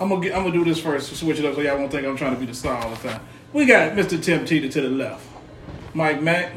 I'm 0.00 0.08
gonna 0.08 0.20
get, 0.20 0.34
I'm 0.36 0.44
gonna 0.44 0.54
do 0.54 0.64
this 0.64 0.80
first. 0.80 1.14
Switch 1.16 1.40
it 1.40 1.44
up 1.44 1.56
so 1.56 1.60
y'all 1.60 1.76
won't 1.76 1.90
think 1.90 2.06
I'm 2.06 2.16
trying 2.16 2.34
to 2.34 2.40
be 2.40 2.46
the 2.46 2.54
star 2.54 2.76
all 2.76 2.90
the 2.90 3.08
time. 3.08 3.20
We 3.52 3.66
got 3.66 3.92
Mr. 3.92 4.22
Tim 4.22 4.44
Tita 4.44 4.68
to 4.68 4.80
the 4.80 4.88
left, 4.88 5.26
Mike 5.92 6.22
Mack, 6.22 6.52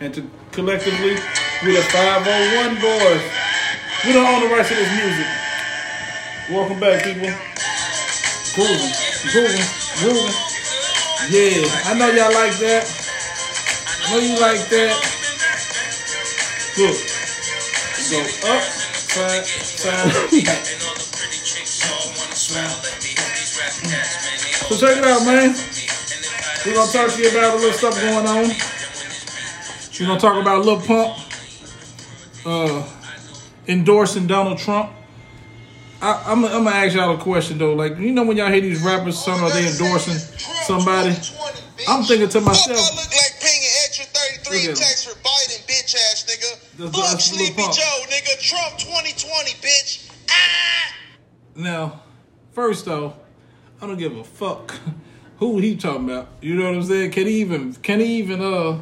and 0.00 0.12
to 0.14 0.28
collectively 0.50 1.16
we 1.64 1.76
the 1.76 1.82
501 1.82 2.80
boys. 2.80 3.22
We 4.04 4.12
don't 4.12 4.26
own 4.26 4.48
the 4.48 4.52
rights 4.52 4.68
to 4.70 4.74
this 4.74 4.90
music. 4.98 5.26
Welcome 6.50 6.80
back, 6.80 7.04
people. 7.04 7.30
Grooving, 8.54 8.92
grooving, 9.30 9.66
grooving. 10.02 10.34
Yeah, 11.30 11.62
I 11.86 11.94
know 11.96 12.10
y'all 12.10 12.34
like 12.34 12.58
that. 12.58 12.82
I 14.02 14.10
know 14.10 14.18
you 14.18 14.40
like 14.40 14.68
that. 14.70 14.92
Look. 16.78 16.96
So 18.02 18.18
up, 18.50 18.62
side, 18.62 19.46
side, 19.46 20.44
back. 20.44 20.98
So 24.68 24.76
check 24.76 24.98
it 24.98 25.04
out, 25.04 25.24
man. 25.24 25.54
We're 26.66 26.74
gonna 26.74 26.92
talk 26.92 27.10
to 27.10 27.22
you 27.22 27.30
about 27.30 27.54
a 27.54 27.56
little 27.56 27.72
stuff 27.72 27.98
going 28.00 28.26
on. 28.26 28.50
We're 29.98 30.06
gonna 30.06 30.20
talk 30.20 30.40
about 30.40 30.64
Lil 30.64 30.80
Pump 30.80 31.18
uh, 32.44 32.86
endorsing 33.66 34.26
Donald 34.26 34.58
Trump. 34.58 34.90
I, 36.02 36.22
I'm, 36.26 36.44
I'm 36.44 36.64
gonna 36.64 36.70
ask 36.70 36.94
y'all 36.94 37.14
a 37.14 37.18
question 37.18 37.56
though. 37.56 37.74
Like, 37.74 37.98
you 37.98 38.12
know, 38.12 38.24
when 38.24 38.36
y'all 38.36 38.50
hear 38.50 38.60
these 38.60 38.82
rappers, 38.82 39.18
some 39.18 39.42
are 39.42 39.50
they 39.50 39.68
endorsing 39.70 40.14
somebody? 40.66 41.16
I'm 41.88 42.04
thinking 42.04 42.28
to 42.28 42.40
myself. 42.42 42.78
Fuck, 42.78 42.92
I 42.92 42.96
look 42.96 43.10
like 43.10 43.40
paying 43.40 43.62
an 43.62 43.70
extra 43.84 44.04
33 44.04 44.66
Look 44.68 44.76
tax 44.76 45.04
for 45.04 45.18
Biden, 45.20 45.66
bitch 45.66 45.94
ass 45.94 46.26
nigga. 46.28 46.92
Fuck 46.92 47.20
Sleepy 47.20 47.62
Joe, 47.62 48.04
nigga. 48.10 48.38
Trump 48.40 48.78
2020, 48.78 49.50
bitch. 49.62 50.10
Ah! 50.30 50.94
Now, 51.56 52.02
first 52.52 52.84
though, 52.84 53.14
I 53.80 53.86
don't 53.86 53.98
give 53.98 54.16
a 54.16 54.24
fuck 54.24 54.74
who 55.38 55.58
he 55.58 55.76
talking 55.76 56.10
about. 56.10 56.28
You 56.40 56.54
know 56.54 56.66
what 56.66 56.74
I'm 56.74 56.82
saying? 56.84 57.10
Can 57.10 57.26
he 57.26 57.40
even 57.40 57.74
can 57.74 58.00
he 58.00 58.16
even 58.16 58.40
uh 58.40 58.78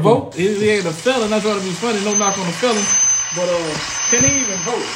vote? 0.00 0.34
He, 0.34 0.70
ain't 0.70 0.86
a 0.86 0.92
felon. 0.92 1.32
I 1.32 1.40
thought 1.40 1.56
it'd 1.56 1.64
be 1.64 1.70
funny. 1.70 2.04
No 2.04 2.16
knock 2.16 2.38
on 2.38 2.46
the 2.46 2.52
felon, 2.52 2.84
but 3.34 3.48
uh, 3.48 3.78
can 4.10 4.24
he 4.24 4.40
even 4.42 4.58
vote? 4.60 4.86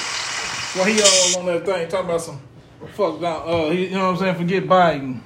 Well, 0.75 0.84
he 0.87 1.03
all 1.03 1.41
on 1.41 1.47
that 1.47 1.67
thing 1.67 1.89
talking 1.89 2.06
about 2.06 2.20
some 2.20 2.41
fuck 2.95 3.20
down. 3.20 3.48
Uh, 3.48 3.70
you 3.70 3.91
know 3.91 4.12
what 4.12 4.15
I'm 4.15 4.17
saying? 4.19 4.34
Forget 4.37 4.65
Biden 4.65 5.20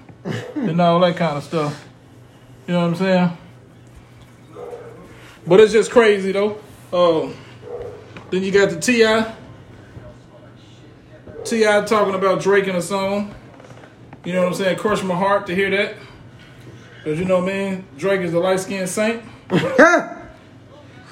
and 0.55 0.81
all 0.81 1.01
that 1.01 1.17
kind 1.17 1.37
of 1.37 1.45
stuff. 1.45 1.89
You 2.67 2.75
know 2.75 2.81
what 2.83 2.89
I'm 2.89 2.97
saying? 2.97 3.39
But 5.47 5.61
it's 5.61 5.73
just 5.73 5.91
crazy 5.91 6.33
though. 6.33 6.59
Um, 6.93 7.35
then 8.31 8.43
you 8.43 8.51
got 8.51 8.71
the 8.71 8.81
Ti. 8.81 9.33
T.I. 11.47 11.85
talking 11.85 12.15
about 12.15 12.41
Drake 12.41 12.67
in 12.67 12.77
a 12.77 12.83
song. 12.83 13.35
You 14.25 14.33
know 14.33 14.43
what 14.43 14.49
I'm 14.49 14.55
saying? 14.55 14.79
Crush 14.79 15.03
my 15.03 15.15
heart 15.15 15.47
to 15.47 15.55
hear 15.55 15.71
that. 15.71 15.97
Because 16.99 17.19
you 17.19 17.25
know 17.25 17.41
man, 17.41 17.85
Drake 17.97 18.21
is 18.23 18.33
the 18.33 18.41
light 18.41 18.61
skinned 18.61 18.89
saint. 18.89 19.23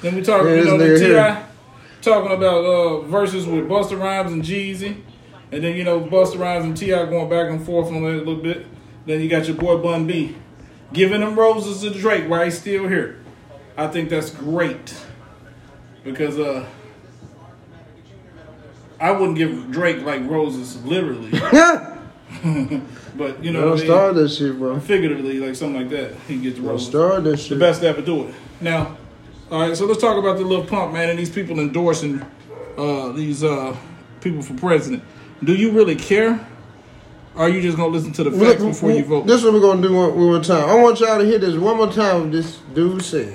Then 0.01 0.13
we 0.13 0.21
talking, 0.21 0.47
Yeah, 0.49 0.55
you 0.55 0.65
know, 0.65 0.77
the. 0.77 0.99
T.I. 0.99 1.45
talking 2.01 2.31
about 2.31 2.63
uh, 2.63 3.01
verses 3.03 3.47
with 3.47 3.67
Busta 3.67 3.99
Rhymes 3.99 4.33
and 4.33 4.43
Jeezy. 4.43 5.01
And 5.51 5.63
then, 5.63 5.75
you 5.75 5.83
know, 5.83 5.99
Busta 5.99 6.37
Rhymes 6.37 6.65
and 6.65 6.77
T.I. 6.77 7.05
going 7.05 7.27
back 7.27 7.49
and 7.49 7.65
forth 7.65 7.87
on 7.87 8.03
that 8.03 8.09
a 8.09 8.17
little 8.17 8.35
bit. 8.35 8.67
Then 9.07 9.21
you 9.21 9.29
got 9.29 9.47
your 9.47 9.55
boy 9.55 9.77
Bun 9.77 10.05
B 10.05 10.35
giving 10.93 11.21
them 11.21 11.37
roses 11.37 11.81
to 11.81 11.89
Drake 11.97 12.29
while 12.29 12.43
he's 12.43 12.59
still 12.59 12.87
here. 12.87 13.19
I 13.77 13.87
think 13.87 14.09
that's 14.09 14.29
great. 14.29 14.95
Because 16.03 16.39
uh 16.39 16.65
I 19.05 19.11
wouldn't 19.11 19.37
give 19.37 19.71
Drake 19.71 20.01
like 20.03 20.27
roses 20.29 20.83
literally. 20.83 21.29
Yeah. 21.53 21.91
But 23.17 23.41
you 23.41 23.51
know, 23.53 23.69
Don't 23.69 23.77
start 23.77 24.15
that 24.15 24.27
shit, 24.29 24.57
bro. 24.59 24.77
figuratively, 24.77 25.39
like 25.39 25.55
something 25.55 25.79
like 25.81 25.89
that, 25.91 26.15
he 26.27 26.37
gets 26.37 26.57
the 26.57 26.63
Don't 26.63 26.71
roses. 26.71 26.87
start 26.87 27.23
that 27.23 27.37
The 27.39 27.55
best 27.55 27.79
to 27.81 27.87
ever 27.87 28.01
do 28.01 28.27
it. 28.27 28.35
Now, 28.59 28.97
all 29.49 29.61
right, 29.61 29.77
so 29.77 29.85
let's 29.85 30.01
talk 30.01 30.17
about 30.17 30.37
the 30.37 30.43
little 30.43 30.65
pump, 30.65 30.91
man, 30.91 31.09
and 31.09 31.17
these 31.17 31.29
people 31.29 31.59
endorsing 31.59 32.21
uh, 32.77 33.11
these 33.13 33.41
uh, 33.43 33.73
people 34.19 34.41
for 34.41 34.53
president. 34.55 35.01
Do 35.43 35.53
you 35.55 35.71
really 35.71 35.95
care? 35.95 36.45
Or 37.35 37.43
are 37.45 37.49
you 37.49 37.61
just 37.61 37.77
gonna 37.77 37.93
listen 37.93 38.11
to 38.13 38.23
the 38.25 38.31
facts 38.31 38.63
before 38.63 38.91
you 38.91 39.05
vote? 39.05 39.27
This 39.27 39.39
is 39.39 39.43
what 39.45 39.53
we're 39.53 39.61
gonna 39.61 39.81
do 39.81 39.93
one, 39.93 40.09
one 40.09 40.25
more 40.33 40.43
time. 40.43 40.67
I 40.67 40.75
want 40.75 40.99
y'all 40.99 41.19
to 41.19 41.25
hear 41.25 41.39
this 41.39 41.55
one 41.55 41.77
more 41.77 41.91
time. 41.91 42.31
This 42.31 42.57
dude 42.73 43.01
said. 43.01 43.33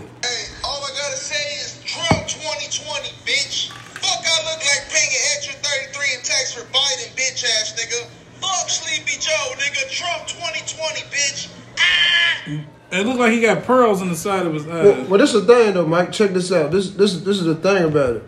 It 12.92 13.06
looked 13.06 13.20
like 13.20 13.32
he 13.32 13.40
got 13.40 13.64
pearls 13.64 14.02
in 14.02 14.08
the 14.08 14.16
side 14.16 14.46
of 14.46 14.54
his 14.54 14.66
eyes. 14.66 14.84
Well, 14.84 15.04
well, 15.04 15.20
this 15.20 15.32
is 15.32 15.46
the 15.46 15.54
thing 15.54 15.74
though, 15.74 15.86
Mike. 15.86 16.10
Check 16.10 16.30
this 16.30 16.50
out. 16.50 16.72
This 16.72 16.90
this 16.90 17.20
this 17.20 17.38
is 17.38 17.44
the 17.44 17.54
thing 17.54 17.84
about 17.84 18.16
it. 18.16 18.24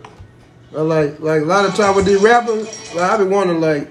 Like 0.70 1.20
like 1.20 1.42
a 1.42 1.44
lot 1.44 1.66
of 1.66 1.74
time 1.74 1.96
with 1.96 2.06
these 2.06 2.20
rappers, 2.20 2.94
like 2.94 3.10
I 3.10 3.16
be 3.18 3.24
wondering 3.24 3.60
like 3.60 3.90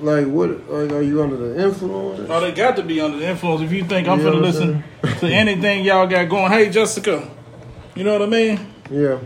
like 0.00 0.26
what 0.26 0.50
like 0.70 0.90
are 0.92 1.02
you 1.02 1.22
under 1.22 1.36
the 1.36 1.62
influence? 1.62 2.28
Oh, 2.30 2.40
they 2.40 2.52
got 2.52 2.76
to 2.76 2.82
be 2.82 3.00
under 3.00 3.18
the 3.18 3.28
influence. 3.28 3.62
If 3.62 3.72
you 3.72 3.84
think 3.84 4.08
I'm 4.08 4.18
You 4.18 4.24
gonna 4.24 4.40
listen 4.40 4.82
to 5.02 5.26
anything 5.28 5.84
y'all 5.84 6.06
got 6.06 6.28
going, 6.28 6.50
hey 6.50 6.70
Jessica, 6.70 7.30
you 7.94 8.04
know 8.04 8.12
what 8.12 8.22
I 8.22 8.26
mean? 8.26 8.74
Yeah. 8.90 9.18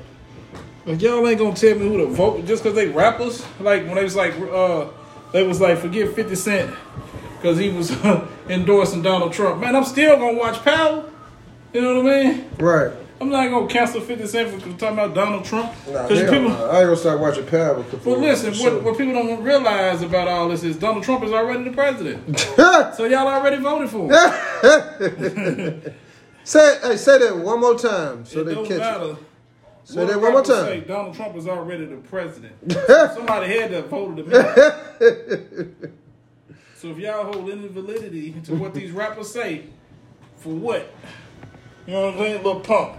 Like 0.85 1.01
y'all 1.01 1.27
ain't 1.27 1.39
gonna 1.39 1.55
tell 1.55 1.79
me 1.79 1.87
who 1.87 1.99
to 1.99 2.07
vote 2.07 2.45
just 2.47 2.65
because 2.65 2.75
they 2.77 2.89
rappers. 2.89 3.47
Like 3.61 3.85
when 3.85 3.95
they 3.95 4.03
was 4.03 4.17
like, 4.17 4.35
uh, 4.35 4.89
they 5.33 5.47
was 5.47 5.61
like, 5.61 5.79
forget 5.79 6.15
Fifty 6.15 6.35
Cent 6.35 6.75
because 7.43 7.59
he 7.59 7.71
was 7.71 7.91
uh, 7.91 8.27
endorsing 8.49 9.03
Donald 9.03 9.33
Trump. 9.33 9.61
Man, 9.61 9.75
I'm 9.75 9.85
still 9.85 10.17
gonna 10.17 10.39
watch 10.39 10.63
Power. 10.65 11.11
You 11.73 11.83
know 11.83 12.01
what 12.01 12.13
I 12.13 12.23
mean? 12.25 12.51
Right. 12.59 12.93
I'm 13.21 13.31
not 13.31 13.51
gonna 13.51 13.67
cancel 13.67 14.01
Fifty 14.01 14.27
Cent 14.29 14.51
for 14.51 14.61
talking 14.79 14.99
about 14.99 15.15
Donald 15.15 15.45
Trump 15.45 15.73
Nah, 15.89 16.07
people. 16.07 16.31
I 16.31 16.81
ain't 16.81 16.87
gonna 16.87 16.97
start 16.97 17.19
watching 17.21 17.47
Power. 17.47 17.83
But 17.83 18.19
listen, 18.19 18.55
what, 18.55 18.83
what 18.85 18.97
people 18.99 19.15
don't 19.15 19.43
realize 19.43 20.03
about 20.03 20.29
all 20.29 20.49
this 20.49 20.63
is 20.63 20.77
Donald 20.77 21.03
Trump 21.05 21.25
is 21.25 21.33
already 21.33 21.65
the 21.65 21.73
president. 21.73 22.39
so 22.57 23.05
y'all 23.07 23.27
already 23.27 23.57
voted 23.57 23.91
for 23.91 24.07
him. 24.07 24.13
say 26.45 26.79
hey, 26.83 26.97
say 26.97 27.19
that 27.19 27.37
one 27.37 27.61
more 27.61 27.79
time 27.79 28.25
so 28.25 28.41
it 28.41 28.45
they 28.45 28.55
catch 28.55 29.03
it. 29.03 29.17
Say 29.85 29.99
What 29.99 30.09
that 30.09 30.21
one 30.21 30.33
more 30.33 30.43
time. 30.43 30.65
Say, 30.65 30.81
Donald 30.81 31.17
Trump 31.17 31.37
is 31.37 31.49
already 31.49 31.87
the 31.87 31.97
president. 31.97 32.55
Somebody 33.15 33.59
had 33.59 33.71
to 33.71 33.83
vote 33.83 34.19
him. 34.19 35.99
So 36.83 36.89
if 36.89 36.99
y'all 36.99 37.33
hold 37.33 37.49
any 37.49 37.69
validity 37.69 38.33
to 38.43 38.57
what 38.57 38.75
these 38.75 38.91
rappers 38.91 39.33
say, 39.33 39.67
for 40.39 40.49
what? 40.49 40.93
You 41.87 41.93
know 41.93 42.07
what 42.07 42.15
I'm 42.15 42.19
saying? 42.19 42.37
Little 42.39 42.59
pump. 42.59 42.97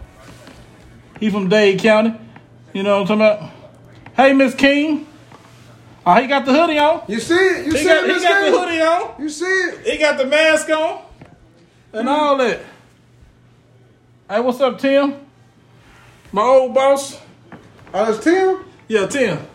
He 1.19 1.29
from 1.29 1.49
Dade 1.49 1.81
County. 1.81 2.15
You 2.71 2.83
know 2.83 3.01
what 3.01 3.11
I'm 3.11 3.19
talking 3.19 3.43
about? 3.43 3.51
Hey, 4.15 4.31
Miss 4.31 4.55
King. 4.55 5.05
Oh, 6.05 6.13
he 6.13 6.27
got 6.27 6.45
the 6.45 6.53
hoodie 6.53 6.77
on. 6.77 7.03
You 7.09 7.19
see 7.19 7.33
it? 7.33 7.65
You 7.65 7.73
He 7.73 7.79
see 7.79 7.83
got, 7.83 8.09
it? 8.09 8.15
he 8.15 8.23
got 8.23 8.45
the 8.45 8.57
hoodie 8.57 8.81
on. 8.81 9.21
You 9.21 9.27
see 9.27 9.43
it? 9.43 9.85
He 9.85 9.97
got 9.97 10.17
the 10.17 10.27
mask 10.27 10.69
on. 10.69 11.01
And 11.91 12.07
hmm. 12.07 12.07
all 12.07 12.37
that. 12.37 12.61
Hey, 14.29 14.39
what's 14.39 14.61
up, 14.61 14.79
Tim? 14.79 15.15
My 16.31 16.41
old 16.41 16.73
boss. 16.73 17.19
Oh, 17.93 18.05
that's 18.05 18.23
Tim. 18.23 18.63
Yeah, 18.87 19.07
Tim. 19.07 19.45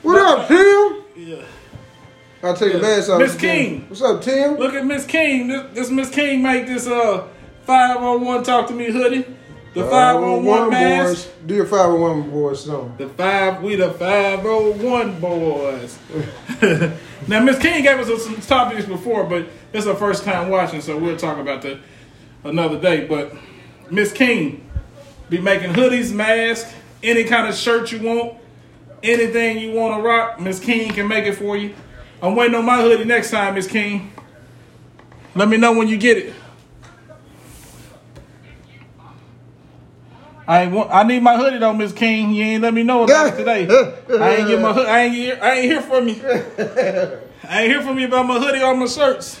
What 0.00 0.16
up, 0.18 0.48
Tim? 0.48 1.02
Yeah. 1.14 1.44
I'll 2.46 2.54
take 2.56 2.72
the 2.72 2.78
Yeah. 2.78 2.82
mask 2.96 3.10
off. 3.10 3.18
Miss 3.20 3.34
King. 3.36 3.84
What's 3.88 4.02
up, 4.02 4.22
Tim? 4.22 4.56
Look 4.56 4.74
at 4.74 4.84
Miss 4.86 5.04
King. 5.04 5.48
This, 5.48 5.62
this 5.74 5.90
Miss 5.90 6.10
King 6.10 6.42
make 6.42 6.66
this 6.66 6.86
uh 6.86 7.24
501 7.64 8.42
talk 8.44 8.68
to 8.68 8.74
me 8.74 8.86
hoodie. 8.90 9.24
The 9.74 9.84
501 9.84 10.70
mask. 10.70 11.08
boys. 11.26 11.28
Do 11.46 11.54
your 11.54 11.66
501 11.66 12.30
boys 12.30 12.64
song. 12.64 12.94
The 12.96 13.08
five, 13.10 13.62
we 13.62 13.76
the 13.76 13.90
501 13.90 15.20
boys. 15.20 15.98
now, 17.28 17.40
Miss 17.42 17.58
King 17.58 17.82
gave 17.82 17.98
us 17.98 18.24
some 18.24 18.40
topics 18.40 18.86
before, 18.86 19.24
but 19.24 19.46
it's 19.74 19.84
her 19.84 19.94
first 19.94 20.24
time 20.24 20.48
watching, 20.48 20.80
so 20.80 20.96
we'll 20.96 21.18
talk 21.18 21.36
about 21.38 21.60
that 21.62 21.78
another 22.44 22.80
day. 22.80 23.06
But 23.06 23.34
Miss 23.90 24.12
King 24.12 24.66
be 25.28 25.38
making 25.38 25.74
hoodies, 25.74 26.10
masks, 26.10 26.72
any 27.02 27.24
kind 27.24 27.46
of 27.46 27.54
shirt 27.54 27.92
you 27.92 27.98
want, 28.00 28.34
anything 29.02 29.58
you 29.58 29.72
want 29.72 30.00
to 30.00 30.08
rock. 30.08 30.40
Miss 30.40 30.58
King 30.58 30.90
can 30.92 31.06
make 31.06 31.26
it 31.26 31.34
for 31.34 31.54
you. 31.56 31.74
I'm 32.22 32.34
waiting 32.34 32.54
on 32.54 32.64
my 32.64 32.80
hoodie 32.80 33.04
next 33.04 33.30
time, 33.30 33.54
Miss 33.54 33.66
King. 33.66 34.12
Let 35.34 35.48
me 35.48 35.58
know 35.58 35.72
when 35.72 35.88
you 35.88 35.98
get 35.98 36.16
it. 36.16 36.34
I 40.48 40.68
want, 40.68 40.90
I 40.92 41.02
need 41.02 41.22
my 41.22 41.36
hoodie 41.36 41.58
though, 41.58 41.72
Miss 41.72 41.92
King. 41.92 42.32
You 42.32 42.44
ain't 42.44 42.62
let 42.62 42.72
me 42.72 42.84
know 42.84 43.02
about 43.02 43.34
it 43.34 43.36
today. 43.36 43.66
I 44.18 44.36
ain't 44.36 44.48
get 44.48 44.60
my 44.60 44.72
hood. 44.72 44.86
I 44.86 45.02
ain't 45.02 45.14
hear. 45.14 45.38
I 45.42 45.54
ain't 45.54 45.64
hear 45.64 45.82
from 45.82 46.08
you. 46.08 46.22
I 47.48 47.62
ain't 47.62 47.72
hear 47.72 47.82
from 47.82 47.98
you 47.98 48.06
about 48.06 48.26
my 48.26 48.38
hoodie 48.38 48.62
or 48.62 48.74
my 48.74 48.86
shirts. 48.86 49.40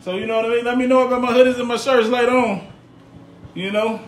So 0.00 0.16
you 0.16 0.26
know 0.26 0.36
what 0.36 0.46
I 0.46 0.48
mean. 0.48 0.64
Let 0.64 0.78
me 0.78 0.86
know 0.86 1.06
about 1.06 1.20
my 1.20 1.32
hoodies 1.32 1.58
and 1.58 1.68
my 1.68 1.76
shirts 1.76 2.08
later 2.08 2.32
on. 2.32 2.66
You 3.54 3.70
know. 3.70 4.00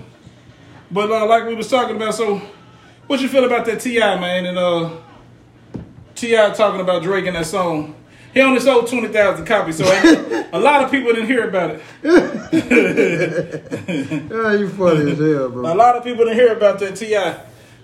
But 0.90 1.10
uh, 1.10 1.26
like 1.26 1.46
we 1.46 1.55
was 1.55 1.69
talking 1.69 1.96
about, 1.96 2.14
so 2.14 2.40
what 3.06 3.20
you 3.20 3.28
feel 3.28 3.44
about 3.44 3.66
that 3.66 3.81
Ti 3.81 3.98
man 3.98 4.46
and 4.46 4.58
uh 4.58 4.90
Ti 6.22 6.36
talking 6.54 6.80
about 6.80 7.02
Drake 7.02 7.24
in 7.26 7.34
that 7.34 7.46
song? 7.46 7.96
He 8.32 8.40
only 8.40 8.60
sold 8.60 8.86
twenty 8.88 9.08
thousand 9.08 9.44
copies, 9.44 9.76
so 9.78 9.84
a 10.52 10.58
lot 10.60 10.84
of 10.84 10.90
people 10.90 11.12
didn't 11.12 11.26
hear 11.26 11.48
about 11.48 11.70
it. 11.70 11.82
Yeah, 14.30 14.54
you 14.54 14.69
funny 14.69 15.10
as 15.12 15.19
hell, 15.19 15.50
bro. 15.50 15.72
A 15.72 15.74
lot 15.74 15.96
of 15.96 16.04
people 16.04 16.24
didn't 16.24 16.38
hear 16.38 16.52
about 16.52 16.78
that 16.78 16.94
Ti 16.96 17.34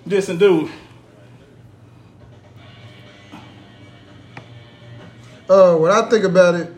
dissing 0.08 0.38
dude. 0.38 0.70
Uh, 5.48 5.76
what 5.76 5.90
I 5.90 6.08
think 6.08 6.24
about 6.24 6.54
it 6.54 6.72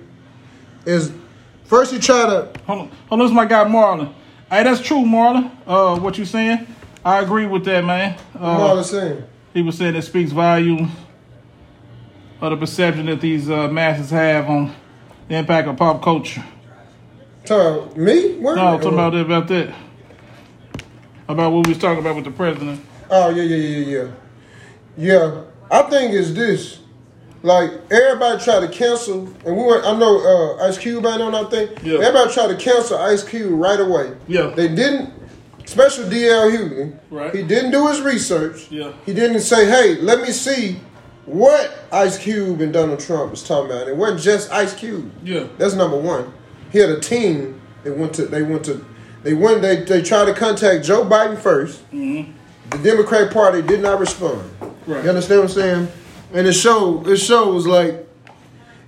is 0.86 1.12
first 1.64 1.92
you 1.92 1.98
try 1.98 2.24
to 2.26 2.50
Hold 2.66 2.78
on, 2.80 2.88
hold 2.88 2.92
on, 3.10 3.18
this 3.20 3.26
is 3.30 3.34
my 3.34 3.44
guy 3.44 3.64
Marlon. 3.64 4.12
Hey, 4.48 4.62
that's 4.64 4.80
true, 4.80 5.02
Marlon. 5.04 5.50
Uh, 5.66 5.98
what 5.98 6.16
you 6.18 6.24
saying? 6.24 6.66
I 7.04 7.20
agree 7.20 7.46
with 7.46 7.64
that, 7.66 7.84
man. 7.84 8.18
all 8.38 8.74
the 8.76 8.80
Uh, 8.80 8.84
same. 8.84 9.24
he 9.52 9.62
was 9.62 9.76
saying 9.76 9.94
it 9.96 10.02
speaks 10.02 10.32
volume 10.32 10.90
of 12.40 12.50
the 12.50 12.56
perception 12.56 13.06
that 13.06 13.20
these 13.20 13.50
uh, 13.50 13.68
masses 13.68 14.10
have 14.10 14.48
on 14.48 14.74
the 15.28 15.36
impact 15.36 15.68
of 15.68 15.76
pop 15.76 16.02
culture. 16.02 16.44
Tell 17.44 17.94
me? 17.96 18.38
Where? 18.38 18.56
No, 18.56 18.78
talking 18.78 18.92
about 18.92 19.12
that, 19.12 19.20
about 19.20 19.48
that. 19.48 19.74
About 21.28 21.52
what 21.52 21.66
we 21.66 21.72
was 21.72 21.78
talking 21.78 22.00
about 22.00 22.16
with 22.16 22.24
the 22.24 22.30
president. 22.30 22.84
Oh 23.10 23.30
yeah, 23.30 23.42
yeah, 23.42 23.56
yeah, 23.56 23.98
yeah. 23.98 24.10
Yeah, 24.96 25.42
I 25.70 25.82
think 25.82 26.12
it's 26.12 26.32
this. 26.32 26.80
Like 27.42 27.70
everybody 27.90 28.42
try 28.42 28.60
to 28.60 28.68
cancel, 28.68 29.26
and 29.46 29.56
we 29.56 29.62
were. 29.62 29.82
I 29.84 29.96
know 29.96 30.58
uh, 30.60 30.66
Ice 30.68 30.76
Cube 30.76 31.06
ain't 31.06 31.22
on 31.22 31.32
that 31.32 31.50
thing. 31.50 31.68
Yeah. 31.82 31.98
Everybody 32.00 32.32
try 32.32 32.48
to 32.48 32.56
cancel 32.56 32.98
Ice 32.98 33.24
Cube 33.24 33.58
right 33.58 33.80
away. 33.80 34.14
Yeah. 34.28 34.48
They 34.48 34.68
didn't. 34.68 35.14
Special 35.64 36.04
DL 36.04 36.50
Hughley. 36.50 36.98
Right. 37.10 37.34
He 37.34 37.42
didn't 37.44 37.70
do 37.70 37.86
his 37.86 38.00
research. 38.00 38.70
Yeah. 38.70 38.92
He 39.06 39.14
didn't 39.14 39.40
say, 39.40 39.66
"Hey, 39.66 40.00
let 40.00 40.20
me 40.20 40.32
see 40.32 40.80
what 41.30 41.72
Ice 41.92 42.18
Cube 42.18 42.60
and 42.60 42.72
Donald 42.72 43.00
Trump 43.00 43.30
was 43.30 43.42
talking 43.42 43.70
about." 43.70 43.88
It 43.88 43.96
wasn't 43.96 44.20
just 44.20 44.50
Ice 44.52 44.74
Cube. 44.74 45.10
Yeah. 45.22 45.46
That's 45.58 45.74
number 45.74 45.96
one. 45.96 46.32
He 46.70 46.78
had 46.78 46.90
a 46.90 47.00
team. 47.00 47.60
They 47.84 47.90
went 47.90 48.14
to. 48.14 48.26
They 48.26 48.42
went 48.42 48.64
to. 48.66 48.84
They 49.22 49.34
went. 49.34 49.62
They 49.62 49.84
they 49.84 50.02
tried 50.02 50.26
to 50.26 50.34
contact 50.34 50.84
Joe 50.84 51.04
Biden 51.04 51.36
1st 51.36 51.78
mm-hmm. 51.92 52.32
The 52.70 52.78
Democrat 52.78 53.32
Party 53.32 53.62
did 53.62 53.80
not 53.80 53.98
respond. 53.98 54.48
Right. 54.86 55.02
You 55.02 55.10
understand 55.10 55.40
what 55.40 55.50
I'm 55.50 55.54
saying? 55.54 55.88
And 56.32 56.46
it 56.46 56.52
shows. 56.52 57.06
It 57.08 57.18
shows 57.18 57.66
like. 57.66 58.06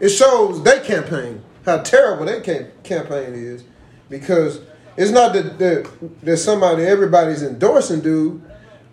It 0.00 0.08
shows 0.08 0.62
their 0.64 0.80
campaign 0.80 1.42
how 1.64 1.78
terrible 1.78 2.24
their 2.24 2.40
cam- 2.40 2.72
campaign 2.82 3.34
is, 3.34 3.64
because 4.08 4.60
it's 4.96 5.10
not 5.10 5.32
that 5.32 5.58
that, 5.58 5.90
that 6.22 6.36
somebody 6.38 6.84
everybody's 6.84 7.42
endorsing, 7.42 8.00
dude. 8.00 8.42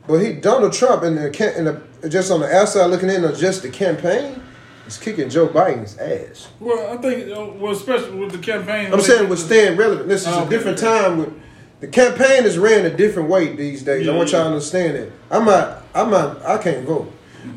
But 0.07 0.19
he 0.19 0.33
Donald 0.33 0.73
Trump 0.73 1.03
and 1.03 1.17
the, 1.17 1.53
and 1.57 1.67
the 1.67 2.09
just 2.09 2.31
on 2.31 2.39
the 2.39 2.51
outside 2.53 2.85
looking 2.87 3.09
in 3.09 3.23
on 3.25 3.35
just 3.35 3.61
the 3.61 3.69
campaign 3.69 4.41
is 4.87 4.97
kicking 4.97 5.29
Joe 5.29 5.47
Biden's 5.47 5.97
ass. 5.97 6.49
Well, 6.59 6.97
I 6.97 7.01
think, 7.01 7.29
uh, 7.35 7.45
well, 7.57 7.73
especially 7.73 8.17
with 8.17 8.31
the 8.31 8.39
campaign. 8.39 8.91
I'm 8.91 9.01
saying 9.01 9.29
with 9.29 9.39
staying 9.39 9.77
relevant. 9.77 10.07
This 10.09 10.21
is 10.21 10.27
Oh, 10.29 10.47
a 10.47 10.49
different 10.49 10.81
okay. 10.81 10.87
time. 10.87 11.17
With 11.19 11.33
the 11.81 11.87
campaign 11.87 12.45
is 12.45 12.57
ran 12.57 12.85
a 12.85 12.89
different 12.95 13.29
way 13.29 13.55
these 13.55 13.83
days. 13.83 14.07
I 14.07 14.15
want 14.15 14.31
y'all 14.31 14.41
to 14.41 14.47
understand 14.47 14.95
that. 14.97 15.09
I'm 15.29 15.45
not. 15.45 15.83
I'm 15.93 16.09
not. 16.09 16.43
I 16.43 16.57
can't 16.57 16.85
vote. 16.85 17.11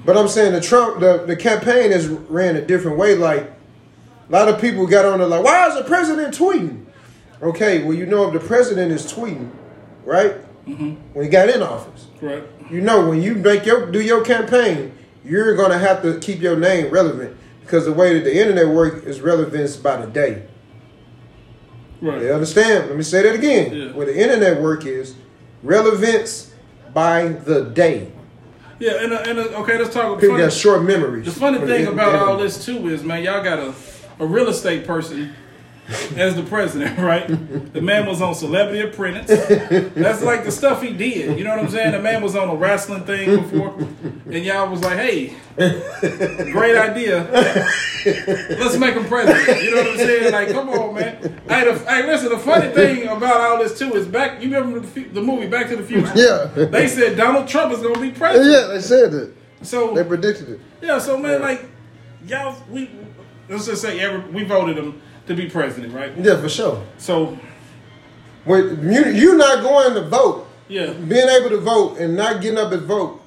But 0.05 0.17
I'm 0.17 0.29
saying 0.29 0.53
the 0.53 0.61
Trump, 0.61 1.01
the, 1.01 1.25
the 1.27 1.35
campaign 1.37 1.91
is 1.91 2.07
ran 2.07 2.57
a 2.57 2.65
different 2.65 2.99
way. 2.99 3.17
Like 3.17 3.43
a 4.29 4.33
lot 4.33 4.49
of 4.49 4.61
people 4.61 4.87
got 4.87 5.05
on 5.05 5.19
there 5.19 5.27
like, 5.29 5.43
why 5.45 5.67
is 5.69 5.75
the 5.75 5.85
president 5.85 6.37
tweeting? 6.37 6.85
Okay, 7.41 7.83
well 7.83 7.95
you 7.95 8.07
know 8.07 8.27
if 8.29 8.33
the 8.33 8.47
president 8.47 8.93
is 8.93 9.11
tweeting, 9.13 9.51
right? 10.05 10.37
Mm-hmm. 10.67 10.91
When 11.15 11.25
he 11.25 11.31
got 11.31 11.49
in 11.49 11.61
office, 11.63 12.07
Right. 12.21 12.45
you 12.71 12.81
know 12.81 13.09
when 13.09 13.21
you 13.21 13.35
make 13.35 13.67
your 13.67 13.91
do 13.91 14.01
your 14.01 14.25
campaign, 14.25 14.93
you're 15.25 15.57
gonna 15.57 15.79
have 15.79 16.03
to 16.03 16.19
keep 16.21 16.41
your 16.41 16.57
name 16.57 16.91
relevant 16.91 17.37
because 17.63 17.85
the 17.85 17.93
way 17.93 18.15
that 18.15 18.25
the 18.25 18.37
internet 18.41 18.69
work 18.69 19.05
is 19.05 19.21
relevance 19.21 19.77
by 19.77 19.97
the 19.97 20.07
day. 20.07 20.45
Right. 22.01 22.23
You 22.23 22.33
understand? 22.33 22.89
Let 22.89 22.97
me 22.97 23.03
say 23.03 23.23
that 23.23 23.35
again. 23.35 23.73
Yeah. 23.75 23.93
Where 23.93 24.07
the 24.07 24.17
internet 24.21 24.61
work 24.61 24.85
is 24.87 25.15
relevance 25.63 26.53
by 26.93 27.29
the 27.29 27.65
day. 27.65 28.11
Yeah, 28.79 29.03
and, 29.05 29.13
uh, 29.13 29.23
and 29.27 29.39
uh, 29.39 29.43
okay, 29.63 29.79
let's 29.79 29.95
talk. 29.95 30.19
People 30.21 30.35
funny- 30.37 30.45
got 30.45 30.53
short 30.53 30.83
memories. 30.83 31.27
The 31.27 31.31
funny 31.33 31.59
thing 31.59 31.87
about 31.87 32.15
all 32.17 32.37
this 32.37 32.65
too 32.65 32.89
is, 32.89 33.05
man, 33.05 33.23
y'all 33.23 33.43
got 33.43 33.59
a, 33.61 33.73
a 34.19 34.27
real 34.27 34.49
estate 34.49 34.87
person 34.87 35.33
as 36.17 36.37
the 36.37 36.43
president, 36.45 36.97
right? 36.99 37.27
The 37.73 37.81
man 37.81 38.07
was 38.07 38.23
on 38.23 38.35
Celebrity 38.37 38.81
Apprentice. 38.81 39.27
That's 39.95 40.23
like 40.23 40.45
the 40.45 40.53
stuff 40.53 40.81
he 40.81 40.93
did. 40.93 41.37
You 41.37 41.45
know 41.45 41.51
what 41.51 41.59
I'm 41.59 41.69
saying? 41.71 41.93
The 41.93 42.01
man 42.01 42.23
was 42.23 42.37
on 42.37 42.49
a 42.49 42.55
wrestling 42.55 43.05
thing 43.05 43.43
before, 43.43 43.75
and 44.27 44.45
y'all 44.45 44.71
was 44.71 44.81
like, 44.83 44.97
"Hey, 44.99 45.35
great 46.53 46.77
idea. 46.77 47.25
Let's 48.05 48.77
make 48.77 48.95
him 48.95 49.05
president." 49.07 49.63
You 49.63 49.71
know 49.73 49.77
what 49.83 49.91
I'm 49.91 49.97
saying? 49.99 50.33
Like, 50.33 50.49
come 50.51 50.69
on, 50.71 50.95
man. 50.95 51.17
Hey, 51.49 51.65
the, 51.65 51.79
hey, 51.89 52.07
listen. 52.07 52.29
The 52.31 52.39
funny 52.39 52.73
thing 52.73 53.09
about 53.09 53.41
all 53.41 53.59
this 53.59 53.77
too 53.79 53.93
is 53.95 54.07
back. 54.07 54.41
You 54.41 54.55
remember 54.55 54.81
the, 54.81 55.03
the 55.05 55.21
movie 55.21 55.49
Back 55.49 55.69
to 55.71 55.77
the 55.77 55.83
Future? 55.85 56.13
Yeah. 56.15 56.47
They 56.67 56.87
said 56.87 57.17
Donald 57.17 57.49
Trump 57.49 57.73
is 57.73 57.81
going 57.81 57.95
to 57.95 58.01
be 58.01 58.13
president. 58.13 58.51
yeah, 58.53 58.67
they 58.69 58.81
said 58.81 59.11
that. 59.13 59.35
So 59.63 59.95
They 59.95 60.05
predicted 60.05 60.49
it. 60.49 60.61
yeah, 60.81 60.99
so 60.99 61.17
man, 61.19 61.41
like 61.41 61.65
y'all, 62.27 62.57
we 62.71 62.89
let's 63.49 63.67
just 63.67 63.83
say 63.83 64.01
every, 64.01 64.21
we 64.31 64.45
voted 64.45 64.77
him 64.79 65.01
to 65.27 65.35
be 65.35 65.49
president, 65.49 65.93
right? 65.95 66.13
Yeah, 66.17 66.41
for 66.41 66.49
sure. 66.49 66.83
So 66.99 67.39
When 68.45 68.93
you 68.93 69.05
you 69.07 69.37
not 69.37 69.63
going 69.63 69.95
to 69.95 70.03
vote, 70.09 70.49
yeah, 70.69 70.93
being 70.93 71.29
able 71.29 71.51
to 71.51 71.59
vote 71.59 71.99
and 71.99 72.17
not 72.17 72.41
getting 72.43 72.59
up 72.59 72.73
and 72.73 72.83
vote, 72.83 73.21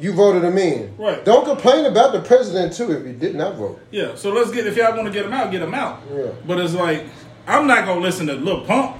you 0.00 0.12
voted 0.12 0.42
him 0.42 0.56
in. 0.58 0.96
Right. 0.96 1.24
Don't 1.24 1.44
complain 1.44 1.84
about 1.86 2.12
the 2.12 2.20
president 2.20 2.72
too 2.72 2.90
if 2.92 3.06
you 3.06 3.12
did 3.12 3.34
not 3.34 3.56
vote. 3.56 3.80
yeah. 3.90 4.14
So 4.14 4.32
let's 4.32 4.50
get 4.50 4.66
if 4.66 4.76
y'all 4.76 4.94
want 4.96 5.06
to 5.06 5.12
get 5.12 5.26
him 5.26 5.32
out, 5.32 5.50
get 5.50 5.62
him 5.62 5.74
out. 5.74 6.02
Yeah. 6.12 6.28
But 6.46 6.58
it's 6.60 6.74
like 6.74 7.06
I'm 7.46 7.66
not 7.66 7.84
gonna 7.86 8.00
listen 8.00 8.26
to 8.28 8.34
Lil 8.34 8.64
Pump. 8.64 8.96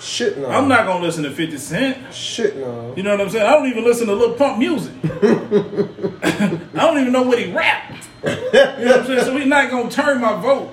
Shit 0.00 0.38
no. 0.38 0.48
I'm 0.48 0.68
not 0.68 0.86
gonna 0.86 1.04
listen 1.04 1.24
to 1.24 1.30
Fifty 1.30 1.58
Cent. 1.58 2.12
Shit 2.14 2.56
no. 2.56 2.92
You 2.96 3.02
know 3.02 3.10
what 3.12 3.20
I'm 3.20 3.30
saying? 3.30 3.46
I 3.46 3.50
don't 3.50 3.66
even 3.68 3.84
listen 3.84 4.06
to 4.08 4.14
Lil 4.14 4.34
Pump 4.34 4.58
music. 4.58 4.92
I 5.04 6.60
don't 6.74 6.98
even 6.98 7.12
know 7.12 7.22
what 7.22 7.38
he 7.38 7.52
rap. 7.52 7.94
You 8.24 8.30
know 8.30 8.40
what 8.52 9.00
I'm 9.00 9.06
saying? 9.06 9.24
So 9.24 9.36
he's 9.36 9.46
not 9.46 9.70
gonna 9.70 9.90
turn 9.90 10.20
my 10.20 10.40
vote 10.40 10.72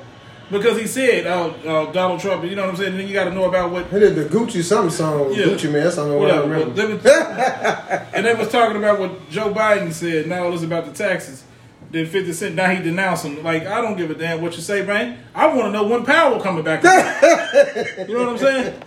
because 0.51 0.79
he 0.79 0.87
said, 0.87 1.25
"Oh, 1.27 1.51
uh, 1.65 1.91
Donald 1.91 2.19
Trump." 2.19 2.43
You 2.43 2.55
know 2.55 2.63
what 2.63 2.71
I'm 2.71 2.75
saying? 2.77 2.91
And 2.91 2.99
then 2.99 3.07
you 3.07 3.13
got 3.13 3.25
to 3.25 3.31
know 3.31 3.45
about 3.45 3.71
what 3.71 3.87
He 3.87 3.99
did 3.99 4.15
the 4.15 4.25
Gucci 4.25 4.63
something 4.63 4.91
song. 4.91 5.33
Yeah. 5.33 5.45
Gucci 5.45 5.71
man, 5.71 5.83
that's 5.83 5.95
the 5.95 6.01
only 6.03 6.31
I 6.31 6.39
remember. 6.39 6.69
They 6.71 6.93
was- 6.93 7.05
and 8.13 8.25
they 8.25 8.33
was 8.35 8.49
talking 8.49 8.77
about 8.77 8.99
what 8.99 9.29
Joe 9.29 9.53
Biden 9.53 9.91
said. 9.91 10.27
Now 10.27 10.47
it's 10.51 10.63
about 10.63 10.85
the 10.85 10.91
taxes. 10.93 11.43
Then 11.91 12.07
50 12.07 12.33
Cent, 12.33 12.55
now 12.55 12.69
he 12.71 12.81
denounced 12.83 13.23
him. 13.25 13.41
Like, 13.43 13.65
I 13.67 13.79
don't 13.79 13.95
give 13.95 14.09
a 14.11 14.15
damn 14.15 14.41
what 14.41 14.55
you 14.55 14.61
say, 14.61 14.85
man. 14.85 15.17
I 15.33 15.47
want 15.47 15.61
to 15.67 15.71
know 15.71 15.85
when 15.87 16.03
Power 16.03 16.41
coming 16.41 16.63
back. 16.63 16.83
you 18.07 18.13
know 18.13 18.19
what 18.25 18.29
I'm 18.29 18.37
saying? 18.37 18.83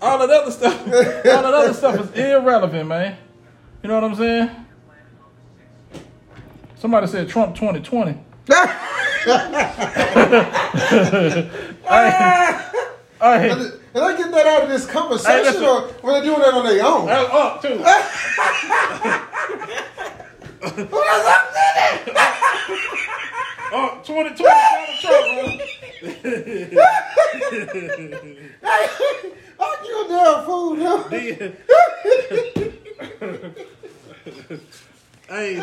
All 0.00 0.18
that 0.18 0.30
other 0.30 0.50
stuff, 0.50 0.80
all 0.86 0.90
that 0.92 1.44
other 1.44 1.72
stuff 1.74 2.00
is 2.00 2.10
irrelevant, 2.18 2.88
man. 2.88 3.16
You 3.82 3.88
know 3.90 3.94
what 3.94 4.04
I'm 4.04 4.14
saying? 4.16 4.50
Somebody 6.78 7.06
said 7.06 7.28
Trump 7.28 7.54
2020. 7.54 8.18
Hey, 8.48 8.54
Did 13.94 14.02
I 14.02 14.16
get 14.16 14.32
that 14.32 14.46
out 14.46 14.62
of 14.64 14.68
this 14.68 14.84
conversation 14.86 15.62
or 15.62 15.88
were 16.02 16.12
they 16.18 16.22
doing 16.26 16.40
that 16.40 16.54
on 16.54 16.64
their 16.64 16.84
own? 16.84 17.08
Oh, 17.08 17.28
oh, 17.30 17.60
that 17.62 17.78
was 20.90 21.26
up 21.26 21.52
too. 21.52 22.12
Oh, 23.74 24.02
2020 24.04 24.36
Donald 24.36 25.00
Trump, 25.00 25.26
Oh, 29.58 29.74
you 29.88 29.96
damn 30.08 30.44
fool. 30.44 30.74
no. 30.74 30.96
hey, 35.28 35.56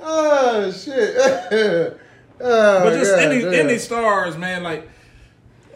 Oh, 0.00 0.70
shit. 0.70 1.16
oh, 2.40 2.84
but 2.84 2.98
just 2.98 3.16
God 3.16 3.20
any 3.20 3.42
damn. 3.42 3.54
any 3.54 3.78
stars, 3.78 4.36
man. 4.36 4.62
Like, 4.62 4.88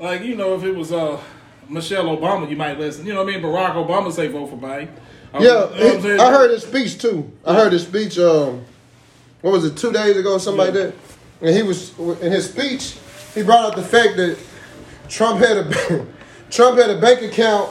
like 0.00 0.22
you 0.22 0.36
know, 0.36 0.54
if 0.54 0.64
it 0.64 0.74
was 0.74 0.92
uh 0.92 1.20
Michelle 1.68 2.04
Obama, 2.16 2.48
you 2.48 2.56
might 2.56 2.78
listen. 2.78 3.06
You 3.06 3.14
know 3.14 3.24
what 3.24 3.32
I 3.32 3.36
mean? 3.36 3.44
Barack 3.44 3.74
Obama 3.74 4.12
say 4.12 4.28
vote 4.28 4.50
for 4.50 4.56
Biden. 4.56 4.90
Uh, 5.34 5.38
Yeah, 5.40 5.76
you 5.76 6.16
know? 6.16 6.24
I 6.24 6.30
heard 6.30 6.50
his 6.50 6.62
speech 6.62 6.98
too. 7.00 7.30
I 7.44 7.54
heard 7.54 7.72
his 7.72 7.86
speech. 7.86 8.18
Um, 8.18 8.64
what 9.40 9.52
was 9.52 9.64
it? 9.64 9.76
Two 9.76 9.92
days 9.92 10.16
ago, 10.16 10.38
something 10.38 10.64
like 10.64 10.74
that. 10.74 10.94
And 11.40 11.54
he 11.54 11.62
was 11.62 11.98
in 11.98 12.30
his 12.30 12.48
speech. 12.48 12.96
He 13.34 13.42
brought 13.42 13.64
up 13.64 13.74
the 13.74 13.82
fact 13.82 14.16
that 14.16 14.38
Trump 15.08 15.40
had 15.40 15.56
a 15.56 16.06
Trump 16.50 16.78
had 16.78 16.90
a 16.90 17.00
bank 17.00 17.22
account 17.22 17.70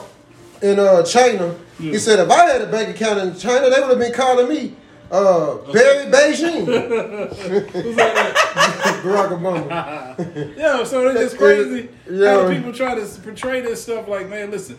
in 0.60 0.78
uh, 0.78 1.02
China. 1.04 1.56
He 1.78 1.98
said, 1.98 2.20
if 2.20 2.30
I 2.30 2.46
had 2.46 2.62
a 2.62 2.66
bank 2.66 2.94
account 2.94 3.18
in 3.18 3.36
China, 3.36 3.68
they 3.68 3.80
would 3.80 3.90
have 3.90 3.98
been 3.98 4.12
calling 4.12 4.48
me 4.48 4.76
uh, 5.12 5.56
Barry 5.72 6.06
Beijing. 6.10 6.66
Barack 9.02 9.30
Obama. 9.38 10.56
Yeah, 10.56 10.84
so 10.84 11.06
it's 11.08 11.20
just 11.20 11.38
crazy 11.38 11.88
Yeah. 12.10 12.42
how 12.42 12.48
people 12.48 12.72
try 12.72 12.94
to 12.94 13.04
portray 13.22 13.60
this 13.60 13.82
stuff 13.82 14.08
like, 14.08 14.28
man, 14.28 14.50
listen, 14.50 14.78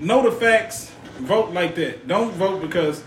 know 0.00 0.22
the 0.28 0.32
facts, 0.32 0.90
vote 1.18 1.50
like 1.52 1.74
that. 1.76 2.06
Don't 2.08 2.32
vote 2.32 2.62
because 2.62 3.02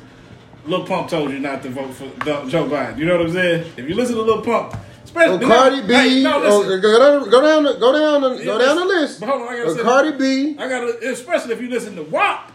Lil 0.66 0.86
Pump 0.86 1.10
told 1.10 1.32
you 1.32 1.40
not 1.40 1.64
to 1.64 1.70
vote 1.70 1.94
for 1.94 2.06
Joe 2.26 2.66
Biden. 2.68 2.98
You 2.98 3.06
know 3.06 3.18
what 3.18 3.28
I'm 3.28 3.34
saying? 3.34 3.72
If 3.78 3.90
you 3.90 3.96
listen 3.96 4.16
to 4.16 4.22
Lil 4.22 4.42
Pump, 4.44 4.76
Especially 5.04 5.44
Or 5.44 5.48
Cardi 5.50 5.82
B. 5.82 5.94
Hey, 5.94 6.24
no, 6.24 6.40
listen. 6.40 6.80
go 6.82 7.00
down, 7.00 7.30
go 7.30 7.42
down, 7.42 7.64
go 7.80 7.92
down, 7.92 8.22
go 8.46 8.58
down 8.60 8.76
the 8.78 8.86
list. 8.86 9.20
But 9.20 9.30
hold 9.30 9.42
on, 9.42 9.48
I 9.50 9.58
gotta 9.58 9.74
say- 9.76 9.82
Cardi 9.82 10.12
B. 10.18 10.56
I 10.58 10.70
gotta, 10.70 11.10
especially 11.12 11.54
if 11.54 11.62
you 11.62 11.70
listen 11.70 11.96
to 11.96 12.04
WAP. 12.04 12.52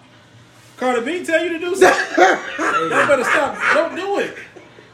Cardi 0.77 1.05
B 1.05 1.25
tell 1.25 1.43
you 1.43 1.51
to 1.51 1.59
do 1.59 1.75
something. 1.75 2.17
Y'all 2.59 3.07
better 3.07 3.25
stop. 3.25 3.75
Don't 3.75 3.97
do 3.97 4.19
it. 4.19 4.37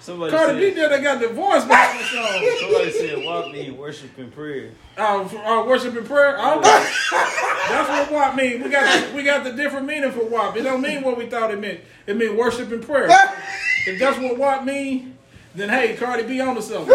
Somebody 0.01 0.33
Cardi 0.33 0.59
B 0.59 0.75
said, 0.75 0.75
did. 0.75 0.93
They 0.93 1.03
got 1.03 1.21
divorced 1.21 1.69
the 1.69 1.75
song. 1.75 2.57
somebody 2.61 2.91
said, 2.91 3.25
"Walk 3.25 3.53
me 3.53 3.71
worship 3.71 4.19
and 4.19 4.33
prayer." 4.33 4.71
Uh, 4.99 5.23
uh, 5.23 5.65
worship 5.65 5.97
and 5.97 6.07
prayer. 6.07 6.39
I 6.39 6.55
don't. 6.55 6.63
That's 6.63 8.11
what 8.11 8.11
WAP 8.11 8.35
mean. 8.35 8.63
We 8.63 8.69
got 8.69 9.09
the, 9.09 9.15
we 9.15 9.23
got 9.23 9.45
the 9.45 9.53
different 9.53 9.87
meaning 9.87 10.11
for 10.11 10.25
WAP. 10.25 10.57
It 10.57 10.63
don't 10.63 10.83
mean 10.83 11.03
what 11.03 11.17
we 11.17 11.27
thought 11.27 11.53
it 11.53 11.61
meant. 11.61 11.81
It 12.07 12.17
mean 12.17 12.37
worship 12.37 12.73
and 12.73 12.83
prayer. 12.83 13.09
if 13.87 14.01
that's 14.01 14.19
what 14.19 14.39
WAP 14.39 14.65
mean, 14.65 15.17
then 15.55 15.69
hey, 15.69 15.95
Cardi 15.97 16.25
B 16.25 16.41
on 16.41 16.57
to 16.57 16.63
something. 16.63 16.95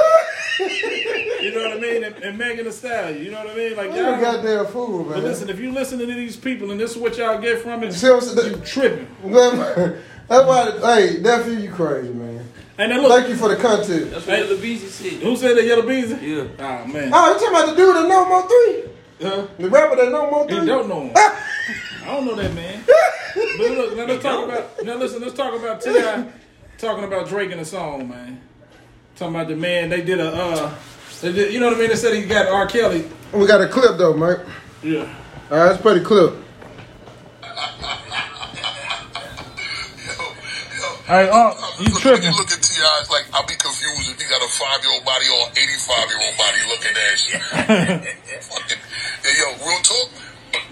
You 0.60 1.54
know 1.54 1.70
what 1.70 1.78
I 1.78 1.80
mean? 1.80 2.04
And, 2.04 2.16
and 2.18 2.38
Megan 2.38 2.66
Thee 2.66 2.72
Stallion. 2.72 3.24
You 3.24 3.32
know 3.32 3.40
what 3.44 3.54
I 3.54 3.56
mean? 3.56 3.76
Like 3.76 3.94
You 3.94 4.00
a 4.06 4.12
y'all. 4.12 4.22
goddamn 4.22 4.66
fool, 4.68 5.04
man. 5.04 5.14
But 5.14 5.24
listen, 5.24 5.50
if 5.50 5.60
you 5.60 5.72
listening 5.72 6.08
to 6.08 6.14
these 6.14 6.36
people 6.36 6.72
and 6.72 6.80
this 6.80 6.92
is 6.92 6.98
what 6.98 7.18
y'all 7.18 7.40
get 7.40 7.60
from 7.62 7.84
it, 7.84 7.94
See 7.94 8.10
what 8.10 8.28
I'm 8.46 8.52
you 8.52 8.58
tripping. 8.66 9.08
That's 10.28 10.46
why, 10.46 10.72
hey, 11.00 11.18
nephew, 11.22 11.54
you 11.54 11.72
crazy, 11.72 12.12
man. 12.14 12.44
And 12.78 12.92
then 12.92 13.02
look, 13.02 13.12
Thank 13.12 13.30
you 13.30 13.36
for 13.36 13.50
the 13.50 13.56
content. 13.56 14.12
That's 14.12 14.28
what 14.28 14.40
Lil 14.40 14.60
Beezy 14.60 14.88
said. 14.88 15.22
who 15.24 15.36
said 15.36 15.58
that 15.58 15.64
Yella 15.64 15.84
Beezy? 15.86 16.16
Yeah. 16.22 16.44
Oh 16.60 16.86
man, 16.88 17.12
Oh, 17.14 17.34
you 17.34 17.40
talking 17.40 17.48
about 17.48 17.66
the 17.70 17.76
dude 17.76 17.96
that 17.96 18.08
No 18.08 18.26
More 18.28 18.48
3? 18.48 18.84
huh? 19.22 19.48
The 19.58 19.70
rapper 19.70 19.96
that 19.96 20.12
No 20.12 20.30
More 20.30 20.48
3? 20.48 20.60
He 20.60 20.66
don't 20.66 20.88
know 20.90 21.02
him. 21.02 21.12
Ah! 21.16 21.44
I 22.04 22.06
don't 22.08 22.26
know 22.26 22.36
that 22.36 22.54
man. 22.54 22.84
But 23.58 23.72
look, 23.72 23.96
now 23.98 24.06
let's 24.06 24.24
talk 24.24 24.46
about 24.46 24.84
now. 24.84 24.96
Listen, 24.96 25.22
let's 25.22 25.34
talk 25.36 25.54
about 25.54 25.80
Ti 25.82 26.26
talking 26.80 27.04
about 27.04 27.28
Drake 27.28 27.52
in 27.52 27.60
the 27.60 27.66
song, 27.66 28.10
man. 28.10 28.42
Talking 29.18 29.34
about 29.34 29.48
the 29.48 29.56
man 29.56 29.90
they 29.90 30.02
did 30.02 30.20
a 30.20 30.30
uh, 30.30 30.76
they 31.22 31.32
did, 31.32 31.52
you 31.52 31.60
know 31.60 31.68
what 31.68 31.78
I 31.78 31.80
mean? 31.80 31.90
They 31.90 31.96
said 31.96 32.14
he 32.14 32.24
got 32.26 32.48
R. 32.48 32.68
Kelly. 32.68 33.10
We 33.34 33.48
got 33.48 33.62
a 33.62 33.68
clip, 33.68 33.98
though, 33.98 34.14
Mike. 34.14 34.40
Yeah. 34.84 35.12
All 35.50 35.58
right, 35.58 35.66
let's 35.74 35.82
play 35.82 35.98
the 35.98 36.06
clip. 36.06 36.36
Hey, 41.08 41.30
uh, 41.32 41.56
you 41.80 41.88
look, 41.90 42.02
tripping? 42.04 42.30
You 42.30 42.38
look 42.38 42.52
at 42.52 42.62
T.I.'s 42.62 43.10
like, 43.10 43.26
I'll 43.34 43.48
be 43.48 43.56
confused 43.56 44.12
if 44.12 44.20
he 44.20 44.28
got 44.30 44.44
a 44.44 44.50
five 44.54 44.84
year 44.84 44.92
old 44.94 45.06
body 45.08 45.26
or 45.32 45.50
an 45.50 45.58
85 45.58 46.10
year 46.12 46.22
old 46.22 46.38
body 46.38 46.60
looking 46.68 46.94
at 46.94 47.18
you. 47.26 47.40
Fucking, 48.44 48.82
hey, 49.24 49.34
yo, 49.40 49.48
real 49.66 49.82
talk. 49.82 50.17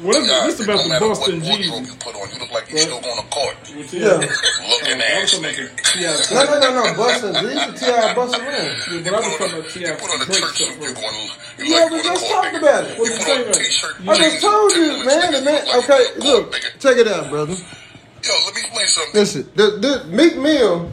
Well, 0.01 0.21
this- 0.21 0.57
this 0.57 0.59
it 0.59 0.65
about 0.65 0.75
don't 0.77 0.83
the 0.83 0.89
matter 0.89 1.07
Boston 1.07 1.39
what 1.39 1.47
wardrobe 1.49 1.83
Jeezy. 1.83 1.87
you 1.87 1.95
put 1.99 2.15
on, 2.15 2.27
you 2.33 2.39
look 2.39 2.51
like 2.51 2.71
you 2.71 2.77
still 2.77 3.01
going 3.01 3.17
to 3.21 3.27
court. 3.29 3.55
Yeah. 3.95 4.19
Looking 4.19 5.01
I 5.01 5.19
was 5.21 5.23
ass 5.23 5.31
talking 5.31 5.49
nigga. 5.49 5.65
about 5.71 5.95
No, 6.31 6.59
no, 6.59 6.69
no, 6.73 6.83
no. 6.83 6.97
Bustin' 6.97 7.33
Jeezy, 7.35 7.79
T.I. 7.79 8.13
bustin' 8.15 8.41
around. 8.41 9.03
But 9.05 9.13
I 9.13 9.19
was 9.19 9.37
talking 9.37 9.53
T.I. 9.71 9.89
You 9.89 9.95
put 9.95 10.09
on 10.11 10.21
a 10.21 10.25
church 10.25 10.57
suit, 10.57 10.81
you're 10.81 10.93
going, 10.93 11.29
you 11.59 11.65
Yeah, 11.65 11.87
we 11.89 11.97
you 11.97 12.03
going 12.03 12.03
to 12.03 12.09
just 12.09 12.27
talked 12.31 12.55
about 12.57 12.83
it. 12.85 12.99
What 12.99 13.07
You 13.07 13.13
you 13.13 13.19
put 13.19 13.29
on 13.29 13.37
talking 13.37 13.39
a 13.39 13.49
about? 13.49 13.55
t-shirt, 13.55 13.95
I 14.07 14.15
just 14.17 14.41
told 14.41 14.71
you, 14.73 15.05
man. 15.05 15.31
The 15.31 15.41
man. 15.41 15.61
Okay, 15.75 16.03
you 16.15 16.21
going 16.21 16.21
to 16.21 16.27
look. 16.27 16.51
court. 16.51 16.73
Check 16.79 16.97
it 16.97 17.07
out, 17.07 17.29
brother. 17.29 17.53
Yo, 17.55 18.31
let 18.45 18.55
me 18.55 18.61
explain 18.61 18.87
something. 18.87 19.13
Listen, 19.13 19.49
the, 19.55 19.65
the 19.79 20.03
Meek 20.09 20.35
Mill, 20.37 20.91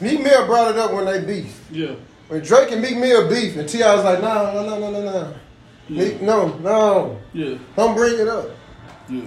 Meek 0.00 0.20
Mill 0.20 0.46
brought 0.46 0.70
it 0.72 0.76
up 0.78 0.92
when 0.92 1.04
they 1.06 1.20
beef. 1.24 1.64
Yeah. 1.70 1.94
When 2.28 2.40
Drake 2.42 2.72
and 2.72 2.82
Meek 2.82 2.96
Mill 2.98 3.28
beef, 3.28 3.56
and 3.56 3.68
T.I. 3.68 3.94
was 3.94 4.04
like, 4.04 4.20
no, 4.20 4.52
no, 4.52 4.78
no, 4.78 4.90
no, 4.90 5.00
no, 5.00 5.34
no. 5.88 6.04
Meek, 6.04 6.22
no, 6.22 6.58
no. 6.58 7.20
Yeah. 7.32 7.58
Don't 7.76 7.94
bring 7.94 8.18
it 8.18 8.28
up. 8.28 8.50
Yeah. 9.08 9.22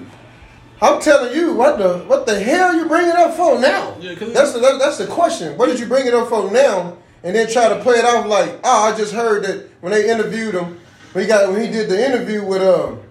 I'm 0.81 1.01
telling 1.01 1.35
you, 1.35 1.53
what 1.53 1.77
the 1.77 1.99
what 1.99 2.25
the 2.25 2.39
hell 2.39 2.73
you 2.73 2.85
bring 2.87 3.07
it 3.07 3.15
up 3.15 3.35
for 3.35 3.59
now? 3.59 3.97
Yeah, 3.99 4.15
that's 4.15 4.53
the 4.53 4.59
that, 4.59 4.79
that's 4.79 4.97
the 4.97 5.07
question. 5.07 5.57
What 5.57 5.67
did 5.67 5.79
you 5.79 5.85
bring 5.85 6.07
it 6.07 6.13
up 6.13 6.29
for 6.29 6.49
now? 6.51 6.97
And 7.21 7.35
then 7.35 7.49
try 7.51 7.67
to 7.67 7.81
play 7.81 7.97
it 7.97 8.05
off 8.05 8.27
like, 8.27 8.61
oh, 8.63 8.93
I 8.93 8.95
just 8.95 9.13
heard 9.13 9.43
that 9.43 9.69
when 9.81 9.91
they 9.91 10.09
interviewed 10.09 10.55
him, 10.55 10.79
when 11.11 11.25
he 11.25 11.27
got 11.27 11.51
when 11.51 11.61
he 11.61 11.67
did 11.67 11.89
the 11.89 12.05
interview 12.05 12.45
with 12.45 12.61
um, 12.61 13.01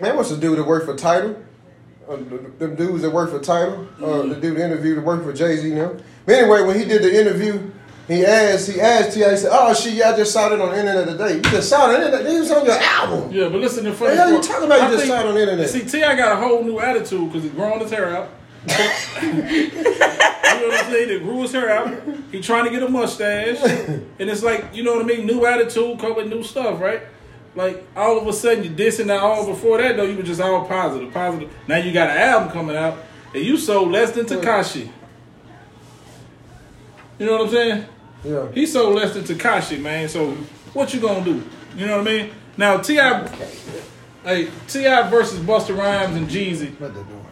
man, 0.00 0.16
what's 0.16 0.28
the 0.28 0.36
dude 0.36 0.58
that 0.58 0.64
worked 0.64 0.84
for 0.84 0.94
Tidal? 0.94 1.42
Uh, 2.06 2.16
the, 2.16 2.52
the 2.58 2.68
dudes 2.68 3.00
that 3.00 3.10
work 3.10 3.30
for 3.30 3.40
Tidal, 3.40 3.88
uh, 4.02 4.22
the 4.26 4.34
dude 4.34 4.58
that 4.58 4.64
interviewed 4.66 4.98
that 4.98 5.04
worked 5.04 5.24
for 5.24 5.32
Jay 5.32 5.56
Z 5.56 5.70
now. 5.70 5.96
But 6.26 6.34
anyway, 6.34 6.62
when 6.62 6.78
he 6.78 6.84
did 6.84 7.02
the 7.02 7.18
interview, 7.18 7.70
he 8.08 8.24
asked 8.24 8.70
he 8.70 8.80
asked 8.80 9.14
T.I. 9.14 9.30
He 9.30 9.36
said, 9.36 9.50
"Oh, 9.52 9.72
shit, 9.74 9.94
yeah, 9.94 10.10
I 10.10 10.16
just 10.16 10.32
saw 10.32 10.52
it 10.52 10.60
on 10.60 10.70
the 10.70 10.78
internet 10.78 11.06
today. 11.08 11.36
You 11.36 11.40
just 11.42 11.68
saw 11.68 11.90
it 11.90 11.94
on 11.94 12.00
the 12.00 12.06
internet. 12.06 12.34
It 12.34 12.38
was 12.40 12.50
on 12.50 12.64
your 12.66 12.78
album." 12.78 13.32
Yeah, 13.32 13.48
but 13.48 13.60
listen, 13.60 13.84
the 13.84 13.92
funny 13.92 14.16
hell 14.16 14.30
you 14.32 14.42
talking 14.42 14.64
about? 14.66 14.80
You 14.80 14.86
I 14.86 14.90
just 14.90 15.04
think- 15.04 15.14
saw 15.14 15.20
it 15.20 15.26
on 15.26 15.34
the 15.34 15.40
internet. 15.40 15.68
See, 15.70 15.84
Ti 15.84 16.00
got 16.00 16.32
a 16.32 16.36
whole 16.36 16.62
new 16.62 16.78
attitude 16.80 17.28
because 17.28 17.42
he's 17.44 17.52
growing 17.52 17.80
his 17.80 17.90
hair 17.90 18.14
out. 18.16 18.28
you 19.22 19.68
know 19.70 20.68
what 20.68 20.84
I'm 20.84 20.90
saying? 20.90 21.08
He 21.10 21.18
grew 21.18 21.42
his 21.42 21.52
hair 21.52 21.70
out. 21.70 21.94
He 22.32 22.40
trying 22.40 22.64
to 22.64 22.70
get 22.70 22.82
a 22.82 22.88
mustache, 22.88 23.60
and 23.62 24.06
it's 24.30 24.42
like 24.42 24.74
you 24.74 24.82
know 24.82 24.94
what 24.94 25.02
I 25.02 25.06
mean. 25.06 25.26
New 25.26 25.44
attitude, 25.46 25.98
come 25.98 26.16
with 26.16 26.28
new 26.28 26.42
stuff, 26.42 26.80
right? 26.80 27.02
Like 27.54 27.86
all 27.96 28.18
of 28.18 28.26
a 28.26 28.32
sudden 28.32 28.64
you're 28.64 28.72
dissing 28.72 29.06
now. 29.06 29.18
All 29.18 29.46
before 29.46 29.78
that 29.78 29.96
though, 29.96 30.04
you 30.04 30.16
were 30.16 30.22
just 30.22 30.40
all 30.40 30.66
positive, 30.66 31.12
positive. 31.12 31.50
Now 31.68 31.76
you 31.76 31.92
got 31.92 32.10
an 32.10 32.16
album 32.18 32.50
coming 32.50 32.76
out, 32.76 32.98
and 33.34 33.42
you 33.44 33.56
sold 33.56 33.90
less 33.92 34.10
than 34.12 34.26
Tekashi. 34.26 34.90
You 37.18 37.26
know 37.26 37.32
what 37.32 37.42
I'm 37.42 37.50
saying? 37.50 37.86
Yeah. 38.24 38.50
He 38.52 38.66
sold 38.66 38.94
less 38.96 39.14
than 39.14 39.24
Tekashi, 39.24 39.80
man. 39.80 40.08
So 40.08 40.30
what 40.72 40.92
you 40.94 41.00
gonna 41.00 41.24
do? 41.24 41.42
You 41.76 41.86
know 41.86 41.98
what 41.98 42.08
I 42.08 42.10
mean? 42.10 42.30
Now 42.56 42.78
Ti, 42.78 42.94
hey 44.24 44.48
Ti 44.68 44.82
versus 45.10 45.40
Busta 45.40 45.76
Rhymes 45.76 46.16
and 46.16 46.28
Jeezy. 46.28 46.78
What 46.80 46.94
they 46.94 47.02
doing? 47.02 47.26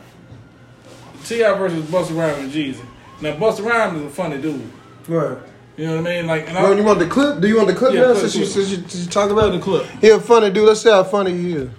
Ti 1.25 1.38
versus 1.58 1.84
Busta 1.87 2.16
Rhymes 2.16 2.38
and 2.44 2.52
Jeezy. 2.52 2.84
Now 3.20 3.37
Busta 3.37 3.64
Rhymes 3.64 4.00
is 4.00 4.06
a 4.06 4.11
funny 4.11 4.40
dude. 4.40 4.61
Right. 5.08 5.38
You 5.76 5.87
know 5.87 5.96
what 6.02 6.06
I 6.06 6.16
mean? 6.16 6.26
Like, 6.26 6.49
and 6.49 6.58
Bro, 6.58 6.72
I, 6.72 6.76
you 6.76 6.84
want 6.84 6.99
the 6.99 7.06
clip? 7.06 7.40
Do 7.40 7.49
you 7.49 7.56
want 7.56 7.68
the 7.68 7.75
clip 7.75 7.94
Yeah, 7.94 8.00
now? 8.02 8.12
play 8.12 8.22
the 8.22 8.28
Since 8.28 8.34
you, 8.37 8.40
clip. 8.44 8.52
since 8.52 8.70
you, 8.70 8.76
since 8.88 9.04
you 9.06 9.11
talk 9.11 9.30
about 9.30 9.52
the 9.52 9.58
clip. 9.58 9.87
he 10.02 10.11
a 10.11 10.20
funny 10.20 10.50
dude. 10.50 10.68
Let's 10.68 10.82
see 10.82 10.90
how 10.90 11.02
funny 11.04 11.32
he 11.32 11.54
is. 11.54 11.70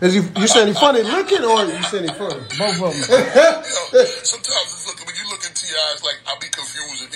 Is 0.00 0.14
he? 0.14 0.20
You 0.40 0.46
saying 0.48 0.66
he 0.68 0.74
funny 0.74 1.02
looking 1.02 1.44
or 1.44 1.62
you 1.64 1.82
saying 1.84 2.08
he 2.08 2.14
funny? 2.14 2.34
Both 2.58 2.82
of 2.82 2.90
them. 2.90 2.92
Sometimes 3.64 4.66
it's 4.66 4.86
looking 4.88 5.06
when 5.06 5.14
you 5.14 5.30
look 5.30 5.44
at 5.46 5.54
T.I.'s 5.54 6.02
like 6.02 6.16
I'll 6.26 6.38
be 6.40 6.48
confused 6.48 6.66
if 6.66 6.73
he 6.73 6.73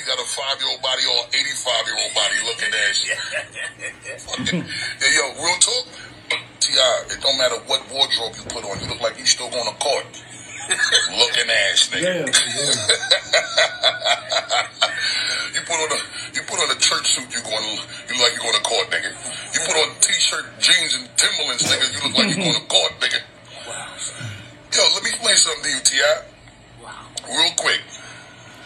got 0.08 0.16
a 0.18 0.24
five 0.24 0.56
year 0.56 0.72
old 0.72 0.80
body 0.80 1.04
or 1.04 1.20
an 1.20 1.28
eighty 1.36 1.52
five 1.52 1.84
year 1.84 2.00
old 2.00 2.14
body 2.16 2.36
looking 2.48 2.72
at 2.72 2.96
you. 3.04 3.12
Hey, 4.98 5.12
yo, 5.14 5.30
real 5.44 5.54
talk. 5.60 5.84
T.I., 6.60 7.04
it 7.12 7.20
don't 7.20 7.36
matter 7.38 7.56
what 7.66 7.80
wardrobe 7.92 8.34
you 8.36 8.42
put 8.48 8.64
on, 8.64 8.80
you 8.80 8.86
look 8.88 9.00
like 9.00 9.18
you 9.18 9.24
still 9.26 9.48
going 9.50 9.64
to 9.64 9.74
court. 9.76 10.04
looking 11.16 11.48
ass 11.48 11.88
nigga. 11.92 12.02
Yeah. 12.02 12.26
You 15.54 15.60
put 15.64 15.80
on 15.80 15.88
a 15.90 15.96
you 16.36 16.42
put 16.44 16.60
on 16.60 16.68
a 16.70 16.74
church 16.78 17.06
suit, 17.08 17.32
you 17.34 17.40
going 17.42 17.64
you 17.64 18.14
look 18.14 18.20
like 18.20 18.32
you 18.36 18.40
going 18.40 18.54
to 18.54 18.60
court, 18.62 18.90
nigga. 18.90 19.10
You 19.54 19.60
put 19.64 19.76
on 19.76 19.88
t-shirt, 20.00 20.44
jeans, 20.60 20.94
and 20.94 21.08
Timberlands, 21.16 21.64
nigga. 21.64 21.88
You 21.88 22.00
look 22.08 22.18
like 22.18 22.28
you 22.28 22.36
going 22.36 22.54
to 22.54 22.60
court, 22.68 22.92
nigga. 23.00 23.20
Yo, 24.76 24.82
let 24.94 25.02
me 25.02 25.08
explain 25.10 25.36
something 25.36 25.64
to 25.64 25.70
you, 25.70 25.80
Ti. 25.80 26.02
Wow. 26.82 27.06
Real 27.26 27.50
quick. 27.56 27.80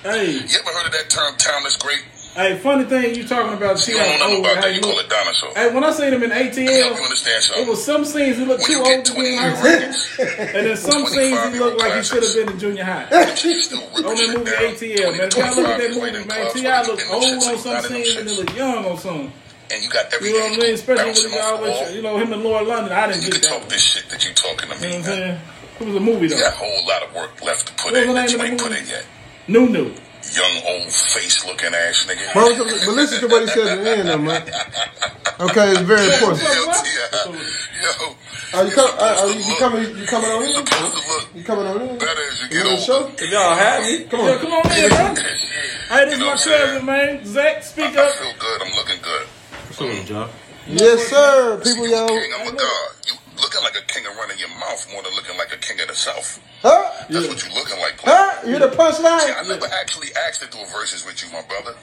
Hey, 0.02 0.32
You 0.32 0.58
ever 0.58 0.70
heard 0.70 0.86
of 0.86 0.92
that 0.92 1.06
term, 1.08 1.34
timeless 1.38 1.76
great? 1.76 2.02
hey, 2.34 2.58
funny 2.58 2.84
thing 2.84 3.14
you 3.14 3.28
talking 3.28 3.52
about 3.52 3.76
Ti 3.78 3.92
You 3.92 3.98
don't 3.98 4.18
know 4.18 4.40
about 4.40 4.62
that. 4.62 4.74
You 4.74 4.80
call 4.80 4.98
it 4.98 5.08
dinosaur. 5.08 5.52
Hey, 5.54 5.72
when 5.72 5.84
I 5.84 5.92
seen 5.92 6.12
him 6.12 6.22
in 6.24 6.30
me 6.30 6.34
help 6.34 6.56
you 6.56 6.64
ATL, 6.66 7.04
understand 7.04 7.44
it 7.58 7.68
was 7.68 7.84
some 7.84 8.04
scenes 8.04 8.36
he 8.38 8.44
looked 8.44 8.62
When 8.66 8.72
too 8.72 8.82
old 8.82 9.04
to 9.04 9.14
be 9.14 9.26
in 9.32 9.38
high 9.38 9.54
school, 9.92 10.26
and 10.40 10.66
then 10.66 10.76
some 10.76 11.06
scenes 11.06 11.38
he 11.54 11.58
looked 11.60 11.78
like 11.78 11.94
he 11.94 12.02
should 12.02 12.22
have 12.24 12.34
been 12.34 12.48
in 12.50 12.58
junior 12.58 12.84
high. 12.84 13.06
you 13.10 13.14
on 13.14 14.16
that 14.16 14.34
movie 14.34 14.50
down. 14.50 14.74
ATL, 14.74 15.18
man. 15.18 15.28
If 15.28 15.36
y'all 15.36 15.54
look 15.54 15.68
at 15.68 15.78
that 15.78 15.90
movie, 15.94 16.24
man, 16.26 16.52
Ti 16.52 16.62
fucking 16.64 16.88
look 16.88 17.10
old 17.12 17.24
on 17.44 17.58
some 17.58 17.80
scenes 17.82 18.16
and 18.16 18.28
he 18.28 18.34
shits. 18.34 18.38
look 18.38 18.56
young 18.56 18.84
on 18.86 18.98
some. 18.98 19.32
And 19.72 19.82
you 19.82 19.88
got 19.88 20.12
everything 20.12 20.34
You 20.34 20.40
know 20.40 20.48
what 20.50 20.58
I 20.58 20.62
mean? 20.66 20.74
Especially 20.74 21.04
when 21.04 21.14
bouncing 21.14 21.30
he 21.30 21.38
off 21.38 21.42
the 21.46 21.56
always, 21.56 21.80
wall. 21.80 21.90
you 21.94 22.02
know, 22.02 22.18
him 22.18 22.32
and 22.32 22.42
Laura 22.42 22.64
London. 22.64 22.92
I 22.92 23.06
didn't 23.06 23.22
You 23.24 23.30
get 23.32 23.42
that. 23.42 23.48
talk 23.60 23.68
this 23.68 23.80
shit 23.80 24.08
that 24.10 24.26
you 24.26 24.34
talking 24.34 24.68
to 24.68 24.74
You 24.76 24.82
know 24.82 24.88
me, 24.88 24.88
what 24.88 24.96
I'm 24.98 25.04
saying? 25.04 25.40
It 25.80 25.86
was 25.86 25.96
a 25.96 26.00
movie 26.00 26.26
You 26.26 26.28
though. 26.34 26.40
got 26.40 26.52
a 26.52 26.56
whole 26.56 26.86
lot 26.88 27.02
of 27.04 27.14
work 27.14 27.40
left 27.44 27.68
to 27.68 27.72
put 27.82 27.94
in 27.94 28.12
that 28.14 28.32
you 28.32 28.42
ain't 28.42 28.60
put 28.60 28.72
in 28.72 28.84
yet. 28.86 29.06
New 29.48 29.68
New. 29.68 29.94
Young 30.32 30.62
old 30.66 30.92
face 30.92 31.44
looking 31.46 31.74
ass 31.74 32.06
nigga. 32.06 32.32
But, 32.32 32.56
but 32.56 32.94
listen 32.94 33.20
to 33.20 33.26
what 33.28 33.42
he 33.42 33.48
said 33.48 33.66
at 33.78 33.82
the 33.84 33.90
end, 33.90 34.08
though, 34.08 34.18
man. 34.18 34.42
Okay, 35.40 35.70
it's 35.72 35.80
very 35.80 36.06
important. 36.14 36.42
Yo, 36.42 36.66
What? 36.66 36.84
T.I. 36.84 37.26
Yo. 37.82 38.14
Are 38.54 38.64
you, 38.66 38.72
com- 38.72 38.98
are, 39.00 39.14
are 39.18 39.26
you, 39.28 39.40
you 39.42 39.56
coming? 39.58 39.96
You 39.98 40.06
coming 40.06 40.30
on 40.30 40.42
You're 40.42 40.60
in? 40.60 40.66
supposed 40.66 40.92
to 40.94 41.08
look 41.08 41.28
You 41.34 41.42
coming 41.42 41.66
on 41.66 41.80
in? 41.82 41.98
better 41.98 42.20
as 42.30 42.40
you 42.40 42.46
You 42.46 42.62
get 42.62 42.66
on 42.66 42.74
the 42.76 42.80
show? 42.80 43.10
If 43.18 43.30
y'all 43.32 43.56
have 43.56 43.82
me, 43.82 44.04
Come 44.04 44.20
Yeah, 44.20 44.32
on. 44.32 44.38
come 44.38 44.52
on 44.52 44.66
in, 44.78 44.88
bro. 44.90 45.14
Hey, 45.90 46.04
this 46.04 46.14
is 46.14 46.20
my 46.20 46.26
what 46.26 46.38
cousin, 46.44 46.86
man. 46.86 47.24
Zach, 47.26 47.62
speak 47.64 47.96
I 47.96 48.06
up. 48.06 48.14
feel 48.14 48.32
good. 48.38 48.62
I'm 48.62 48.72
looking 48.76 49.02
good. 49.02 49.26
what's 49.26 49.80
up, 49.80 50.08
y'all? 50.08 50.30
Yes, 50.68 51.08
sir. 51.08 51.60
People, 51.64 51.88
you 51.88 51.94
a 51.94 51.98
y'all. 51.98 52.18
I'm 52.40 52.54
a 52.54 52.56
god. 52.56 52.88
You 53.08 53.14
looking 53.40 53.62
like 53.62 53.76
a 53.76 53.84
king 53.86 54.04
of 54.06 54.16
running 54.16 54.38
your 54.38 54.52
mouth 54.60 54.82
more 54.92 55.02
than 55.02 55.14
looking 55.14 55.36
like 55.38 55.52
a 55.52 55.58
king 55.58 55.80
of 55.80 55.88
the 55.88 55.94
south. 55.94 56.40
Huh? 56.62 56.84
That's 57.08 57.28
what 57.28 57.40
you 57.42 57.54
looking 57.54 57.78
like. 57.80 57.96
player. 57.98 58.14
Huh? 58.14 58.46
You 58.48 58.58
the 58.58 58.70
See, 58.70 58.76
punchline? 58.76 59.32
I 59.36 59.42
never 59.48 59.66
actually 59.80 60.08
asked 60.28 60.42
to 60.42 60.48
do 60.50 60.58
a 60.62 60.66
verses 60.66 61.04
with 61.06 61.22
you, 61.24 61.32
my 61.32 61.42
brother. 61.48 61.74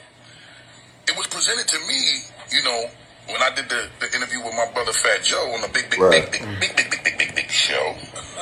It 1.08 1.16
was 1.16 1.26
presented 1.26 1.66
to 1.68 1.78
me, 1.88 2.00
you 2.52 2.62
know, 2.62 2.84
when 3.26 3.42
I 3.42 3.50
did 3.54 3.68
the, 3.68 3.88
the 4.00 4.06
interview 4.14 4.42
with 4.42 4.54
my 4.54 4.66
brother 4.72 4.92
Fat 4.92 5.22
Joe 5.22 5.52
on 5.54 5.62
the 5.62 5.68
big, 5.68 5.90
big, 5.90 6.00
Right. 6.00 6.30
big, 6.30 6.40
big, 6.42 6.60
big, 6.60 6.76
big, 6.76 6.90
big, 6.90 7.02
big, 7.04 7.18
big, 7.18 7.34
big 7.34 7.50
show. 7.50 7.94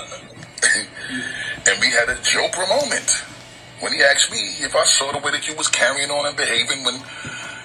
and 1.68 1.80
we 1.80 1.88
had 1.90 2.08
a 2.08 2.16
Joker 2.22 2.66
moment 2.68 3.24
when 3.80 3.92
he 3.92 4.02
asked 4.02 4.30
me 4.32 4.38
if 4.60 4.74
I 4.74 4.84
saw 4.84 5.12
the 5.12 5.18
way 5.18 5.30
that 5.32 5.46
you 5.48 5.54
was 5.56 5.68
carrying 5.68 6.10
on 6.10 6.26
and 6.26 6.36
behaving 6.36 6.84
when, 6.84 6.94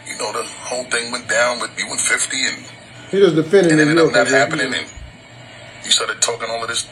you 0.08 0.18
know, 0.18 0.32
the 0.34 0.44
whole 0.44 0.84
thing 0.86 1.12
went 1.12 1.28
down 1.30 1.60
with 1.60 1.72
you 1.78 1.88
and 1.90 2.00
50 2.00 2.38
and 2.46 2.66
He 3.12 3.20
just 3.20 3.36
defending 3.36 3.78
it 3.80 3.82
ended 3.82 3.98
up 4.00 4.12
not 4.14 4.28
happening 4.28 4.74
and 4.74 4.88
you 5.84 5.92
started 5.92 6.22
talking 6.22 6.50
all 6.50 6.62
of 6.62 6.70
this 6.70 6.88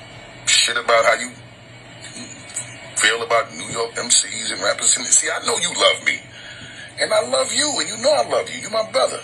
shit 0.45 0.77
about 0.77 1.05
how 1.05 1.15
you 1.15 1.29
feel 2.95 3.23
about 3.23 3.51
New 3.53 3.69
York 3.71 3.91
MCs 3.95 4.53
and 4.53 4.61
rappers. 4.61 4.97
And 4.97 5.05
see, 5.07 5.29
I 5.29 5.45
know 5.45 5.57
you 5.57 5.73
love 5.73 6.05
me. 6.05 6.19
And 6.99 7.11
I 7.11 7.27
love 7.27 7.51
you, 7.51 7.67
and 7.79 7.89
you 7.89 7.97
know 8.03 8.13
I 8.13 8.27
love 8.29 8.49
you. 8.49 8.61
You're 8.61 8.71
my 8.71 8.89
brother. 8.91 9.19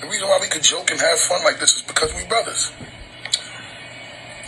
The 0.00 0.06
reason 0.06 0.28
why 0.28 0.38
we 0.40 0.46
could 0.46 0.62
joke 0.62 0.90
and 0.90 1.00
have 1.00 1.18
fun 1.18 1.42
like 1.42 1.58
this 1.58 1.76
is 1.76 1.82
because 1.82 2.14
we 2.14 2.24
brothers. 2.26 2.70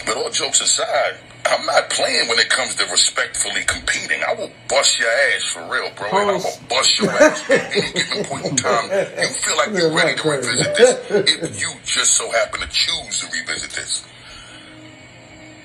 But 0.07 0.17
all 0.17 0.31
jokes 0.31 0.61
aside, 0.61 1.19
I'm 1.47 1.67
not 1.67 1.91
playing 1.91 2.29
when 2.29 2.39
it 2.39 2.49
comes 2.49 2.75
to 2.77 2.85
respectfully 2.87 3.63
competing. 3.67 4.23
I 4.27 4.35
will 4.35 4.51
bust 4.69 4.99
your 4.99 5.09
ass 5.09 5.45
for 5.45 5.63
real, 5.63 5.91
bro. 5.97 6.09
And 6.09 6.31
I'm 6.31 6.41
gonna 6.41 6.69
bust 6.69 6.99
your 7.01 7.11
ass 7.11 7.51
at 7.51 7.77
any 7.77 7.93
given 7.93 8.25
point 8.25 8.47
in 8.47 8.57
time. 8.57 8.91
You 8.91 9.29
feel 9.29 9.57
like 9.57 9.71
you're 9.71 9.93
ready 9.93 10.21
to 10.21 10.29
revisit 10.29 10.77
this 10.77 11.11
if 11.11 11.61
you 11.61 11.73
just 11.85 12.15
so 12.15 12.31
happen 12.31 12.61
to 12.61 12.69
choose 12.69 13.21
to 13.21 13.27
revisit 13.33 13.71
this. 13.71 14.07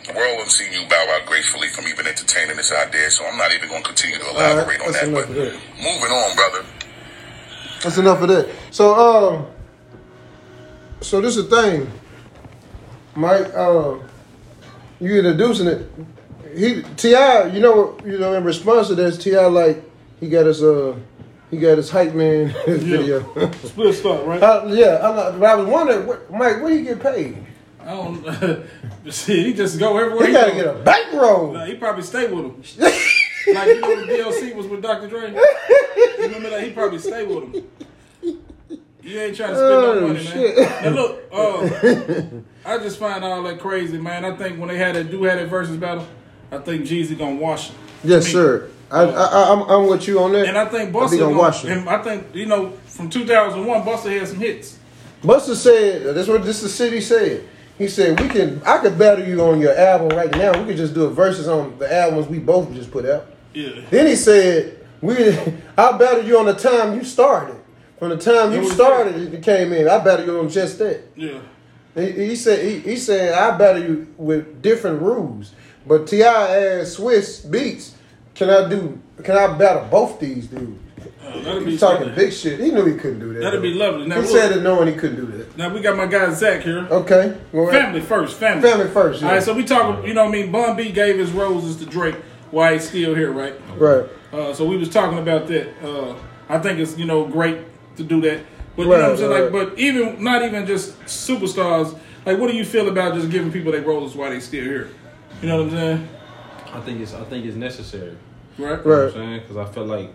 The 0.07 0.13
world 0.13 0.37
has 0.39 0.55
seen 0.55 0.71
you 0.71 0.87
bow 0.87 1.17
out 1.17 1.25
gracefully 1.25 1.67
from 1.69 1.87
even 1.87 2.05
entertaining 2.05 2.57
this 2.57 2.71
idea, 2.71 3.09
so 3.09 3.25
I'm 3.25 3.37
not 3.37 3.53
even 3.53 3.69
going 3.69 3.81
to 3.81 3.87
continue 3.87 4.19
to 4.19 4.29
elaborate 4.29 4.79
on 4.81 4.91
that. 4.91 5.11
But 5.11 5.27
that. 5.29 5.59
moving 5.77 6.11
on, 6.11 6.35
brother. 6.35 6.65
That's 7.81 7.97
enough 7.97 8.21
of 8.21 8.27
that. 8.29 8.49
So, 8.69 8.93
um, 8.93 9.47
so 11.01 11.21
this 11.21 11.37
is 11.37 11.49
the 11.49 11.61
thing, 11.61 11.91
Mike. 13.15 13.51
Uh, 13.55 13.97
you 14.99 15.15
introducing 15.17 15.67
it. 15.67 15.89
He 16.55 16.83
Ti, 16.95 17.09
you 17.53 17.59
know, 17.59 17.97
you 18.05 18.17
know, 18.17 18.33
in 18.33 18.43
response 18.43 18.87
to 18.87 18.95
this, 18.95 19.17
Ti 19.17 19.37
like 19.47 19.83
he 20.19 20.29
got 20.29 20.45
his 20.45 20.63
uh, 20.63 20.95
he 21.51 21.57
got 21.57 21.77
his 21.77 21.89
hype 21.89 22.13
man 22.13 22.49
his 22.65 22.83
Yeah. 22.87 22.97
video. 22.97 23.51
Split 23.51 23.95
start, 23.95 24.25
right? 24.25 24.41
Uh, 24.41 24.65
yeah, 24.69 24.99
I'm 25.07 25.39
but 25.39 25.43
I 25.49 25.55
was 25.55 25.67
wondering, 25.67 26.07
what, 26.07 26.31
Mike, 26.31 26.61
where 26.61 26.69
he 26.73 26.83
get 26.83 26.99
paid? 27.01 27.37
I 27.81 27.87
don't. 27.91 28.65
see, 29.11 29.43
he 29.43 29.53
just 29.53 29.77
go 29.77 29.97
everywhere. 29.97 30.27
He 30.27 30.33
gotta 30.33 30.51
go. 30.51 30.57
get 30.57 30.67
a 30.75 30.79
bankroll. 30.79 31.51
Nah, 31.53 31.65
he 31.65 31.75
probably 31.75 32.03
stay 32.03 32.31
with 32.31 32.45
him. 32.45 32.63
like 33.53 33.67
you 33.75 33.81
know, 33.81 33.89
when 33.95 34.07
D.O.C. 34.07 34.53
was 34.53 34.65
with 34.67 34.81
Dr. 34.81 35.07
Dre. 35.07 35.31
You 35.31 36.23
remember 36.23 36.49
that? 36.49 36.63
He 36.63 36.71
probably 36.71 36.97
stay 36.99 37.23
with 37.25 37.43
him. 37.53 37.67
You 39.03 39.19
ain't 39.19 39.35
trying 39.37 39.49
to 39.51 39.55
spend 39.55 39.71
Oh, 39.71 39.93
no 39.99 40.07
money, 40.07 40.19
shit. 40.23 40.57
man. 40.57 40.83
Now 40.83 40.89
look, 41.01 41.23
uh, 41.31 42.39
I 42.65 42.79
just 42.79 42.97
find 42.97 43.23
all 43.23 43.43
that 43.43 43.59
crazy, 43.59 43.97
man. 43.97 44.25
I 44.25 44.35
think 44.35 44.59
when 44.59 44.69
they 44.69 44.77
had 44.77 44.95
that 44.95 45.11
do 45.11 45.23
had 45.23 45.37
it 45.37 45.47
versus 45.47 45.77
battle, 45.77 46.07
I 46.51 46.57
think 46.57 46.85
Jeezy 46.85 47.17
gonna 47.17 47.35
wash 47.35 47.69
it. 47.69 47.75
Yes, 48.03 48.23
I 48.23 48.25
mean, 48.25 48.33
sir. 48.33 48.69
I, 48.91 49.01
I, 49.01 49.05
I, 49.05 49.51
I'm, 49.53 49.61
I'm 49.69 49.87
with 49.87 50.07
you 50.07 50.19
on 50.19 50.33
that. 50.33 50.47
And 50.47 50.57
I 50.57 50.65
think 50.65 50.91
think 50.91 50.95
I'm 50.95 51.19
gonna, 51.19 51.37
watching. 51.37 51.69
and 51.69 51.89
I 51.89 52.01
think 52.01 52.33
you 52.33 52.45
know 52.45 52.71
from 52.87 53.09
2001, 53.09 53.83
Busta 53.83 54.17
had 54.17 54.27
some 54.27 54.37
hits. 54.37 54.79
Buster 55.23 55.55
said, 55.55 56.15
"That's 56.15 56.27
what 56.27 56.43
this 56.43 56.61
the 56.61 56.69
city 56.69 57.01
said." 57.01 57.47
He 57.77 57.87
said, 57.87 58.19
"We 58.19 58.29
can, 58.29 58.61
I 58.63 58.77
could 58.77 58.97
battle 58.97 59.25
you 59.25 59.41
on 59.41 59.59
your 59.59 59.77
album 59.77 60.15
right 60.17 60.31
now. 60.31 60.57
We 60.57 60.65
could 60.65 60.77
just 60.77 60.93
do 60.93 61.05
a 61.05 61.09
verses 61.09 61.47
on 61.47 61.77
the 61.77 61.93
albums 61.93 62.27
we 62.27 62.39
both 62.39 62.73
just 62.73 62.91
put 62.91 63.05
out." 63.05 63.25
Yeah. 63.53 63.81
Then 63.89 64.07
he 64.07 64.15
said, 64.15 64.85
"We, 65.01 65.15
I 65.77 65.97
battle 65.97 66.23
you 66.23 66.39
on 66.39 66.45
the 66.45 66.53
time 66.53 66.95
you 66.95 67.03
started. 67.03 67.57
From 67.99 68.09
the 68.09 68.17
time 68.17 68.51
you 68.53 68.69
started, 68.69 69.31
you 69.31 69.39
came 69.39 69.71
in. 69.73 69.87
I 69.87 70.03
battle 70.03 70.25
you 70.25 70.39
on 70.39 70.49
just 70.49 70.79
that." 70.79 71.01
Yeah. 71.15 71.39
He, 71.95 72.11
he 72.11 72.35
said, 72.35 72.63
he, 72.65 72.79
he 72.79 72.97
said, 72.97 73.33
I 73.33 73.57
battle 73.57 73.81
you 73.81 74.13
with 74.17 74.61
different 74.61 75.01
rules. 75.01 75.51
But 75.87 76.07
Ti 76.07 76.23
asked 76.23 76.97
Swizz 76.99 77.45
Beatz, 77.45 77.91
"Can 78.33 78.49
I 78.49 78.67
do? 78.67 78.99
Can 79.23 79.37
I 79.37 79.55
battle 79.55 79.87
both 79.89 80.19
these 80.19 80.47
dudes?" 80.47 80.81
That'd 81.43 81.67
He's 81.67 81.79
talking 81.79 82.07
something. 82.07 82.15
big 82.15 82.33
shit. 82.33 82.59
He 82.59 82.71
knew 82.71 82.85
he 82.85 82.95
couldn't 82.95 83.19
do 83.19 83.33
that. 83.33 83.39
That'd 83.41 83.61
be 83.61 83.73
lovely. 83.73 84.07
Now, 84.07 84.15
he 84.15 84.21
look- 84.21 84.29
said 84.31 84.51
it 84.51 84.61
knowing 84.61 84.87
he 84.87 84.93
couldn't 84.95 85.17
do 85.17 85.25
that. 85.37 85.57
Now 85.57 85.73
we 85.73 85.81
got 85.81 85.95
my 85.97 86.05
guy 86.07 86.31
Zach 86.33 86.61
here. 86.63 86.87
Okay. 86.89 87.37
Family 87.51 88.01
first, 88.01 88.37
family. 88.37 88.61
Family 88.67 88.87
first, 88.87 89.21
yeah. 89.21 89.27
All 89.27 89.33
right, 89.35 89.43
so 89.43 89.53
we 89.53 89.63
talk. 89.63 90.05
You 90.05 90.13
know, 90.13 90.25
what 90.25 90.29
I 90.35 90.41
mean, 90.41 90.51
Bun 90.51 90.75
B 90.75 90.91
gave 90.91 91.17
his 91.17 91.31
roses 91.31 91.75
to 91.77 91.85
Drake 91.85 92.15
while 92.51 92.73
he's 92.73 92.87
still 92.87 93.13
here, 93.15 93.31
right? 93.31 93.53
Right. 93.77 94.05
Uh, 94.33 94.53
so 94.53 94.65
we 94.65 94.77
was 94.77 94.89
talking 94.89 95.19
about 95.19 95.47
that. 95.47 95.67
Uh, 95.83 96.15
I 96.49 96.59
think 96.59 96.79
it's 96.79 96.97
you 96.97 97.05
know 97.05 97.25
great 97.25 97.59
to 97.97 98.03
do 98.03 98.21
that, 98.21 98.41
but 98.75 98.83
you 98.83 98.89
know 98.89 98.97
what 98.97 99.11
I'm 99.11 99.17
saying. 99.17 99.31
Like, 99.31 99.53
right. 99.53 99.69
but 99.69 99.79
even 99.79 100.23
not 100.23 100.43
even 100.43 100.65
just 100.65 100.99
superstars. 101.05 101.97
Like, 102.25 102.39
what 102.39 102.49
do 102.49 102.57
you 102.57 102.65
feel 102.65 102.89
about 102.89 103.13
just 103.13 103.29
giving 103.29 103.51
people 103.51 103.71
their 103.71 103.81
roses 103.81 104.15
while 104.15 104.31
they 104.31 104.39
still 104.39 104.63
here? 104.63 104.89
You 105.41 105.49
know 105.49 105.57
what 105.57 105.65
I'm 105.65 105.71
saying? 105.71 106.09
I 106.73 106.79
think 106.81 107.01
it's 107.01 107.13
I 107.13 107.23
think 107.25 107.45
it's 107.45 107.55
necessary. 107.55 108.17
Right. 108.57 108.59
You 108.59 108.65
know 108.65 108.71
what 108.71 108.81
I'm 108.85 109.03
Right. 109.03 109.13
saying? 109.13 109.39
Because 109.41 109.57
I 109.57 109.65
feel 109.65 109.85
like 109.85 110.11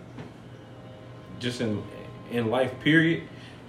just 1.39 1.61
in 1.61 1.81
in 2.31 2.49
life, 2.49 2.79
period, 2.79 3.23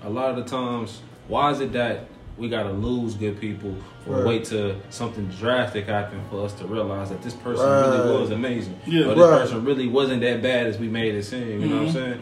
a 0.04 0.10
lot 0.10 0.30
of 0.30 0.36
the 0.36 0.44
times, 0.44 1.00
why 1.28 1.50
is 1.50 1.60
it 1.60 1.72
that 1.72 2.06
we 2.38 2.48
gotta 2.48 2.70
lose 2.70 3.14
good 3.14 3.40
people 3.40 3.74
or 4.08 4.16
Right. 4.16 4.26
wait 4.26 4.44
till 4.44 4.74
something 4.90 5.26
drastic 5.38 5.86
happen 5.86 6.20
for 6.30 6.44
us 6.44 6.52
to 6.54 6.66
realize 6.66 7.10
that 7.10 7.22
this 7.22 7.34
person 7.34 7.66
Right. 7.66 8.04
really 8.04 8.20
was 8.20 8.30
amazing, 8.30 8.74
Yeah. 8.86 9.06
or 9.06 9.14
this 9.14 9.18
Right. 9.18 9.40
person 9.42 9.64
really 9.64 9.86
wasn't 9.88 10.22
that 10.22 10.42
bad 10.42 10.66
as 10.66 10.78
we 10.78 10.88
made 10.88 11.14
it 11.14 11.24
seem. 11.24 11.60
You 11.60 11.68
know 11.68 11.76
what 11.76 11.82
I'm 11.82 11.88
mm-hmm. 11.88 11.96
saying? 11.96 12.18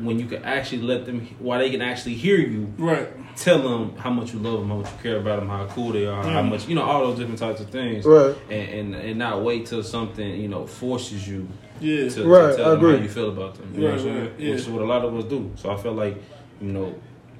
When 0.00 0.18
you 0.18 0.26
can 0.26 0.42
actually 0.44 0.82
let 0.82 1.04
them, 1.04 1.26
while 1.38 1.58
they 1.58 1.70
can 1.70 1.82
actually 1.82 2.14
hear 2.14 2.38
you, 2.38 2.72
Right. 2.78 3.08
tell 3.36 3.58
them 3.58 3.94
how 3.96 4.10
much 4.10 4.32
you 4.32 4.38
love 4.38 4.60
them, 4.60 4.68
how 4.70 4.76
much 4.76 4.90
you 4.90 4.98
care 5.02 5.16
about 5.18 5.40
them, 5.40 5.48
how 5.50 5.66
cool 5.66 5.92
they 5.92 6.06
are, 6.06 6.22
how 6.22 6.42
Mm. 6.42 6.48
much 6.50 6.66
you 6.66 6.74
know, 6.74 6.82
all 6.82 7.06
those 7.06 7.18
different 7.18 7.38
types 7.38 7.60
of 7.60 7.68
things, 7.68 8.06
Right. 8.06 8.34
And, 8.50 8.68
and 8.70 8.94
and 8.94 9.18
not 9.18 9.42
wait 9.42 9.66
till 9.66 9.82
something 9.82 10.40
you 10.40 10.48
know 10.48 10.66
forces 10.66 11.28
you 11.28 11.46
Yeah. 11.80 12.08
to, 12.08 12.26
Right, 12.26 12.50
to 12.52 12.56
tell 12.56 12.66
I 12.66 12.70
them 12.70 12.78
agree. 12.78 12.96
how 12.96 13.02
you 13.02 13.08
feel 13.08 13.28
about 13.28 13.54
them. 13.56 13.68
You 13.74 13.80
know 13.80 13.86
Right, 13.88 13.92
what 13.98 14.06
I'm 14.06 14.12
saying? 14.14 14.20
right, 14.22 14.32
yeah. 14.40 14.50
Which 14.50 14.60
is 14.60 14.68
what 14.68 14.82
a 14.82 14.86
lot 14.86 15.04
of 15.04 15.14
us 15.14 15.24
do. 15.24 15.50
So 15.56 15.70
I 15.70 15.76
feel 15.76 15.92
like 15.92 16.16
you 16.60 16.72
know, 16.72 16.94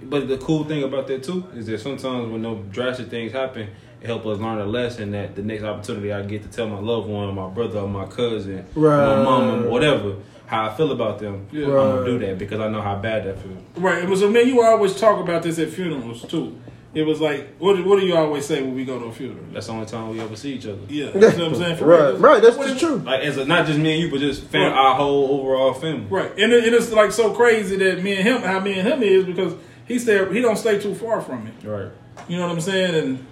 but 0.04 0.28
the 0.28 0.36
cool 0.36 0.64
thing 0.64 0.82
about 0.82 1.06
that 1.06 1.22
too 1.22 1.44
is 1.54 1.66
that 1.66 1.80
sometimes 1.80 2.30
when 2.30 2.42
no 2.42 2.56
drastic 2.70 3.08
things 3.08 3.32
happen, 3.32 3.68
it 4.00 4.06
help 4.06 4.26
us 4.26 4.38
learn 4.40 4.58
a 4.58 4.66
lesson 4.66 5.12
that 5.12 5.36
the 5.36 5.42
next 5.42 5.62
opportunity 5.62 6.12
I 6.12 6.22
get 6.22 6.42
to 6.42 6.48
tell 6.48 6.66
my 6.68 6.80
loved 6.80 7.08
one, 7.08 7.32
my 7.34 7.48
brother, 7.48 7.78
or 7.80 7.88
my 7.88 8.04
cousin, 8.06 8.66
Right. 8.74 9.06
my 9.06 9.22
mom, 9.22 9.50
or 9.50 9.70
whatever. 9.70 10.16
How 10.52 10.68
I 10.68 10.74
feel 10.76 10.92
about 10.92 11.18
them, 11.18 11.46
Yeah. 11.50 11.64
I'm 11.64 11.70
gonna 11.72 12.04
do 12.04 12.18
that 12.18 12.36
because 12.38 12.60
I 12.60 12.68
know 12.68 12.82
how 12.82 12.96
bad 12.96 13.24
that 13.24 13.38
feels. 13.38 13.56
Right. 13.76 14.02
It 14.04 14.08
was. 14.08 14.22
I 14.22 14.26
mean, 14.28 14.46
you 14.48 14.62
always 14.62 14.94
talk 15.00 15.18
about 15.18 15.42
this 15.42 15.58
at 15.58 15.70
funerals 15.70 16.22
too. 16.26 16.58
It 16.94 17.04
was 17.04 17.22
like, 17.22 17.56
what, 17.58 17.76
do- 17.76 17.84
what 17.88 17.98
do 17.98 18.04
you 18.06 18.14
always 18.14 18.44
say 18.44 18.60
when 18.60 18.74
we 18.74 18.84
go 18.84 18.98
to 18.98 19.06
a 19.06 19.12
funeral? 19.12 19.46
That's 19.50 19.66
the 19.68 19.72
only 19.72 19.86
time 19.86 20.10
we 20.10 20.20
ever 20.20 20.36
see 20.36 20.52
each 20.52 20.66
other. 20.66 20.82
Yeah, 20.90 21.06
you 21.14 21.20
know 21.20 21.28
what 21.28 21.40
I'm 21.40 21.54
saying. 21.54 21.76
For 21.78 21.86
real. 21.86 22.12
Right. 22.12 22.20
Right. 22.20 22.42
That's 22.42 22.56
What 22.58 22.68
the 22.68 22.78
truth. 22.78 23.02
Like 23.04 23.22
as 23.22 23.38
a, 23.38 23.46
not 23.46 23.66
just 23.66 23.78
me 23.78 23.92
and 23.94 24.02
you, 24.02 24.10
but 24.10 24.20
just 24.20 24.42
fam- 24.44 24.70
Right. 24.70 24.78
our 24.78 24.94
whole 24.94 25.40
overall 25.40 25.72
family. 25.72 26.06
Right, 26.10 26.30
and, 26.38 26.52
it, 26.52 26.64
and 26.66 26.74
it's 26.74 26.92
like 26.92 27.12
so 27.12 27.32
crazy 27.32 27.76
that 27.76 28.02
me 28.02 28.16
and 28.16 28.28
him, 28.28 28.42
how 28.42 28.60
me 28.60 28.78
and 28.78 28.86
him 28.86 29.02
is 29.02 29.24
because 29.24 29.54
he 29.88 29.98
stay, 29.98 30.30
he 30.34 30.42
don't 30.42 30.58
stay 30.58 30.78
too 30.78 30.94
far 30.94 31.22
from 31.22 31.44
me. 31.46 31.52
Right. 31.64 31.90
You 32.28 32.36
know 32.36 32.42
what 32.46 32.52
I'm 32.52 32.60
saying? 32.60 32.94
And 32.94 33.26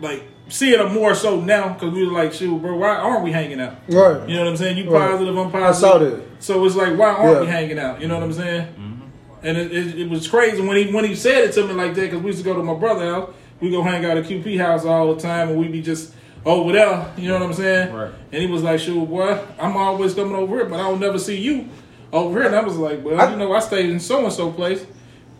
like 0.00 0.22
seeing 0.48 0.78
him 0.80 0.92
more 0.94 1.14
so 1.14 1.40
now 1.40 1.72
because 1.74 1.92
we 1.92 2.06
were 2.06 2.12
like, 2.12 2.32
shoot, 2.32 2.58
bro, 2.60 2.76
why 2.76 2.90
aren't 2.96 3.24
we 3.24 3.32
hanging 3.32 3.60
out? 3.60 3.74
Right. 3.88 4.28
You 4.28 4.36
know 4.36 4.44
what 4.44 4.50
I'm 4.50 4.56
saying? 4.56 4.76
You 4.78 4.90
Right. 4.90 5.10
positive, 5.10 5.36
I'm 5.36 5.50
positive. 5.50 5.62
I 5.62 5.66
positive. 5.68 6.10
saw 6.20 6.26
that. 6.26 6.42
So 6.42 6.64
it's 6.64 6.76
like, 6.76 6.96
why 6.98 7.10
aren't 7.10 7.40
we 7.40 7.46
hanging 7.46 7.78
out? 7.78 8.00
You 8.00 8.08
know 8.08 8.14
what 8.14 8.22
I'm 8.24 8.32
saying? 8.32 8.66
Mm-hmm. 8.68 8.92
And 9.42 9.58
it, 9.58 9.72
it, 9.72 9.98
it 10.02 10.10
was 10.10 10.26
crazy 10.28 10.60
when 10.66 10.76
he 10.76 10.92
when 10.92 11.04
he 11.04 11.14
said 11.14 11.44
it 11.44 11.52
to 11.52 11.66
me 11.66 11.74
like 11.74 11.94
that 11.94 12.00
because 12.02 12.20
we 12.20 12.26
used 12.28 12.38
to 12.38 12.44
go 12.44 12.54
to 12.54 12.62
my 12.62 12.74
brother's 12.74 13.12
house. 13.14 13.34
We 13.60 13.70
go 13.70 13.82
hang 13.82 14.04
out 14.04 14.16
at 14.16 14.24
QP 14.24 14.58
house 14.58 14.84
all 14.84 15.14
the 15.14 15.20
time, 15.20 15.48
and 15.50 15.58
we'd 15.58 15.72
be 15.72 15.82
just 15.82 16.12
over 16.44 16.72
there. 16.72 17.12
You 17.16 17.28
know 17.28 17.34
what 17.34 17.42
I'm 17.44 17.52
saying? 17.54 17.94
Right. 17.94 18.10
And 18.32 18.42
he 18.42 18.48
was 18.48 18.62
like, 18.62 18.80
"Sure, 18.80 19.06
boy, 19.06 19.38
I'm 19.60 19.76
always 19.76 20.14
coming 20.14 20.34
over 20.34 20.56
here, 20.56 20.64
but 20.66 20.76
I 20.80 20.88
don't 20.88 21.00
never 21.00 21.18
see 21.18 21.36
you 21.40 21.68
over 22.12 22.38
here." 22.38 22.48
And 22.48 22.56
I 22.56 22.60
was 22.64 22.76
like, 22.76 23.04
"Well, 23.04 23.20
I- 23.20 23.30
you 23.30 23.36
know, 23.36 23.52
I 23.52 23.60
stayed 23.60 23.88
in 23.90 24.00
so 24.00 24.24
and 24.24 24.32
so 24.32 24.50
place." 24.50 24.84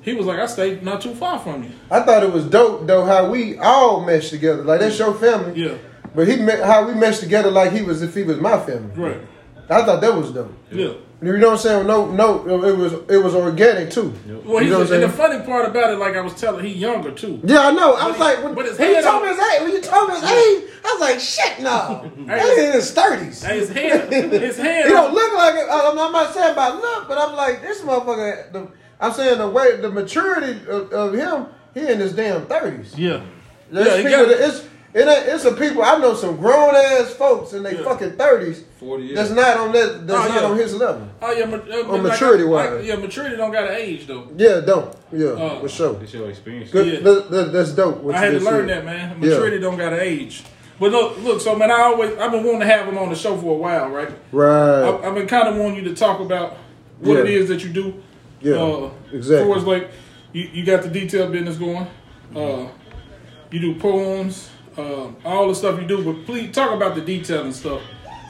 He 0.07 0.15
was 0.15 0.25
like, 0.25 0.39
"I 0.39 0.47
stayed 0.47 0.83
not 0.83 1.01
too 1.03 1.15
far 1.15 1.39
from 1.39 1.65
you." 1.65 1.71
I 1.91 2.01
thought 2.01 2.23
it 2.23 2.33
was 2.33 2.45
dope 2.47 2.87
though 2.87 3.05
how 3.05 3.29
we 3.29 3.59
all 3.59 4.01
meshed 4.07 4.31
together. 4.31 4.63
Like 4.63 4.81
that's 4.81 4.99
your 4.99 5.13
family. 5.13 5.61
Yeah. 5.65 5.75
But 6.15 6.29
he 6.29 6.37
me- 6.37 6.53
how 6.65 6.87
we 6.89 6.95
meshed 6.95 7.21
together 7.21 7.51
like 7.51 7.73
he 7.73 7.83
was 7.83 8.01
if 8.03 8.15
he 8.15 8.23
was 8.23 8.39
my 8.39 8.59
family. 8.59 8.91
Right. 8.97 9.21
I 9.69 9.83
thought 9.83 10.01
that 10.01 10.15
was 10.15 10.31
dope. 10.31 10.53
Yeah. 10.71 10.93
You 11.23 11.39
know 11.39 11.49
what 11.49 11.53
I'm 11.55 11.59
saying? 11.59 11.87
No, 11.87 12.11
no, 12.11 12.63
it 12.65 12.77
was 12.77 12.93
it 13.09 13.17
was 13.17 13.35
organic 13.35 13.91
too. 13.91 14.13
Well, 14.45 14.63
you 14.63 14.69
he's 14.69 14.71
know 14.71 14.79
what 14.81 14.89
I'm 14.89 14.95
and 14.95 15.03
the 15.03 15.09
funny 15.09 15.45
part 15.45 15.67
about 15.67 15.93
it, 15.93 15.97
like 15.99 16.15
I 16.15 16.21
was 16.21 16.35
telling, 16.35 16.65
he 16.65 16.73
younger 16.73 17.11
too. 17.11 17.41
Yeah, 17.43 17.69
I 17.69 17.71
know. 17.73 17.95
I 17.95 18.07
was 18.09 18.19
But 18.19 18.21
like, 18.21 18.39
he- 18.39 18.45
when, 18.45 18.55
but 18.55 18.65
his 18.67 18.79
when 18.79 18.89
you 18.91 18.95
head 18.97 19.05
told 19.05 19.23
me 19.25 19.29
on- 19.31 19.35
his 19.37 19.45
age, 19.55 19.63
when 19.63 19.73
you 19.73 19.81
told 19.81 20.09
me 20.11 20.15
his 20.15 20.25
age, 20.25 20.65
I 20.85 20.93
was 20.93 21.01
like, 21.01 21.19
shit, 21.21 21.61
no. 21.65 22.13
Hey, 22.29 22.39
That 22.39 22.59
in 22.69 22.73
his 22.75 22.91
thirties. 22.93 23.43
Hey, 23.43 23.59
his 23.59 23.71
hand, 23.71 24.13
his 24.13 24.57
hand. 24.67 24.85
He 24.87 24.91
don't 24.93 25.13
look 25.15 25.33
like 25.35 25.55
it. 25.57 25.67
I'm, 25.71 25.99
I'm 25.99 26.13
not 26.13 26.33
saying 26.35 26.53
about 26.53 26.81
look, 26.81 27.09
but 27.09 27.19
I'm 27.19 27.35
like 27.35 27.61
this 27.63 27.81
motherfucker. 27.81 28.53
The, 28.53 28.69
I'm 29.01 29.13
saying 29.13 29.39
the 29.39 29.49
way 29.49 29.77
the 29.77 29.91
maturity 29.91 30.61
of, 30.69 30.93
of 30.93 31.15
him, 31.15 31.47
he 31.75 31.81
in 31.81 31.99
his 32.01 32.13
damn 32.15 32.47
thirties. 32.47 32.95
yeah. 32.99 33.21
There's 33.71 33.87
Yeah, 34.05 34.11
people 34.11 34.27
got- 34.27 34.41
it's 34.49 34.65
it 34.95 35.07
ain't, 35.07 35.27
it's 35.29 35.43
some 35.43 35.57
people 35.57 35.83
I 35.83 35.99
know 35.99 36.15
some 36.15 36.37
grown 36.37 36.75
ass 36.75 37.13
folks 37.13 37.53
in 37.53 37.63
their 37.65 37.75
Yeah. 37.75 37.83
fucking 37.83 38.13
thirties 38.13 38.65
40 38.81 39.03
years. 39.03 39.17
that's 39.17 39.31
not 39.31 39.57
on 39.59 39.73
that 39.73 40.07
that's 40.07 40.25
Oh, 40.25 40.29
not 40.33 40.41
yeah. 40.43 40.49
on 40.49 40.57
his 40.57 40.75
level. 40.77 41.09
Oh 41.21 41.33
yeah, 41.33 41.45
ma- 41.45 41.57
uh, 41.57 41.83
Or 41.83 41.93
like, 41.99 42.03
maturity-wise. 42.05 42.71
like, 42.77 42.85
yeah, 42.87 42.95
maturity 42.97 43.37
don't 43.37 43.51
got 43.53 43.65
an 43.69 43.77
age 43.77 44.07
though. 44.07 44.29
Yeah, 44.37 44.61
don't. 44.61 44.95
Yeah, 45.13 45.27
Oh. 45.37 45.59
for 45.61 45.69
sure. 45.69 45.99
It's 46.03 46.15
your 46.15 46.31
experience. 46.31 46.71
Good. 46.71 46.87
Yeah. 46.87 47.01
that- 47.01 47.31
that- 47.31 47.53
that's 47.53 47.73
dope. 47.73 47.99
what 48.03 48.15
I 48.15 48.27
you 48.29 48.33
had 48.33 48.39
to 48.41 48.45
learn 48.47 48.69
said. 48.69 48.79
that, 48.79 48.85
man. 48.87 49.17
Yeah. 49.21 49.29
Maturity 49.31 49.59
don't 49.59 49.77
got 49.77 49.93
an 49.93 50.01
age. 50.01 50.45
But 50.81 50.93
look, 50.93 51.19
look. 51.23 51.41
So 51.41 51.55
man, 51.57 51.71
I 51.71 51.81
always 51.83 52.13
I've 52.19 52.31
been 52.31 52.45
wanting 52.45 52.61
to 52.61 52.67
have 52.67 52.87
him 52.87 52.97
on 52.97 53.11
the 53.11 53.17
show 53.17 53.37
for 53.37 53.53
a 53.55 53.59
while, 53.59 53.89
right? 53.91 54.11
Right. 54.33 54.83
I, 54.85 55.09
I've 55.09 55.15
been 55.15 55.27
kind 55.27 55.49
of 55.49 55.57
wanting 55.57 55.85
you 55.85 55.91
to 55.91 55.95
talk 55.97 56.21
about 56.21 56.57
what 57.01 57.19
it 57.19 57.29
Yeah. 57.29 57.39
is 57.41 57.49
that 57.49 57.63
you 57.65 57.71
do. 57.71 57.95
Yeah, 58.47 58.55
Uh, 58.63 58.91
exactly. 59.13 59.53
So 59.53 59.55
it's 59.55 59.65
like 59.65 59.91
you, 60.33 60.49
you 60.53 60.65
got 60.65 60.83
the 60.83 60.89
detail 60.89 61.29
business 61.29 61.57
going. 61.57 61.87
Uh, 62.35 62.69
you 63.51 63.61
do 63.61 63.75
poems, 63.75 64.51
uh, 64.79 65.09
all 65.25 65.49
the 65.49 65.55
stuff 65.55 65.81
you 65.81 65.87
do. 65.87 66.05
But 66.05 66.27
please 66.27 66.53
talk 66.55 66.71
about 66.73 66.95
the 66.95 67.01
detail 67.01 67.43
and 67.43 67.55
stuff 67.55 67.81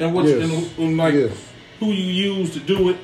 and 0.01 0.15
what 0.15 0.25
you, 0.25 0.39
Yes. 0.39 0.51
and, 0.79 0.79
and 0.89 0.97
like 0.97 1.15
Yes. 1.15 1.33
who 1.81 1.87
you 1.93 2.33
use 2.35 2.53
to 2.55 2.61
do 2.61 2.91
it, 2.91 2.97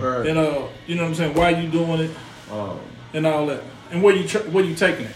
Right. 0.00 0.26
and 0.26 0.38
uh, 0.38 0.62
you 0.86 0.96
know 0.96 1.02
what 1.04 1.08
I'm 1.08 1.14
saying, 1.14 1.34
why 1.34 1.50
you 1.50 1.68
doing 1.70 2.00
it, 2.00 2.10
Um, 2.50 2.78
and 3.14 3.26
all 3.26 3.46
that, 3.46 3.62
and 3.90 4.02
where 4.02 4.14
you 4.14 4.26
tr- 4.28 4.48
where 4.50 4.64
you 4.64 4.74
taking 4.74 5.06
it. 5.06 5.12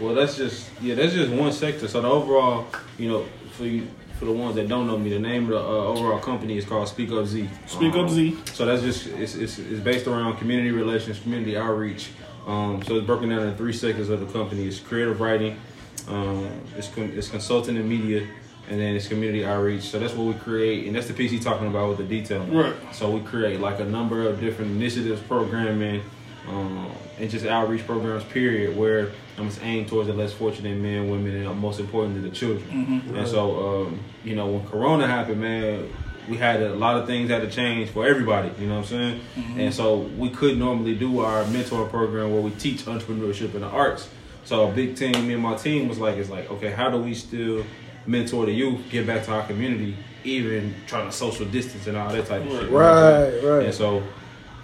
Well, 0.00 0.14
that's 0.14 0.36
just 0.36 0.68
yeah, 0.82 0.94
that's 0.96 1.12
just 1.14 1.30
one 1.30 1.52
sector. 1.52 1.88
So 1.88 2.00
the 2.02 2.08
overall, 2.08 2.66
you 2.98 3.08
know, 3.08 3.24
for 3.52 3.64
you 3.64 3.86
for 4.20 4.26
the 4.26 4.32
ones 4.32 4.54
that 4.54 4.68
don't 4.68 4.86
know 4.86 4.98
me, 4.98 5.08
the 5.08 5.18
name 5.18 5.44
of 5.44 5.48
the 5.48 5.58
uh, 5.58 5.62
overall 5.62 6.18
company 6.18 6.58
is 6.58 6.66
called 6.66 6.86
Speak 6.86 7.10
Up 7.10 7.24
Z. 7.24 7.48
Speak 7.66 7.94
Up 7.94 8.00
Um, 8.00 8.08
Z. 8.10 8.38
So 8.52 8.66
that's 8.66 8.82
just 8.82 9.06
it's, 9.06 9.34
it's, 9.34 9.58
it's 9.58 9.80
based 9.80 10.06
around 10.06 10.36
community 10.36 10.70
relations, 10.72 11.18
community 11.20 11.56
outreach. 11.56 12.10
Um, 12.46 12.82
so 12.82 12.96
it's 12.96 13.06
broken 13.06 13.30
down 13.30 13.40
into 13.40 13.56
three 13.56 13.72
sectors 13.72 14.10
of 14.10 14.20
the 14.20 14.26
company. 14.26 14.66
It's 14.66 14.78
creative 14.78 15.22
writing, 15.22 15.58
um, 16.06 16.50
it's 16.76 16.88
con- 16.88 17.12
it's 17.16 17.28
consulting 17.28 17.78
and 17.78 17.88
media, 17.88 18.26
and 18.68 18.78
then 18.78 18.94
it's 18.94 19.08
community 19.08 19.42
outreach. 19.42 19.84
So 19.84 19.98
that's 19.98 20.12
what 20.12 20.26
we 20.26 20.34
create, 20.34 20.86
and 20.86 20.94
that's 20.94 21.06
the 21.08 21.14
piece 21.14 21.30
he's 21.30 21.42
talking 21.42 21.68
about 21.68 21.88
with 21.88 21.98
the 21.98 22.04
detailing. 22.04 22.54
Right. 22.54 22.74
So 22.92 23.10
we 23.10 23.20
create 23.20 23.58
like 23.58 23.80
a 23.80 23.86
number 23.86 24.28
of 24.28 24.38
different 24.38 24.72
initiatives, 24.72 25.22
programming, 25.22 26.02
um, 26.48 26.90
and 27.18 27.30
just 27.30 27.44
outreach 27.46 27.86
programs. 27.86 28.24
Period, 28.24 28.76
where 28.76 29.12
um, 29.38 29.46
it's 29.48 29.60
aimed 29.62 29.88
towards 29.88 30.08
the 30.08 30.14
less 30.14 30.32
fortunate 30.32 30.76
men, 30.76 31.10
women, 31.10 31.34
and 31.36 31.48
uh, 31.48 31.54
most 31.54 31.80
importantly, 31.80 32.28
the 32.28 32.34
children. 32.34 33.02
And 33.16 33.28
so, 33.28 33.86
um, 33.86 34.00
you 34.24 34.34
know, 34.36 34.46
when 34.48 34.66
Corona 34.66 35.06
happened, 35.06 35.40
man, 35.40 35.88
we 36.28 36.36
had 36.36 36.62
a 36.62 36.74
lot 36.74 36.96
of 36.96 37.06
things 37.06 37.30
had 37.30 37.42
to 37.42 37.50
change 37.50 37.90
for 37.90 38.06
everybody. 38.06 38.50
You 38.60 38.68
know 38.68 38.76
what 38.80 38.80
I'm 38.80 38.86
saying? 38.86 39.20
And 39.56 39.74
so 39.74 39.98
we 39.98 40.30
could 40.30 40.58
normally 40.58 40.94
do 40.94 41.20
our 41.20 41.44
mentor 41.46 41.86
program 41.88 42.32
where 42.32 42.40
we 42.42 42.50
teach 42.52 42.84
entrepreneurship 42.84 43.54
and 43.54 43.62
the 43.62 43.68
arts. 43.68 44.08
So 44.44 44.68
a 44.68 44.72
big 44.72 44.96
team, 44.96 45.12
me 45.26 45.34
and 45.34 45.42
my 45.42 45.56
team 45.56 45.88
was 45.88 45.98
like, 45.98 46.16
it's 46.16 46.30
like, 46.30 46.50
okay, 46.50 46.70
how 46.70 46.90
do 46.90 46.98
we 46.98 47.14
still 47.14 47.64
mentor 48.06 48.46
the 48.46 48.52
youth, 48.52 48.80
give 48.90 49.06
back 49.06 49.24
to 49.24 49.32
our 49.32 49.46
community, 49.46 49.96
even 50.24 50.74
trying 50.86 51.06
to 51.06 51.12
social 51.12 51.46
distance 51.46 51.86
and 51.86 51.96
all 51.96 52.10
that 52.10 52.26
type 52.26 52.42
of 52.42 52.48
shit. 52.48 52.62
you 52.64 52.70
know 52.70 52.74
what 52.74 52.84
I'm 52.84 53.30
saying? 53.30 53.44
Right, 53.44 53.56
right. 53.56 53.66
And 53.66 53.74
so, 53.74 54.02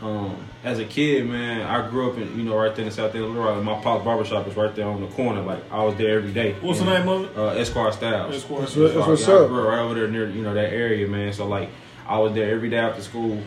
um, 0.02 0.36
as 0.62 0.78
a 0.78 0.84
kid, 0.84 1.26
man, 1.26 1.62
I 1.66 1.88
grew 1.88 2.10
up 2.10 2.18
in 2.18 2.38
you 2.38 2.44
know 2.44 2.56
right 2.56 2.74
there 2.74 2.84
in 2.84 2.90
South 2.90 3.14
End 3.14 3.24
of 3.24 3.30
Little 3.30 3.44
Rock. 3.44 3.62
My 3.62 3.80
pop's 3.80 4.04
barbershop 4.04 4.46
is 4.46 4.54
right 4.56 4.74
there 4.74 4.86
on 4.86 5.00
the 5.00 5.06
corner. 5.08 5.40
Like 5.42 5.62
I 5.72 5.82
was 5.84 5.94
there 5.96 6.18
every 6.18 6.32
day. 6.32 6.52
What's 6.60 6.80
the 6.80 6.84
name 6.84 7.08
of 7.08 7.24
it? 7.24 7.36
Uh, 7.36 7.46
Esquire 7.48 7.92
Styles. 7.92 8.34
Esquire 8.34 8.60
That's 8.60 8.72
Styles. 8.72 8.76
what- 8.76 8.94
that's 8.94 9.08
what's 9.08 9.26
yeah, 9.28 9.34
I 9.34 9.38
up. 9.38 9.48
grew 9.48 9.62
up 9.62 9.68
right 9.68 9.78
over 9.80 9.94
there 9.94 10.08
near 10.08 10.28
you 10.28 10.42
know 10.42 10.52
that 10.54 10.72
area, 10.72 11.06
man. 11.08 11.32
So 11.32 11.46
like 11.46 11.70
I 12.06 12.18
was 12.18 12.32
there 12.34 12.50
every 12.54 12.68
day 12.68 12.76
after 12.78 13.00
school, 13.02 13.42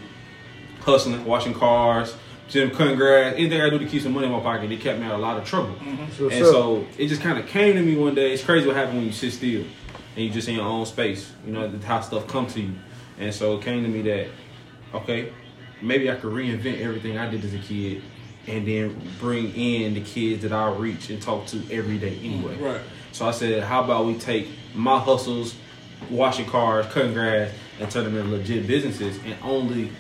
hustling, 0.81 1.23
washing 1.25 1.53
cars, 1.53 2.15
just 2.47 2.73
cutting 2.73 2.95
grass, 2.95 3.35
anything 3.37 3.61
I 3.61 3.69
do 3.69 3.77
to 3.79 3.85
keep 3.85 4.01
some 4.01 4.13
money 4.13 4.25
in 4.25 4.33
my 4.33 4.39
pocket. 4.39 4.71
It 4.71 4.81
kept 4.81 4.99
me 4.99 5.05
out 5.05 5.13
of 5.13 5.19
a 5.19 5.21
lot 5.21 5.37
of 5.37 5.45
trouble. 5.45 5.75
That's 5.79 6.19
what's 6.19 6.35
and 6.35 6.45
up. 6.45 6.51
so 6.51 6.85
it 6.97 7.07
just 7.07 7.21
kind 7.21 7.37
of 7.37 7.45
came 7.47 7.75
to 7.75 7.81
me 7.81 7.95
one 7.95 8.15
day. 8.15 8.33
It's 8.33 8.43
crazy 8.43 8.65
what 8.67 8.75
happens 8.75 8.95
when 8.95 9.05
you 9.05 9.11
sit 9.11 9.33
still 9.33 9.63
and 10.15 10.25
you 10.25 10.29
just 10.31 10.47
in 10.47 10.55
your 10.55 10.65
own 10.65 10.85
space. 10.87 11.31
You 11.45 11.53
know 11.53 11.67
the- 11.69 11.85
how 11.85 12.01
stuff 12.01 12.27
come 12.27 12.47
to 12.47 12.59
you. 12.61 12.71
And 13.19 13.33
so 13.33 13.57
it 13.57 13.63
came 13.63 13.83
to 13.83 13.89
me 13.89 14.01
that 14.03 14.27
okay, 14.95 15.31
maybe 15.81 16.09
I 16.11 16.15
could 16.15 16.31
reinvent 16.33 16.81
everything 16.81 17.17
I 17.17 17.29
did 17.29 17.43
as 17.45 17.53
a 17.53 17.59
kid. 17.59 18.01
And 18.47 18.67
then 18.67 18.99
bring 19.19 19.53
in 19.53 19.93
the 19.93 20.01
kids 20.01 20.41
that 20.41 20.51
I 20.51 20.71
reach 20.71 21.11
and 21.11 21.21
talk 21.21 21.45
to 21.47 21.61
every 21.71 21.99
day 21.99 22.17
anyway. 22.23 22.55
Mm, 22.57 22.61
right. 22.73 22.81
So 23.11 23.27
I 23.27 23.31
said, 23.31 23.63
how 23.63 23.83
about 23.83 24.05
we 24.07 24.15
take 24.15 24.47
my 24.73 24.97
hustles, 24.97 25.53
washing 26.09 26.45
cars, 26.47 26.87
cutting 26.87 27.13
grass, 27.13 27.51
and 27.79 27.91
turn 27.91 28.05
them 28.05 28.17
into 28.17 28.31
legit 28.37 28.65
businesses 28.65 29.19
and 29.23 29.35
only 29.43 29.91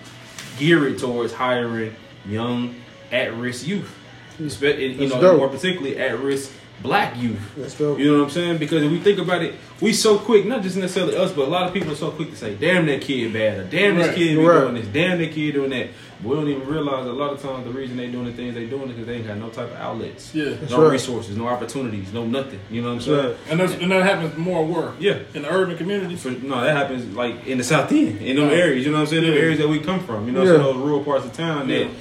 gear 0.57 0.87
it 0.87 0.97
towards 0.97 1.31
hiring 1.31 1.95
young, 2.25 2.75
at-risk 3.11 3.67
youth. 3.67 3.95
Mm. 4.39 4.45
Espe- 4.47 4.97
You 4.99 5.09
know, 5.09 5.21
dope. 5.21 5.37
more 5.37 5.49
particularly 5.49 5.99
at-risk 5.99 6.51
black 6.81 7.17
youth. 7.17 7.39
That's 7.57 7.73
dope. 7.77 7.99
You 7.99 8.11
know 8.11 8.17
what 8.19 8.25
I'm 8.25 8.29
saying? 8.29 8.57
Because 8.57 8.83
if 8.83 8.91
we 8.91 8.99
think 8.99 9.19
about 9.19 9.41
it, 9.43 9.55
we 9.81 9.93
so 9.93 10.17
quick, 10.17 10.45
not 10.45 10.61
just 10.61 10.77
necessarily 10.77 11.15
us, 11.15 11.31
but 11.31 11.47
a 11.47 11.51
lot 11.51 11.67
of 11.67 11.73
people 11.73 11.91
are 11.91 11.95
so 11.95 12.11
quick 12.11 12.29
to 12.31 12.35
say, 12.35 12.55
damn 12.55 12.85
that 12.87 13.01
kid 13.01 13.33
bad, 13.33 13.57
or 13.59 13.63
damn 13.65 13.97
this 13.97 14.07
Right. 14.07 14.15
kid 14.15 14.37
be 14.37 14.43
Right. 14.45 14.61
doing 14.61 14.75
this, 14.75 14.87
damn 14.87 15.17
that 15.19 15.31
kid 15.31 15.53
doing 15.53 15.69
that. 15.71 15.87
We 16.21 16.35
don't 16.35 16.49
even 16.49 16.67
realize 16.67 17.05
a 17.05 17.13
lot 17.13 17.31
of 17.31 17.41
times 17.41 17.63
the 17.63 17.71
reason 17.71 17.95
they 17.95 18.07
doing 18.07 18.25
the 18.25 18.33
things 18.33 18.53
they 18.53 18.65
doing 18.65 18.83
is 18.83 18.89
because 18.89 19.05
they 19.07 19.13
ain't 19.15 19.27
got 19.27 19.37
no 19.37 19.47
type 19.47 19.71
of 19.71 19.77
outlets. 19.79 20.35
Yeah. 20.35 20.49
That's 20.59 20.71
no 20.71 20.81
right. 20.83 20.91
resources, 20.91 21.37
no 21.37 21.47
opportunities, 21.47 22.11
no 22.11 22.25
nothing. 22.25 22.59
You 22.69 22.81
know 22.81 22.89
what 22.89 22.93
I'm 22.95 23.01
saying? 23.01 23.17
right. 23.25 23.35
And, 23.49 23.59
that's, 23.59 23.73
and 23.73 23.89
that 23.93 24.03
happens 24.03 24.37
more 24.37 24.65
where? 24.65 24.91
Yeah. 24.99 25.19
In 25.33 25.43
the 25.43 25.49
urban 25.53 25.77
communities? 25.77 26.21
For, 26.21 26.31
no, 26.31 26.59
that 26.61 26.75
happens 26.75 27.15
like 27.15 27.47
in 27.47 27.57
the 27.57 27.63
South 27.63 27.89
End, 27.93 28.21
in 28.21 28.35
those 28.35 28.51
Right. 28.51 28.59
areas. 28.59 28.85
You 28.85 28.91
know 28.91 28.97
what 28.97 29.03
I'm 29.03 29.07
saying? 29.07 29.23
Them 29.23 29.33
Yeah. 29.33 29.39
areas 29.39 29.59
that 29.59 29.69
we 29.69 29.79
come 29.79 30.01
from. 30.01 30.25
You 30.27 30.33
know, 30.33 30.41
Yeah. 30.43 30.49
so 30.49 30.57
those 30.57 30.75
rural 30.75 30.99
parts 31.05 31.25
of 31.25 31.31
town 31.31 31.69
Yeah. 31.69 31.77
that 31.79 31.85
f- 31.85 31.91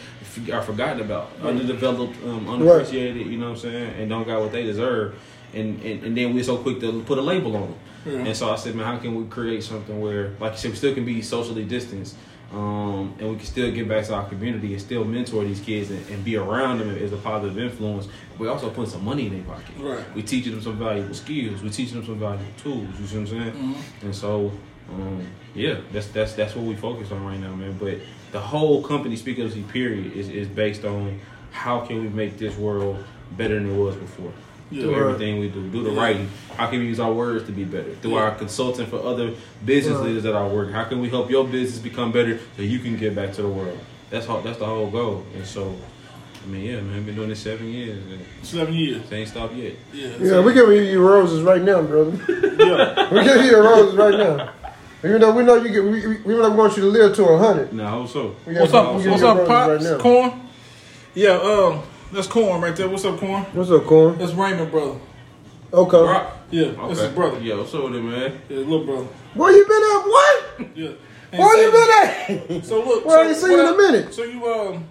are 0.53 0.63
forgotten 0.63 1.01
about, 1.01 1.31
underdeveloped, 1.43 2.17
um, 2.25 2.63
Right. 2.63 2.93
You 2.93 3.37
know 3.39 3.51
what 3.51 3.53
I'm 3.53 3.57
saying? 3.59 4.01
And 4.01 4.11
don't 4.11 4.27
got 4.27 4.41
what 4.41 4.53
they 4.53 4.65
deserve. 4.65 5.15
And 5.55 5.83
and, 5.83 6.05
and 6.05 6.17
then 6.17 6.35
we're 6.35 6.45
so 6.45 6.59
quick 6.59 6.81
to 6.81 7.03
put 7.03 7.19
a 7.19 7.23
label 7.23 7.57
on 7.57 7.63
them. 7.63 7.79
Yeah. 8.07 8.19
And 8.27 8.37
so 8.37 8.51
I 8.51 8.57
said, 8.57 8.75
man, 8.75 8.87
how 8.87 8.99
can 8.99 9.15
we 9.15 9.29
create 9.29 9.63
something 9.63 10.01
where, 10.01 10.35
like 10.41 10.53
you 10.53 10.59
said, 10.59 10.71
we 10.71 10.77
still 10.77 10.95
can 10.95 11.05
be 11.05 11.21
socially 11.23 11.65
distanced, 11.65 12.17
um, 12.53 13.15
and 13.19 13.31
we 13.31 13.37
can 13.37 13.47
still 13.47 13.71
get 13.71 13.89
back 13.89 14.05
to 14.07 14.15
our 14.15 14.27
community 14.29 14.73
and 14.73 14.81
still 14.81 15.05
mentor 15.05 15.45
these 15.45 15.61
kids 15.61 15.91
and, 15.91 16.07
and 16.09 16.25
be 16.25 16.37
around 16.37 16.79
them 16.79 16.91
as 16.91 17.13
a 17.13 17.17
positive 17.17 17.59
influence. 17.59 18.09
We 18.39 18.49
also 18.49 18.71
put 18.71 18.89
some 18.89 19.05
money 19.05 19.27
in 19.27 19.33
their 19.35 19.43
pocket. 19.43 19.75
Right. 19.79 20.15
We 20.15 20.23
teaching 20.23 20.53
them 20.53 20.63
some 20.63 20.79
valuable 20.79 21.15
skills. 21.15 21.63
We 21.63 21.71
teaching 21.71 21.97
them 21.97 22.07
some 22.07 22.19
valuable 22.19 22.53
tools. 22.57 22.89
You 23.01 23.07
see 23.07 23.19
what 23.19 23.21
I'm 23.21 23.27
saying? 23.27 23.53
Mm-hmm. 23.53 24.07
And 24.07 24.15
so, 24.15 24.53
um, 24.91 25.27
yeah, 25.55 25.81
that's 25.93 26.07
that's 26.09 26.33
that's 26.35 26.55
what 26.55 26.65
we 26.65 26.77
focus 26.77 27.11
on 27.11 27.25
right 27.25 27.39
now, 27.41 27.55
man. 27.55 27.77
But 27.79 27.99
the 28.33 28.41
whole 28.41 28.83
company, 28.83 29.17
Speak 29.17 29.39
Up 29.39 29.51
Z 29.51 29.63
period, 29.73 30.13
is 30.17 30.29
is 30.29 30.49
based 30.49 30.85
on 30.85 31.21
how 31.51 31.81
can 31.81 32.01
we 32.03 32.09
make 32.09 32.39
this 32.39 32.57
world 32.57 33.03
better 33.37 33.55
than 33.55 33.71
it 33.71 33.77
was 33.77 33.97
before. 33.97 34.33
Yeah. 34.71 34.83
Through 34.83 34.97
everything 34.97 35.39
we 35.41 35.49
do, 35.49 35.67
do 35.71 35.83
the 35.83 35.91
writing. 35.93 36.29
How 36.57 36.67
can 36.67 36.81
we 36.81 36.87
use 36.87 37.01
our 37.01 37.13
words 37.13 37.47
to 37.47 37.53
be 37.53 37.65
better? 37.65 37.95
Through 38.03 38.13
Yeah. 38.13 38.25
our 38.25 38.31
consulting 38.33 38.87
for 38.87 38.99
other 39.03 39.33
business 39.65 39.97
Right. 39.97 40.07
leaders 40.09 40.23
that 40.25 40.35
are 40.35 40.47
working. 40.49 40.75
How 40.75 40.85
can 40.85 41.01
we 41.01 41.09
help 41.09 41.31
your 41.31 41.45
business 41.47 41.79
become 41.79 42.13
better 42.13 42.39
so 42.57 42.63
you 42.63 42.79
can 42.79 42.97
get 42.97 43.15
back 43.15 43.33
to 43.35 43.43
the 43.43 43.49
world? 43.49 43.79
That's 44.11 44.27
how, 44.27 44.41
that's 44.43 44.59
the 44.59 44.67
whole 44.67 44.91
goal. 44.91 45.25
And 45.35 45.47
so, 45.47 45.75
I 46.45 46.47
mean, 46.51 46.65
yeah, 46.67 46.81
man, 46.83 47.03
been 47.05 47.15
doing 47.17 47.31
this 47.31 47.41
seven 47.41 47.67
years 47.73 47.97
and 48.11 48.21
Seven 48.43 48.75
years. 48.75 49.03
it 49.11 49.15
ain't 49.15 49.29
stopped 49.29 49.55
yet. 49.55 49.73
Yeah. 49.93 50.09
Yeah, 50.21 50.41
we 50.41 50.53
giving 50.53 50.85
you 50.87 51.01
roses 51.07 51.43
right 51.43 51.63
now, 51.63 51.81
brother. 51.83 52.13
yeah. 52.59 53.11
we 53.13 53.25
giving 53.25 53.47
you 53.47 53.57
roses 53.59 53.95
right 53.97 54.15
now. 54.19 54.51
Even 55.05 55.21
though 55.21 55.33
we 55.33 55.45
know 55.45 55.55
you 55.57 55.69
get, 55.69 55.85
we, 55.85 55.91
we, 56.07 56.17
even 56.19 56.39
though 56.43 56.51
we 56.51 56.57
want 56.57 56.77
you 56.77 56.83
to 56.83 56.89
live 56.89 57.15
to 57.17 57.25
a 57.25 57.39
hundred. 57.39 57.73
Nah, 57.73 57.87
I 57.87 57.91
hope 57.91 58.09
so. 58.09 58.29
What's 58.45 58.73
up? 58.75 58.97
we 58.97 59.09
What's 59.09 59.23
up, 59.23 59.47
Pops? 59.47 59.85
right. 59.87 60.01
Corn? 60.01 60.41
Yeah, 61.15 61.31
um, 61.39 61.83
that's 62.13 62.27
Corn 62.27 62.61
right 62.61 62.75
there. 62.75 62.89
What's 62.89 63.05
up, 63.05 63.19
Corn? 63.19 63.45
What's 63.45 63.71
up, 63.71 63.85
Corn? 63.85 64.19
That's 64.19 64.33
Raymond, 64.33 64.71
brother. 64.73 64.99
Okay. 65.73 66.01
Rock. 66.03 66.37
Yeah, 66.51 66.65
Okay. 66.67 66.89
that's 66.89 67.01
his 67.01 67.13
brother. 67.13 67.39
Yeah, 67.41 67.57
what's 67.57 67.75
up 67.75 67.85
with 67.85 67.97
it, 67.97 68.03
man? 68.03 68.41
Yeah, 68.49 68.57
his 68.57 68.67
little 68.67 68.85
brother. 68.85 69.07
Where 69.35 69.53
you 69.53 69.65
been 69.67 69.83
at? 69.83 70.03
What? 70.09 70.77
Yeah. 70.77 70.91
And 71.31 71.41
Where 71.43 71.57
so- 71.57 71.63
you 71.63 72.39
been 72.49 72.57
at? 72.59 72.65
So 72.65 72.83
look, 72.83 73.05
Well, 73.05 73.19
I 73.21 73.23
so 73.25 73.29
ain't 73.29 73.37
seen 73.39 73.51
you 73.53 73.61
in 73.69 73.75
a 73.75 73.77
minute. 73.77 74.15
So 74.15 74.25
you 74.25 74.45
um, 74.47 74.85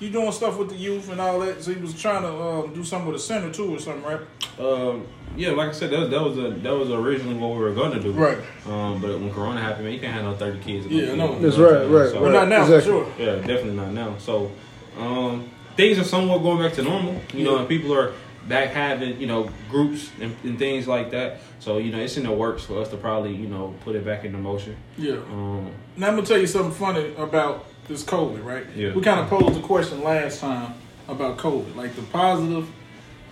you 0.00 0.10
doing 0.10 0.32
stuff 0.32 0.58
with 0.58 0.70
the 0.70 0.76
youth 0.76 1.10
and 1.10 1.20
all 1.20 1.38
that. 1.40 1.62
So 1.62 1.70
you 1.70 1.80
was 1.80 2.00
trying 2.00 2.22
to 2.22 2.32
um, 2.34 2.72
do 2.74 2.82
something 2.84 3.06
with 3.12 3.16
the 3.16 3.22
center 3.22 3.50
too, 3.52 3.74
or 3.74 3.78
something, 3.78 4.02
right? 4.02 4.20
Um, 4.58 5.06
yeah, 5.36 5.50
like 5.50 5.68
I 5.68 5.72
said, 5.72 5.90
that 5.90 6.00
was, 6.00 6.10
that 6.10 6.22
was 6.22 6.38
a, 6.38 6.50
that 6.60 6.74
was 6.76 6.90
originally 6.90 7.36
what 7.36 7.50
we 7.52 7.58
were 7.58 7.72
gonna 7.72 8.00
do. 8.00 8.10
Right. 8.12 8.38
Um, 8.66 9.00
but 9.00 9.18
when 9.20 9.32
Corona 9.32 9.60
happened, 9.60 9.84
man, 9.84 9.94
you 9.94 10.00
can't 10.00 10.12
have 10.14 10.24
no 10.24 10.34
thirty 10.34 10.58
kids. 10.58 10.86
in 10.86 10.92
Yeah, 10.92 11.04
the 11.06 11.12
I 11.12 11.16
know. 11.16 11.28
field, 11.28 11.42
That's 11.42 11.56
you 11.56 11.62
what 11.62 11.72
right, 11.72 11.82
I'm 11.82 11.92
right, 11.92 12.10
So- 12.10 12.20
But 12.20 12.32
not 12.32 12.48
now, 12.48 12.62
exactly. 12.62 12.92
for 12.92 13.04
sure. 13.04 13.12
Yeah, 13.18 13.36
definitely 13.36 13.74
not 13.76 13.92
now. 13.92 14.16
So, 14.18 14.50
um, 14.98 15.48
things 15.76 15.98
are 15.98 16.04
somewhat 16.04 16.38
going 16.42 16.62
back 16.62 16.72
to 16.74 16.82
normal. 16.82 17.20
You 17.32 17.44
know, 17.44 17.58
and 17.58 17.68
people 17.68 17.94
are 17.94 18.12
back 18.48 18.70
having 18.70 19.20
you 19.20 19.26
know 19.28 19.50
groups 19.70 20.10
and, 20.20 20.34
and 20.42 20.58
things 20.58 20.88
like 20.88 21.10
that. 21.12 21.40
So 21.60 21.76
you 21.78 21.92
know, 21.92 21.98
it's 21.98 22.16
in 22.16 22.24
the 22.24 22.32
works 22.32 22.64
for 22.64 22.80
us 22.80 22.88
to 22.88 22.96
probably 22.96 23.34
you 23.34 23.46
know 23.46 23.74
put 23.84 23.94
it 23.94 24.04
back 24.04 24.24
into 24.24 24.38
motion. 24.38 24.76
Yeah. 24.98 25.12
Um, 25.30 25.70
Now 25.96 26.08
I'm 26.08 26.16
gonna 26.16 26.26
tell 26.26 26.38
you 26.38 26.46
something 26.48 26.72
funny 26.72 27.14
about 27.16 27.66
this 27.90 28.04
COVID, 28.04 28.44
right? 28.44 28.64
Yeah. 28.74 28.92
We 28.94 29.02
kind 29.02 29.20
of 29.20 29.28
posed 29.28 29.54
the 29.54 29.60
question 29.60 30.02
last 30.02 30.40
time 30.40 30.74
about 31.08 31.36
COVID, 31.38 31.74
like 31.76 31.94
the 31.96 32.02
positive 32.02 32.68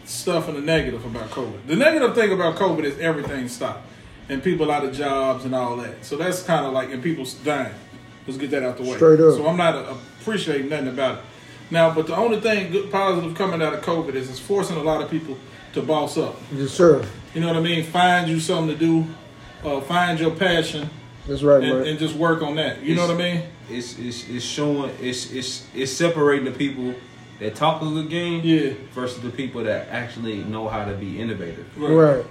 stuff 0.05 0.49
and 0.49 0.57
the 0.57 0.61
negative 0.63 1.05
about 1.05 1.31
COVID. 1.31 1.67
The 1.67 1.77
negative 1.77 2.15
thing 2.15 2.33
about 2.33 2.57
COVID 2.57 2.85
is 2.85 2.99
everything 2.99 3.49
stopped 3.49 3.87
and 4.29 4.43
people 4.43 4.71
out 4.71 4.85
of 4.85 4.93
jobs 4.93 5.45
and 5.45 5.55
all 5.55 5.77
that. 5.77 6.05
So 6.05 6.17
that's 6.17 6.43
kind 6.43 6.67
of 6.67 6.73
like 6.73 6.91
and 6.91 7.03
people's 7.03 7.35
dying. 7.35 7.75
Let's 8.27 8.39
get 8.39 8.51
that 8.51 8.63
out 8.63 8.77
the 8.77 8.83
way. 8.83 8.97
Straight 8.97 9.21
up. 9.21 9.35
So 9.35 9.47
I'm 9.47 9.57
not 9.57 9.77
appreciating 10.21 10.69
nothing 10.69 10.89
about 10.89 11.19
it. 11.19 11.25
Now, 11.71 11.95
but 11.95 12.07
the 12.07 12.17
only 12.17 12.41
thing 12.41 12.73
good 12.73 12.91
positive 12.91 13.35
coming 13.35 13.63
out 13.63 13.75
of 13.75 13.83
COVID 13.83 14.15
is 14.15 14.29
it's 14.29 14.39
forcing 14.39 14.77
a 14.77 14.83
lot 14.83 15.03
of 15.03 15.11
people 15.11 15.39
to 15.75 15.83
boss 15.83 16.17
up. 16.19 16.37
Yes, 16.53 16.71
sir. 16.71 17.07
You 17.35 17.41
know 17.41 17.49
what 17.49 17.57
I 17.57 17.61
mean? 17.61 17.85
Find 17.85 18.29
you 18.29 18.41
something 18.41 18.77
to 18.77 18.79
do. 18.79 19.07
Uh, 19.65 19.81
find 19.83 20.19
your 20.21 20.31
passion 20.31 20.89
That's 21.27 21.43
right, 21.43 21.63
and, 21.63 21.81
man. 21.81 21.89
and 21.89 21.99
just 21.99 22.15
work 22.15 22.43
on 22.43 22.55
that. 22.57 22.83
You 22.83 22.95
know 22.95 23.07
what 23.07 23.15
I 23.15 23.19
mean? 23.19 23.43
It's 23.71 23.99
it's 23.99 24.29
it's 24.29 24.45
showing 24.45 24.91
it's 25.01 25.31
it's 25.33 25.67
it's 25.75 25.93
separating 25.93 26.45
the 26.45 26.51
people 26.53 26.95
that 27.41 27.55
talk 27.55 27.83
a 27.83 27.85
good 27.85 28.09
game 28.11 28.41
Yeah. 28.45 28.73
versus 28.93 29.21
the 29.23 29.31
people 29.31 29.63
that 29.65 29.89
actually 29.91 30.43
know 30.45 30.69
how 30.69 30.85
to 30.85 30.95
be 30.95 31.21
innovative. 31.21 31.67
right. 31.79 32.25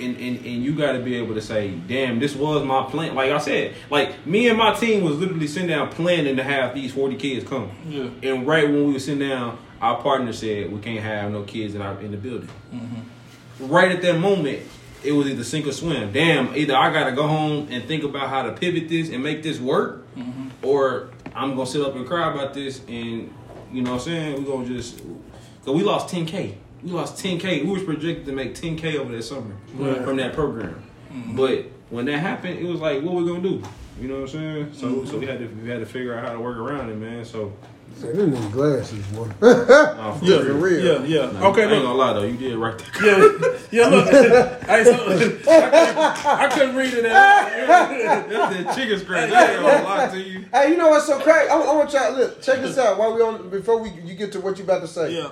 and, 0.00 0.16
and, 0.16 0.38
and 0.38 0.64
you 0.64 0.74
got 0.74 0.92
to 0.92 1.00
be 1.00 1.16
able 1.16 1.34
to 1.34 1.42
say, 1.42 1.68
damn, 1.86 2.18
this 2.18 2.34
was 2.34 2.64
my 2.64 2.82
plan. 2.84 3.14
Like 3.14 3.30
I 3.30 3.38
said, 3.38 3.74
like 3.90 4.26
me 4.26 4.48
and 4.48 4.56
my 4.58 4.72
team 4.74 5.04
was 5.04 5.18
literally 5.18 5.46
sitting 5.46 5.68
down 5.68 5.90
planning 5.90 6.36
to 6.36 6.42
have 6.42 6.74
these 6.74 6.92
40 6.92 7.16
kids 7.16 7.46
come. 7.46 7.70
Yeah. 7.86 8.08
And 8.22 8.46
right 8.46 8.64
when 8.64 8.86
we 8.86 8.92
were 8.94 8.98
sitting 8.98 9.28
down, 9.28 9.58
our 9.82 10.00
partner 10.02 10.32
said, 10.32 10.72
we 10.72 10.80
can't 10.80 11.00
have 11.04 11.30
no 11.30 11.42
kids 11.42 11.74
in 11.74 11.82
our 11.82 12.00
in 12.00 12.10
the 12.10 12.16
building. 12.16 12.48
Mm-hmm. 12.72 13.68
Right 13.68 13.92
at 13.92 14.00
that 14.02 14.18
moment, 14.18 14.60
it 15.04 15.12
was 15.12 15.26
either 15.28 15.44
sink 15.44 15.66
or 15.66 15.72
swim. 15.72 16.10
Damn, 16.12 16.56
either 16.56 16.74
I 16.74 16.90
got 16.92 17.04
to 17.04 17.12
go 17.12 17.26
home 17.28 17.68
and 17.70 17.84
think 17.84 18.02
about 18.02 18.30
how 18.30 18.42
to 18.44 18.52
pivot 18.52 18.88
this 18.88 19.10
and 19.10 19.22
make 19.22 19.42
this 19.42 19.60
work, 19.60 20.02
mm-hmm. 20.16 20.43
Or 20.64 21.10
I'm 21.34 21.54
going 21.54 21.66
to 21.66 21.72
sit 21.72 21.82
up 21.82 21.94
and 21.94 22.06
cry 22.06 22.32
about 22.32 22.54
this 22.54 22.80
and, 22.88 23.32
you 23.72 23.82
know 23.82 23.92
what 23.92 24.00
I'm 24.00 24.04
saying, 24.04 24.34
we're 24.44 24.50
going 24.50 24.66
to 24.66 24.76
just, 24.76 24.98
because 24.98 25.74
we 25.74 25.82
lost 25.82 26.14
10K. 26.14 26.54
We 26.82 26.90
lost 26.90 27.22
10K. 27.22 27.64
We 27.64 27.70
was 27.70 27.82
projected 27.82 28.26
to 28.26 28.32
make 28.32 28.54
10K 28.54 28.96
over 28.96 29.14
that 29.16 29.22
summer 29.22 29.54
Right. 29.74 30.02
from 30.04 30.16
that 30.18 30.34
program. 30.34 30.82
Mm-hmm. 31.12 31.36
But 31.36 31.66
when 31.90 32.04
that 32.06 32.18
happened, 32.18 32.58
it 32.58 32.64
was 32.64 32.80
like, 32.80 33.02
what 33.02 33.14
we 33.14 33.26
gonna 33.26 33.40
do? 33.40 33.62
You 34.00 34.08
know 34.08 34.14
what 34.20 34.22
I'm 34.22 34.28
saying? 34.28 34.72
So 34.74 34.86
mm-hmm. 34.88 35.06
so 35.06 35.18
we 35.18 35.26
had 35.26 35.38
to 35.38 35.46
we 35.46 35.68
had 35.68 35.80
to 35.80 35.86
figure 35.86 36.14
out 36.14 36.26
how 36.26 36.32
to 36.32 36.40
work 36.40 36.56
around 36.56 36.90
it, 36.90 36.96
man. 36.96 37.24
So 37.24 37.52
Man, 38.02 38.16
them 38.16 38.32
niggas 38.32 38.52
glasses, 38.52 39.06
boy. 39.08 39.28
uh, 39.42 40.12
for 40.18 40.24
Yeah, 40.24 40.38
real. 40.40 40.54
real. 40.58 41.06
Yeah, 41.06 41.22
yeah. 41.26 41.30
Nah, 41.32 41.48
okay, 41.48 41.62
I 41.62 41.64
ain't 41.64 41.72
look. 41.72 41.82
gonna 41.82 41.94
lie 41.94 42.12
though, 42.12 42.22
you 42.24 42.36
did 42.36 42.56
right 42.56 42.78
there. 42.78 43.06
Yeah, 43.06 43.58
yeah. 43.70 43.86
Look, 43.88 44.08
hey, 44.64 44.84
so, 44.84 44.92
I, 44.92 45.16
couldn't, 45.16 45.48
I 45.48 46.48
couldn't 46.52 46.76
read 46.76 46.94
it. 46.94 47.04
At 47.04 47.66
That's 47.66 48.56
that 48.64 48.74
chicken 48.76 48.98
scratch. 48.98 49.30
I 49.30 49.52
ain't 49.54 49.62
gonna 49.62 49.84
lie 49.84 50.08
to 50.08 50.20
you. 50.20 50.44
Hey, 50.52 50.70
you 50.70 50.76
know 50.76 50.90
what's 50.90 51.06
so 51.06 51.18
crazy? 51.20 51.48
I, 51.48 51.54
I 51.56 51.74
want 51.74 51.92
y'all 51.92 52.12
look. 52.12 52.42
Check 52.42 52.60
this 52.60 52.76
out. 52.78 52.98
While 52.98 53.14
we 53.14 53.22
on, 53.22 53.48
before 53.48 53.78
we 53.78 53.90
you 53.90 54.14
get 54.14 54.32
to 54.32 54.40
what 54.40 54.58
you 54.58 54.64
about 54.64 54.82
to 54.82 54.88
say. 54.88 55.14
yeah. 55.16 55.30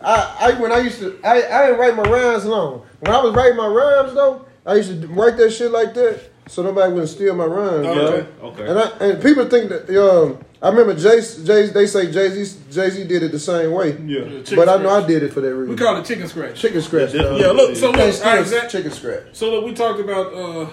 I, 0.00 0.36
I 0.56 0.60
when 0.60 0.70
I 0.72 0.78
used 0.80 0.98
to 0.98 1.18
I, 1.24 1.36
I 1.36 1.66
didn't 1.66 1.80
write 1.80 1.96
my 1.96 2.02
rhymes 2.02 2.44
long. 2.44 2.84
When 3.00 3.12
I 3.14 3.22
was 3.22 3.32
writing 3.34 3.56
my 3.56 3.66
rhymes 3.68 4.12
though, 4.12 4.44
I 4.66 4.74
used 4.74 5.00
to 5.00 5.06
write 5.08 5.36
that 5.38 5.50
shit 5.50 5.70
like 5.70 5.94
that 5.94 6.20
so 6.46 6.62
nobody 6.62 6.92
wouldn't 6.92 7.08
steal 7.10 7.34
my 7.34 7.46
rhymes. 7.46 7.86
Okay. 7.86 8.26
bro. 8.40 8.48
Okay. 8.50 8.68
And 8.68 8.78
I, 8.78 8.88
and 9.00 9.22
people 9.22 9.48
think 9.48 9.70
that 9.70 9.88
um 9.98 10.44
I 10.64 10.68
remember 10.70 10.94
Jay 10.94 11.20
Jay 11.44 11.66
they 11.66 11.86
say 11.86 12.10
Jay 12.10 12.30
Z 12.30 12.58
Jay 12.70 12.88
Z 12.88 13.04
did 13.04 13.22
it 13.22 13.32
the 13.32 13.38
same 13.38 13.70
way. 13.72 13.98
Yeah, 13.98 14.40
chicken 14.40 14.56
But 14.56 14.70
I 14.70 14.82
know. 14.82 14.88
I 14.88 15.06
did 15.06 15.22
it 15.22 15.30
for 15.34 15.42
that 15.42 15.54
reason. 15.54 15.68
We 15.68 15.76
call 15.76 15.98
it 15.98 16.06
chicken 16.06 16.26
scratch. 16.26 16.58
chicken 16.58 16.80
scratch. 16.80 17.12
Yeah. 17.12 17.36
Yeah, 17.36 17.48
look. 17.48 17.76
So 17.76 17.88
look, 17.90 17.96
Hey, 17.96 18.18
all 18.22 18.36
right, 18.38 18.46
Zach, 18.46 18.70
chicken 18.70 18.90
scratch. 18.90 19.24
So 19.34 19.50
look, 19.50 19.66
we 19.66 19.74
talked 19.74 20.00
about 20.00 20.32
uh, 20.32 20.70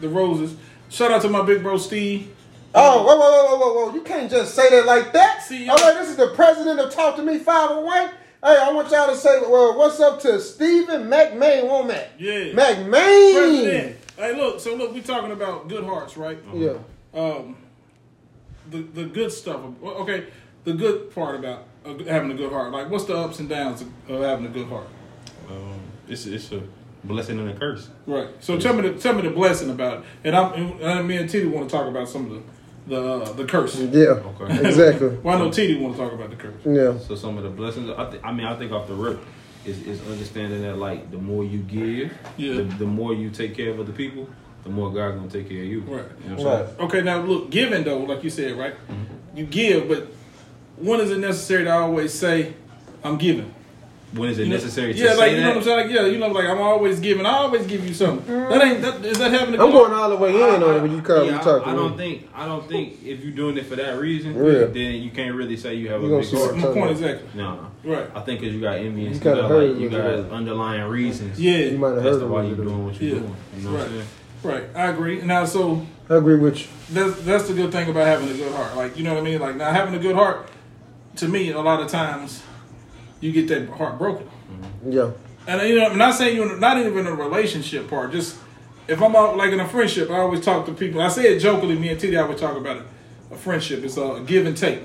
the 0.00 0.10
roses. 0.10 0.54
Shout 0.90 1.10
out 1.10 1.22
to 1.22 1.30
my 1.30 1.42
big 1.42 1.62
bro 1.62 1.78
Steve. 1.78 2.36
Oh, 2.74 3.02
whoa, 3.02 3.16
whoa, 3.16 3.56
whoa, 3.56 3.56
whoa, 3.56 3.86
whoa! 3.86 3.94
You 3.94 4.02
can't 4.02 4.30
just 4.30 4.54
say 4.54 4.68
that 4.70 4.84
like 4.84 5.14
that. 5.14 5.42
See, 5.42 5.66
All 5.70 5.76
right, 5.76 5.94
this 5.94 6.10
is 6.10 6.16
the 6.16 6.28
president 6.34 6.78
of 6.78 6.92
Talk 6.92 7.16
to 7.16 7.22
Me 7.22 7.38
501. 7.38 8.08
Hey, 8.08 8.14
I 8.42 8.72
want 8.72 8.90
y'all 8.90 9.08
to 9.08 9.16
say, 9.16 9.40
well, 9.40 9.76
what's 9.76 9.98
up 10.00 10.20
to 10.20 10.38
Stephen 10.38 11.04
McMahon 11.04 11.64
Womack? 11.64 12.08
Yeah. 12.18 12.52
McMahon. 12.52 13.32
President. 13.32 13.96
Hey, 14.16 14.36
look. 14.36 14.60
So 14.60 14.74
look, 14.74 14.92
we 14.92 15.00
talking 15.00 15.32
about 15.32 15.68
good 15.68 15.84
hearts, 15.84 16.18
right? 16.18 16.38
Yeah. 16.54 16.74
Um, 17.14 17.56
the 18.70 18.82
the 18.82 19.04
good 19.04 19.32
stuff. 19.32 19.60
Okay, 19.82 20.26
the 20.64 20.72
good 20.72 21.14
part 21.14 21.36
about 21.36 21.64
uh, 21.84 21.94
having 22.04 22.30
a 22.30 22.34
good 22.34 22.52
heart. 22.52 22.72
Like, 22.72 22.90
what's 22.90 23.04
the 23.04 23.16
ups 23.16 23.38
and 23.40 23.48
downs 23.48 23.82
of, 23.82 23.88
of 24.10 24.22
having 24.22 24.46
a 24.46 24.50
good 24.50 24.68
heart? 24.68 24.86
Um, 25.50 25.80
it's 26.08 26.26
it's 26.26 26.52
a 26.52 26.62
blessing 27.04 27.38
and 27.38 27.50
a 27.50 27.54
curse. 27.54 27.88
Right. 28.06 28.28
So 28.40 28.58
tell 28.58 28.74
me 28.74 28.88
the 28.88 28.98
tell 28.98 29.14
me 29.14 29.22
the 29.22 29.30
blessing 29.30 29.70
about 29.70 29.98
it. 29.98 30.04
And 30.24 30.36
I'm 30.36 30.80
and 30.82 31.08
me 31.08 31.16
and 31.16 31.28
Titi 31.28 31.46
want 31.46 31.68
to 31.68 31.76
talk 31.76 31.86
about 31.88 32.08
some 32.08 32.26
of 32.26 32.32
the 32.32 32.42
the 32.86 33.02
uh, 33.02 33.32
the 33.32 33.44
curse. 33.44 33.76
Yeah. 33.76 34.20
Okay. 34.40 34.58
Exactly. 34.68 35.08
Why 35.08 35.34
I 35.34 35.38
know 35.38 35.50
Titi 35.50 35.76
want 35.80 35.96
to 35.96 36.02
talk 36.02 36.12
about 36.12 36.30
the 36.30 36.36
curse. 36.36 36.60
Yeah. 36.64 36.98
So 36.98 37.14
some 37.14 37.36
of 37.38 37.44
the 37.44 37.50
blessings, 37.50 37.90
I, 37.90 38.10
th- 38.10 38.22
I 38.24 38.32
mean, 38.32 38.46
I 38.46 38.56
think 38.56 38.72
off 38.72 38.86
the 38.88 38.94
rip 38.94 39.20
is, 39.64 39.86
is 39.86 40.00
understanding 40.08 40.62
that 40.62 40.76
like 40.78 41.10
the 41.10 41.18
more 41.18 41.44
you 41.44 41.58
give, 41.60 42.12
Yeah. 42.36 42.54
the, 42.54 42.62
the 42.64 42.86
more 42.86 43.14
you 43.14 43.30
take 43.30 43.54
care 43.54 43.70
of 43.70 43.80
other 43.80 43.92
people, 43.92 44.28
the 44.64 44.70
more 44.70 44.92
God's 44.92 45.16
gonna 45.16 45.30
take 45.30 45.48
care 45.48 45.60
of 45.62 45.66
you. 45.68 45.80
Right. 45.80 46.04
You 46.24 46.30
know 46.36 46.42
what 46.42 46.46
I'm 46.54 46.66
Right. 46.66 46.80
Okay, 46.80 47.02
now 47.02 47.20
look, 47.22 47.50
giving 47.50 47.84
though, 47.84 47.98
like 47.98 48.22
you 48.24 48.30
said, 48.30 48.56
right? 48.58 48.74
Mm-hmm. 48.74 49.36
You 49.38 49.46
give, 49.46 49.88
but 49.88 50.08
when 50.76 51.00
is 51.00 51.10
it 51.10 51.18
necessary 51.18 51.64
to 51.64 51.70
always 51.72 52.12
say, 52.12 52.54
"I'm 53.04 53.16
giving"? 53.16 53.54
When 54.12 54.28
is 54.28 54.40
it 54.40 54.42
You 54.42 54.48
know- 54.48 54.56
necessary 54.56 54.92
to 54.92 54.98
yeah, 54.98 55.12
say 55.12 55.16
like 55.18 55.30
you 55.30 55.36
that? 55.36 55.42
know 55.42 55.48
what 55.50 55.56
I'm 55.58 55.62
saying. 55.62 55.86
Like, 55.86 55.96
yeah, 55.96 56.06
you 56.06 56.18
know, 56.18 56.26
like 56.28 56.48
I'm 56.48 56.60
always 56.60 56.98
giving. 56.98 57.24
I 57.24 57.30
always 57.30 57.64
give 57.64 57.86
you 57.86 57.94
something. 57.94 58.26
That 58.48 58.60
ain't 58.60 58.82
that. 58.82 59.04
Is 59.04 59.18
that 59.18 59.30
having 59.30 59.54
a 59.54 59.64
I'm 59.64 59.70
going 59.70 59.92
all 59.92 60.10
the 60.10 60.16
way 60.16 60.34
in 60.34 60.62
on 60.64 60.76
it 60.78 60.82
when 60.82 60.90
you 60.90 61.00
come. 61.00 61.26
Yeah, 61.26 61.36
you 61.36 61.38
talk 61.44 61.62
to 61.62 61.68
I, 61.68 61.72
I 61.72 61.76
don't 61.76 61.96
think 61.96 62.28
I 62.34 62.44
don't 62.46 62.68
think 62.68 63.04
if 63.04 63.22
you're 63.22 63.30
doing 63.36 63.56
it 63.56 63.66
for 63.66 63.76
that 63.76 64.00
reason, 64.00 64.34
Yeah. 64.34 64.64
then 64.64 64.94
you 65.00 65.10
can't 65.12 65.36
really 65.36 65.56
say 65.56 65.76
you 65.76 65.90
have 65.90 66.00
You 66.00 66.08
a 66.08 66.10
gonna 66.10 66.22
big 66.22 66.30
see 66.30 66.36
heart. 66.38 66.56
My 66.56 66.62
point 66.72 66.90
exactly. 66.90 67.28
No, 67.36 67.66
Right. 67.84 68.10
I 68.12 68.20
think 68.22 68.40
because 68.40 68.52
you 68.52 68.60
got 68.60 68.78
envy 68.78 69.06
and 69.06 69.14
You 69.14 69.14
you, 69.14 69.20
got 69.20 69.48
like 69.50 69.78
you 69.78 69.88
got 69.88 70.30
underlying 70.32 70.82
reasons. 70.90 71.40
Yeah. 71.40 71.58
You 71.58 71.78
might 71.78 71.94
have 71.94 72.02
heard 72.02 72.18
the 72.18 72.24
of 72.24 72.30
why 72.32 72.42
you're 72.42 72.56
doing 72.56 72.84
what 72.84 73.00
you're 73.00 73.14
Yeah. 73.14 73.20
doing. 73.20 73.36
You 73.58 73.62
know 73.64 73.72
what 73.74 73.80
I'm 73.82 73.88
saying? 73.92 74.04
Right. 74.42 74.64
I 74.74 74.88
agree. 74.88 75.20
Now, 75.22 75.44
so 75.44 75.86
I 76.08 76.16
agree 76.16 76.36
with 76.36 76.60
you. 76.60 76.66
that's 76.90 77.22
that's 77.22 77.48
the 77.48 77.54
good 77.54 77.72
thing 77.72 77.88
about 77.88 78.06
having 78.06 78.28
a 78.28 78.34
good 78.34 78.52
heart. 78.52 78.76
Like 78.76 78.96
you 78.96 79.04
know 79.04 79.14
what 79.14 79.20
I 79.20 79.24
mean. 79.24 79.40
Like 79.40 79.56
now 79.56 79.70
having 79.70 79.94
a 79.94 79.98
good 79.98 80.14
heart, 80.14 80.48
to 81.16 81.28
me, 81.28 81.50
a 81.50 81.60
lot 81.60 81.80
of 81.80 81.88
times, 81.88 82.42
you 83.20 83.32
get 83.32 83.48
that 83.48 83.68
heart 83.68 83.98
broken. 83.98 84.26
Mm-hmm. 84.26 84.92
Yeah. 84.92 85.10
And 85.46 85.68
you 85.68 85.76
know, 85.76 85.86
I'm 85.86 85.98
not 85.98 86.14
saying 86.14 86.36
you're 86.36 86.58
not 86.58 86.78
even 86.78 86.98
in 86.98 87.06
a 87.06 87.14
relationship 87.14 87.88
part. 87.88 88.12
Just 88.12 88.38
if 88.88 89.00
I'm 89.02 89.14
out 89.14 89.36
like 89.36 89.52
in 89.52 89.60
a 89.60 89.68
friendship, 89.68 90.10
I 90.10 90.18
always 90.18 90.44
talk 90.44 90.66
to 90.66 90.72
people. 90.72 91.00
I 91.00 91.08
say 91.08 91.34
it 91.34 91.40
jokingly. 91.40 91.78
Me 91.78 91.90
and 91.90 92.00
Titi 92.00 92.16
would 92.16 92.38
talk 92.38 92.56
about 92.56 92.78
it. 92.78 92.84
A 93.30 93.36
friendship 93.36 93.84
is 93.84 93.96
a 93.96 94.22
give 94.26 94.46
and 94.46 94.56
take. 94.56 94.80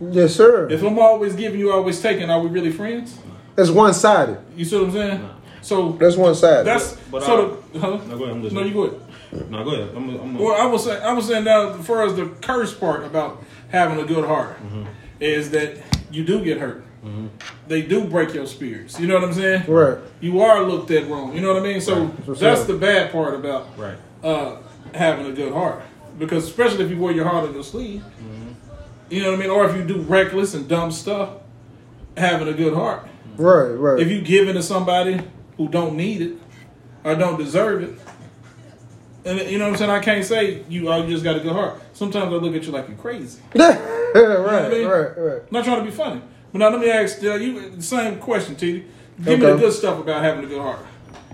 Yes, 0.00 0.36
sir. 0.36 0.68
If 0.70 0.82
I'm 0.82 0.98
always 0.98 1.34
giving, 1.34 1.58
you 1.58 1.72
always 1.72 2.00
taking, 2.00 2.30
are 2.30 2.40
we 2.40 2.48
really 2.48 2.70
friends? 2.70 3.18
That's 3.56 3.70
one 3.70 3.92
sided. 3.92 4.38
You 4.56 4.64
see 4.64 4.76
what 4.76 4.84
I'm 4.84 4.92
saying? 4.92 5.30
So 5.68 5.92
That's 5.92 6.16
one 6.16 6.34
side. 6.34 6.64
that's 6.64 6.96
But 7.10 7.22
so. 7.24 7.62
The, 7.74 7.78
huh? 7.78 8.00
No, 8.06 8.16
go 8.16 8.24
ahead. 8.24 8.36
I'm 8.36 8.54
No, 8.54 8.62
you 8.62 8.72
go 8.72 8.84
ahead. 8.84 9.50
No, 9.50 9.64
go 9.64 9.72
ahead. 9.72 9.94
I'm, 9.94 10.08
I'm, 10.18 10.38
Well, 10.38 10.58
I 10.58 10.64
was 10.64 10.84
saying, 10.84 11.02
I 11.02 11.12
was 11.12 11.26
saying 11.26 11.44
now, 11.44 11.74
as 11.74 11.86
far 11.86 12.06
as 12.06 12.16
the 12.16 12.24
curse 12.40 12.74
part 12.74 13.04
about 13.04 13.44
having 13.68 14.00
a 14.00 14.06
good 14.06 14.24
heart, 14.24 14.56
mm-hmm. 14.56 14.84
is 15.20 15.50
that 15.50 15.76
you 16.10 16.24
do 16.24 16.42
get 16.42 16.56
hurt. 16.56 16.84
Mm-hmm. 17.04 17.26
They 17.66 17.82
do 17.82 18.04
break 18.04 18.32
your 18.32 18.46
spirits. 18.46 18.98
You 18.98 19.08
know 19.08 19.16
what 19.16 19.24
I'm 19.24 19.34
saying? 19.34 19.64
right. 19.68 19.98
You 20.22 20.40
are 20.40 20.64
looked 20.64 20.90
at 20.90 21.06
wrong. 21.06 21.34
You 21.34 21.42
know 21.42 21.52
what 21.52 21.62
I 21.62 21.66
mean? 21.66 21.82
So 21.82 22.06
What's 22.06 22.40
that's 22.40 22.62
up? 22.62 22.66
the 22.68 22.78
bad 22.78 23.12
part 23.12 23.34
about 23.34 23.78
right. 23.78 23.98
uh, 24.24 24.62
having 24.94 25.26
a 25.26 25.32
good 25.32 25.52
heart. 25.52 25.82
Because 26.18 26.44
especially 26.44 26.86
if 26.86 26.90
you 26.90 26.98
wear 26.98 27.12
your 27.12 27.28
heart 27.28 27.46
on 27.46 27.52
your 27.52 27.62
sleeve, 27.62 28.00
mm-hmm. 28.00 28.52
you 29.10 29.20
know 29.20 29.32
what 29.32 29.38
I 29.38 29.42
mean? 29.42 29.50
Or 29.50 29.68
if 29.68 29.76
you 29.76 29.84
do 29.84 30.00
reckless 30.00 30.54
and 30.54 30.66
dumb 30.66 30.90
stuff, 30.92 31.34
having 32.16 32.48
a 32.48 32.54
good 32.54 32.72
heart. 32.72 33.06
Right. 33.36 33.68
Right. 33.68 34.00
If 34.00 34.08
you 34.08 34.22
give 34.22 34.48
it 34.48 34.54
to 34.54 34.62
somebody 34.62 35.20
who 35.58 35.68
don't 35.68 35.96
need 35.96 36.22
it 36.22 36.38
or 37.04 37.14
don't 37.14 37.38
deserve 37.38 37.82
it, 37.82 37.98
and 39.28 39.50
you 39.50 39.58
know 39.58 39.64
what 39.64 39.72
I'm 39.72 39.76
saying? 39.76 39.90
I 39.90 40.00
can't 40.00 40.24
say 40.24 40.64
you, 40.68 40.88
oh, 40.88 41.04
you 41.04 41.12
just 41.12 41.24
got 41.24 41.36
a 41.36 41.40
good 41.40 41.52
heart. 41.52 41.80
Sometimes 41.92 42.32
I 42.32 42.36
look 42.36 42.54
at 42.54 42.64
you 42.64 42.72
like 42.72 42.88
you're 42.88 42.96
crazy. 42.96 43.40
right. 43.54 43.76
I 43.76 44.68
mean? 44.70 44.86
Right. 44.86 45.18
Right. 45.18 45.42
I'm 45.42 45.48
not 45.50 45.64
trying 45.64 45.78
to 45.78 45.84
be 45.84 45.90
funny. 45.90 46.22
But 46.50 46.60
now 46.60 46.70
let 46.70 46.80
me 46.80 46.90
ask 46.90 47.22
uh, 47.22 47.34
you 47.34 47.70
the 47.70 47.82
same 47.82 48.18
question, 48.18 48.56
T. 48.56 48.84
Give 49.22 49.38
me 49.38 49.46
the 49.46 49.56
good 49.56 49.72
stuff 49.72 50.00
about 50.00 50.22
having 50.22 50.44
a 50.44 50.48
good 50.48 50.62
heart. 50.62 50.80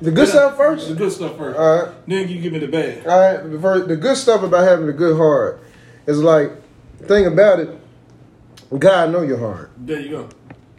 The 0.00 0.10
good 0.10 0.26
stuff 0.26 0.56
first. 0.56 0.88
The 0.88 0.94
good 0.94 1.12
stuff 1.12 1.36
first. 1.36 1.58
All 1.58 1.84
right. 1.84 2.08
Then 2.08 2.28
you 2.28 2.40
give 2.40 2.52
me 2.52 2.58
the 2.58 2.68
bad. 2.68 3.06
All 3.06 3.20
right, 3.20 3.86
the, 3.86 3.96
good 3.96 4.16
stuff 4.16 4.42
about 4.42 4.66
having 4.66 4.88
a 4.88 4.92
good 4.92 5.16
heart 5.16 5.62
is 6.06 6.20
like, 6.20 6.50
the 6.98 7.06
thing 7.06 7.26
about 7.26 7.60
it, 7.60 7.78
God 8.76 9.12
know 9.12 9.22
your 9.22 9.38
heart. 9.38 9.70
There 9.76 10.00
you 10.00 10.10
go. 10.10 10.28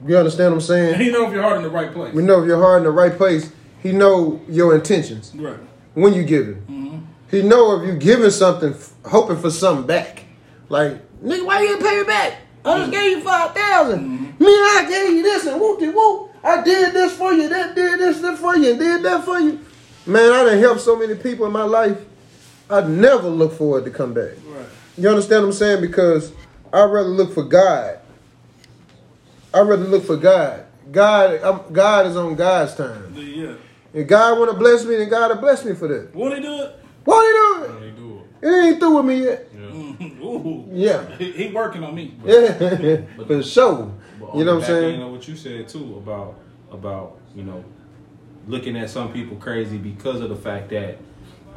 You 0.06 0.18
understand 0.18 0.52
what 0.54 0.58
I'm 0.58 0.62
saying? 0.62 1.00
he 1.00 1.12
know 1.12 1.28
if 1.28 1.34
your 1.34 1.42
heart 1.42 1.58
in 1.58 1.64
the 1.64 1.70
right 1.70 1.92
place. 1.94 2.14
We 2.14 2.24
know 2.24 2.42
if 2.42 2.48
your 2.48 2.60
heart 2.60 2.80
in 2.80 2.84
the 2.84 2.92
right 2.92 3.16
place. 3.16 3.52
He 3.82 3.92
know 3.92 4.42
your 4.50 4.74
intentions 4.74 5.32
Right. 5.36 5.58
when 5.94 6.14
you 6.14 6.24
give 6.24 6.48
it. 6.50 6.68
Mm-hmm. 6.68 6.98
He 7.30 7.44
know 7.44 7.80
if 7.80 7.88
you 7.88 7.96
giving 8.00 8.32
something, 8.32 8.74
f- 8.74 8.94
hoping 9.06 9.38
for 9.38 9.52
something 9.52 9.86
back. 9.86 10.24
Like, 10.70 10.94
nigga, 11.22 11.46
why 11.46 11.62
you 11.62 11.68
didn't 11.68 11.88
pay 11.88 11.98
me 12.00 12.04
back? 12.04 12.34
I 12.66 12.78
just 12.80 12.82
mm-hmm. 12.82 12.92
gave 12.92 13.18
you 13.18 13.24
five 13.24 13.54
thousand. 13.54 14.00
Mm-hmm. 14.00 14.44
Me, 14.44 14.54
and 14.54 14.66
I 14.66 14.86
gave 14.90 15.14
you 15.14 15.22
this 15.22 15.46
and 15.46 15.62
whoop 15.62 15.80
de 15.80 15.92
whoop. 15.92 16.32
I 16.44 16.64
did 16.64 16.94
this 16.94 17.16
for 17.16 17.32
you, 17.34 17.48
that 17.50 17.76
did 17.76 18.00
this, 18.00 18.22
that 18.22 18.38
for 18.38 18.56
you, 18.58 18.72
and 18.72 18.80
did 18.80 19.04
that 19.04 19.24
for 19.24 19.40
you. 19.40 19.60
Man, 20.08 20.32
I 20.32 20.44
done 20.44 20.60
helped 20.60 20.82
so 20.82 20.96
many 20.96 21.16
people 21.16 21.46
in 21.46 21.52
my 21.52 21.64
life. 21.64 21.98
I'd 22.70 22.90
never 22.90 23.28
look 23.30 23.54
for 23.54 23.80
it 23.80 23.84
to 23.84 23.92
come 23.92 24.14
back. 24.14 24.34
Right. 24.48 24.66
You 24.98 25.10
understand 25.10 25.44
what 25.44 25.50
I'm 25.50 25.54
saying? 25.54 25.82
Because 25.82 26.32
I'd 26.74 26.86
rather 26.86 27.10
look 27.10 27.34
for 27.34 27.44
God. 27.44 28.00
I'd 29.56 29.62
rather 29.62 29.86
look 29.86 30.04
for 30.04 30.18
God. 30.18 30.66
God, 30.92 31.40
I'm, 31.42 31.74
God 31.74 32.08
is 32.08 32.18
on 32.18 32.36
God's 32.36 32.76
time. 32.76 33.14
Yeah. 33.16 33.56
If 33.94 34.06
God 34.06 34.38
want 34.38 34.52
to 34.52 34.58
bless 34.58 34.84
me, 34.84 34.98
then 34.98 35.08
God 35.10 35.30
will 35.32 35.38
bless 35.38 35.64
me 35.64 35.74
for 35.74 35.88
that. 35.88 36.14
Won't 36.14 36.36
he 36.36 36.42
do 36.42 36.62
it? 36.62 36.76
What 37.06 37.26
he 37.26 37.66
doing? 37.66 37.82
They 37.82 37.92
do 37.98 38.22
It 38.42 38.48
it 38.50 38.66
ain't 38.66 38.80
through 38.80 38.98
with 38.98 39.06
me 39.06 39.24
yet. 39.24 39.56
Mm-hmm. 39.56 40.22
Ooh. 40.22 40.70
Yeah. 40.74 41.16
He, 41.18 41.32
he 41.32 41.54
working 41.54 41.84
on 41.86 41.96
me. 41.96 42.18
Yeah. 42.26 43.02
for 43.26 43.42
sure. 43.42 43.94
But 44.20 44.26
on 44.32 44.40
You 44.40 44.44
know 44.46 44.56
what 44.56 44.64
I'm 44.64 44.68
saying? 44.68 44.94
end 44.96 45.04
of 45.04 45.12
what 45.12 45.26
you 45.28 45.38
said 45.38 45.70
too 45.70 45.96
about 45.98 46.38
about 46.72 47.18
you 47.34 47.44
know 47.44 47.64
looking 48.48 48.76
at 48.78 48.90
some 48.90 49.14
people 49.14 49.38
crazy 49.38 49.78
because 49.78 50.20
of 50.20 50.30
the 50.30 50.36
fact 50.36 50.70
that 50.72 50.98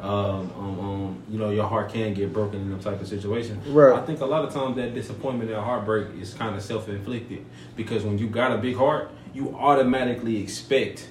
um, 0.01 0.09
um, 0.57 0.79
um, 0.79 1.23
you 1.29 1.37
know 1.37 1.49
your 1.49 1.67
heart 1.67 1.91
can 1.91 2.13
get 2.13 2.31
broken 2.31 2.61
in 2.61 2.69
them 2.69 2.79
type 2.79 3.01
of 3.01 3.07
situations. 3.07 3.67
Right. 3.67 3.97
I 3.97 4.05
think 4.05 4.21
a 4.21 4.25
lot 4.25 4.45
of 4.45 4.53
times 4.53 4.75
that 4.77 4.93
disappointment 4.93 5.51
and 5.51 5.59
heartbreak 5.61 6.07
is 6.19 6.33
kind 6.33 6.55
of 6.55 6.61
self 6.61 6.87
inflicted 6.87 7.45
because 7.75 8.03
when 8.03 8.17
you 8.17 8.27
got 8.27 8.51
a 8.53 8.57
big 8.57 8.75
heart, 8.77 9.11
you 9.33 9.55
automatically 9.55 10.41
expect 10.41 11.09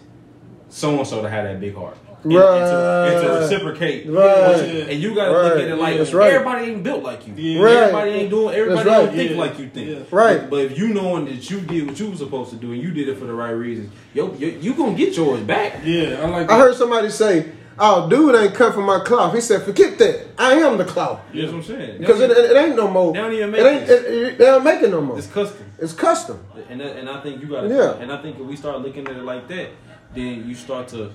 so 0.71 0.99
and 0.99 1.07
so 1.07 1.23
to 1.23 1.29
have 1.29 1.45
that 1.45 1.61
big 1.61 1.75
heart. 1.75 1.97
and, 2.25 2.33
and 2.33 2.41
to, 2.43 3.17
and 3.19 3.27
to 3.27 3.33
reciprocate. 3.41 4.07
Right. 4.09 4.89
And 4.91 5.01
you 5.03 5.15
gotta 5.15 5.33
look 5.33 5.59
at 5.59 5.69
it 5.69 5.77
like 5.77 5.99
That's 5.99 6.13
right. 6.13 6.33
everybody 6.33 6.71
ain't 6.73 6.83
built 6.83 7.03
like 7.03 7.27
you. 7.29 7.35
Yeah. 7.37 7.63
Right. 7.63 7.77
Everybody 7.77 8.11
ain't 8.13 8.31
doing. 8.31 8.55
Everybody 8.55 8.89
That's 8.89 9.07
don't 9.07 9.15
think 9.17 9.31
Yeah. 9.33 9.37
like 9.37 9.59
you 9.59 9.69
think. 9.69 9.89
Yeah. 9.91 9.99
Right. 10.11 10.41
But, 10.41 10.51
but 10.51 10.61
if 10.65 10.79
you 10.79 10.89
knowing 10.89 11.27
that 11.27 11.49
you 11.51 11.61
did 11.61 11.87
what 11.87 12.01
you 12.01 12.11
was 12.11 12.19
supposed 12.21 12.51
to 12.51 12.57
do 12.57 12.73
and 12.73 12.83
you 12.83 12.91
did 12.91 13.09
it 13.09 13.19
for 13.19 13.27
the 13.27 13.35
right 13.35 13.51
reasons, 13.51 13.93
yo, 14.15 14.35
you, 14.35 14.49
you 14.61 14.75
gonna 14.75 14.97
get 14.97 15.15
yours 15.17 15.41
back. 15.43 15.81
Yeah, 15.85 16.21
I 16.23 16.29
like. 16.29 16.51
I 16.51 16.59
heard 16.59 16.75
somebody 16.75 17.11
say, 17.11 17.53
"Oh, 17.81 18.09
dude 18.09 18.35
ain't 18.35 18.55
cut 18.55 18.75
for 18.75 18.83
my 18.83 19.01
cloth." 19.01 19.35
He 19.35 19.41
said, 19.41 19.63
"Forget 19.63 19.99
that. 19.99 20.27
I 20.39 20.55
am 20.55 20.77
the 20.79 20.85
cloth 20.85 21.21
That's 21.35 21.47
what 21.47 21.55
I'm 21.59 21.63
saying. 21.63 21.99
because 22.01 22.21
it, 22.21 22.31
it, 22.31 22.51
it 22.51 22.57
ain't 22.57 22.77
no 22.77 22.89
more. 22.89 23.13
They 23.13 23.19
don't 23.21 23.33
even 23.33 23.51
make 23.51 23.61
it 23.61 23.65
make 23.65 23.79
ain't. 23.81 23.87
this. 23.87 24.01
It, 24.05 24.13
it- 24.33 24.39
they 24.39 24.45
don't 24.47 24.65
make 24.65 24.83
it 24.83 24.91
no 24.91 25.01
more. 25.01 25.19
It's 25.19 25.27
custom. 25.27 25.65
It's 25.79 25.93
custom. 25.93 26.45
And 26.69 26.81
that, 26.81 26.97
and 26.97 27.09
I 27.09 27.21
think 27.21 27.41
you 27.43 27.49
gotta 27.49 27.69
Yeah. 27.69 27.95
and 28.03 28.13
I 28.13 28.21
think 28.23 28.39
if 28.39 28.47
we 28.47 28.57
start 28.57 28.81
looking 28.83 29.07
at 29.09 29.17
it 29.17 29.23
like 29.25 29.49
that, 29.49 29.69
then 30.15 30.49
you 30.49 30.55
start 30.55 30.89
to 30.89 31.11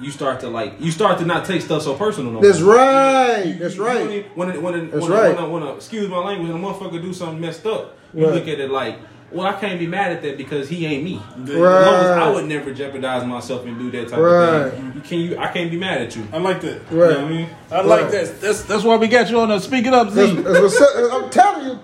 you 0.00 0.10
start 0.10 0.40
to 0.40 0.48
like 0.48 0.74
you 0.80 0.90
start 0.90 1.18
to 1.18 1.24
not 1.24 1.44
take 1.46 1.62
stuff 1.62 1.82
so 1.82 1.94
personal 1.94 2.32
no 2.32 2.40
That's 2.40 2.60
more. 2.60 2.74
right. 2.76 3.44
You- 3.46 3.54
That's 3.54 3.74
you 3.76 3.80
know 3.82 3.86
what 3.88 3.96
I 3.96 4.00
right. 4.00 4.08
mean? 4.10 4.24
When 4.34 4.50
it, 4.50 4.62
when 4.62 4.74
it, 4.74 4.90
That's 4.92 5.02
when, 5.02 5.10
right. 5.12 5.34
when, 5.34 5.44
a, 5.44 5.48
when 5.48 5.62
a, 5.62 5.74
excuse 5.74 6.08
my 6.08 6.18
language, 6.18 6.52
when 6.52 6.62
a 6.62 6.66
motherfucker 6.66 7.00
do 7.00 7.12
something 7.14 7.40
messed 7.40 7.64
up, 7.66 7.96
you 8.14 8.24
Right. 8.26 8.34
look 8.34 8.48
at 8.48 8.60
it 8.60 8.70
like, 8.70 8.98
well, 9.32 9.46
I 9.46 9.52
can't 9.60 9.78
be 9.78 9.86
mad 9.86 10.12
at 10.12 10.22
that 10.22 10.36
because 10.38 10.68
he 10.68 10.86
ain't 10.86 11.04
me. 11.04 11.16
Right. 11.36 11.50
As 11.50 11.86
long 11.86 11.94
as 12.04 12.10
I 12.10 12.30
would 12.30 12.44
never 12.46 12.72
jeopardize 12.72 13.26
myself 13.26 13.64
and 13.66 13.78
do 13.78 13.90
that 13.92 14.08
type 14.08 14.18
Right. 14.20 14.54
of 14.66 14.72
thing. 14.74 14.92
You 14.94 15.00
can 15.00 15.18
you 15.20 15.38
I 15.38 15.48
can't 15.48 15.70
be 15.70 15.76
mad 15.78 16.00
at 16.02 16.14
you. 16.16 16.26
I 16.32 16.38
like 16.38 16.60
that. 16.62 16.80
You 16.90 16.96
know 16.96 17.02
Right. 17.06 17.16
what 17.16 17.24
I 17.24 17.28
mean? 17.28 17.48
I 17.70 17.80
like 17.82 18.02
Right. 18.02 18.10
that. 18.12 18.40
That's 18.40 18.62
that's 18.62 18.84
why 18.84 18.96
we 18.96 19.08
got 19.08 19.28
you 19.30 19.40
on 19.40 19.48
the 19.48 19.58
Speak 19.58 19.86
It 19.86 19.92
Up 19.94 20.10
That's, 20.10 20.30
Z. 20.30 20.36
that's 20.42 20.60
what's 20.60 20.80
up. 20.80 20.88
Uh, 20.96 21.16
I'm 21.24 21.30
telling 21.30 21.66
you. 21.68 21.78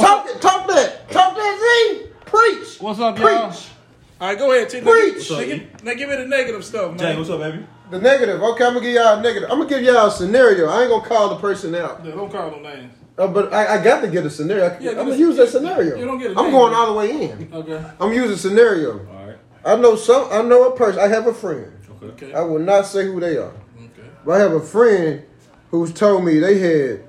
Talk 0.00 0.26
it. 0.28 0.40
Talk 0.40 0.66
that. 0.68 1.10
Talk 1.10 1.34
that 1.36 1.58
Z. 1.60 2.06
Preach. 2.26 2.80
What's 2.80 2.98
up, 3.00 3.18
y'all? 3.18 3.48
Preach. 3.50 3.68
All 4.20 4.28
right, 4.28 4.38
go 4.38 4.52
ahead, 4.52 4.68
T. 4.70 4.80
Now, 4.80 4.90
Preach. 4.92 5.30
now, 5.30 5.40
give, 5.40 5.84
now 5.84 5.94
give 5.94 6.08
me 6.08 6.16
the 6.16 6.24
negative 6.26 6.64
stuff, 6.64 6.90
man. 6.90 6.98
Jay, 6.98 7.16
what's 7.16 7.30
up, 7.30 7.40
baby? 7.40 7.66
The 7.90 7.98
negative. 8.00 8.42
Okay, 8.42 8.64
I'm 8.64 8.72
gonna 8.74 8.84
give 8.84 8.94
y'all 8.94 9.18
a 9.18 9.22
negative. 9.22 9.50
I'm 9.50 9.58
gonna 9.58 9.68
give 9.68 9.82
y'all 9.82 10.06
a 10.06 10.10
scenario. 10.10 10.68
I 10.68 10.82
ain't 10.82 10.90
gonna 10.90 11.06
call 11.06 11.28
the 11.30 11.36
person 11.36 11.74
out, 11.74 12.00
Yeah, 12.04 12.12
don't 12.12 12.30
call 12.32 12.50
no 12.50 12.58
names. 12.60 12.92
Uh, 13.16 13.28
but 13.28 13.52
I, 13.52 13.78
I 13.78 13.84
got 13.84 14.00
to 14.00 14.08
get 14.08 14.26
a 14.26 14.30
scenario. 14.30 14.64
I, 14.64 14.76
am 14.76 14.96
gonna 14.96 15.16
use 15.16 15.36
that 15.36 15.48
scenario. 15.48 15.96
You 15.96 16.04
don't 16.04 16.18
get 16.18 16.32
a 16.32 16.38
I'm 16.38 16.50
going 16.50 16.72
man. 16.72 16.80
all 16.80 16.86
the 16.92 16.98
way 16.98 17.30
in. 17.30 17.48
Okay. 17.52 17.84
I'm 18.00 18.12
using 18.12 18.36
scenario. 18.36 19.06
All 19.06 19.26
right. 19.26 19.36
I 19.64 19.76
know 19.76 19.94
some. 19.94 20.28
I 20.32 20.42
know 20.42 20.68
a 20.68 20.76
person. 20.76 21.00
I 21.00 21.08
have 21.08 21.26
a 21.26 21.34
friend. 21.34 21.72
Okay. 22.02 22.34
I 22.34 22.42
will 22.42 22.58
not 22.58 22.86
say 22.86 23.06
who 23.06 23.20
they 23.20 23.36
are. 23.36 23.52
Okay. 23.76 24.08
But 24.26 24.32
I 24.32 24.38
have 24.40 24.52
a 24.52 24.60
friend 24.60 25.22
who's 25.70 25.92
told 25.92 26.24
me 26.24 26.38
they 26.38 26.58
had. 26.58 27.04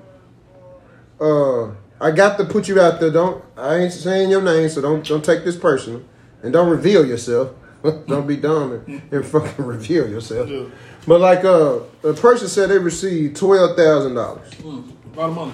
Uh, 1.20 1.72
I 2.00 2.10
got 2.12 2.38
to 2.38 2.44
put 2.44 2.68
you 2.68 2.80
out 2.80 3.00
there. 3.00 3.10
Don't 3.10 3.44
I 3.56 3.76
ain't 3.76 3.92
saying 3.92 4.30
your 4.30 4.42
name, 4.42 4.68
so 4.68 4.80
don't 4.80 5.04
don't 5.04 5.24
take 5.24 5.44
this 5.44 5.56
personal, 5.56 6.02
and 6.42 6.52
don't 6.52 6.68
reveal 6.68 7.04
yourself. 7.04 7.52
don't 8.06 8.26
be 8.26 8.36
dumb 8.36 8.72
and, 8.72 9.02
and 9.12 9.26
fucking 9.26 9.64
reveal 9.64 10.08
yourself. 10.08 10.48
Yeah. 10.48 10.66
But 11.06 11.20
like 11.20 11.44
uh, 11.44 11.80
a 12.04 12.14
person 12.14 12.48
said 12.48 12.70
they 12.70 12.78
received 12.78 13.36
twelve 13.36 13.76
thousand 13.76 14.14
dollars. 14.14 14.50
Mm, 14.54 14.92
a 15.14 15.18
lot 15.18 15.28
of 15.30 15.34
money. 15.34 15.52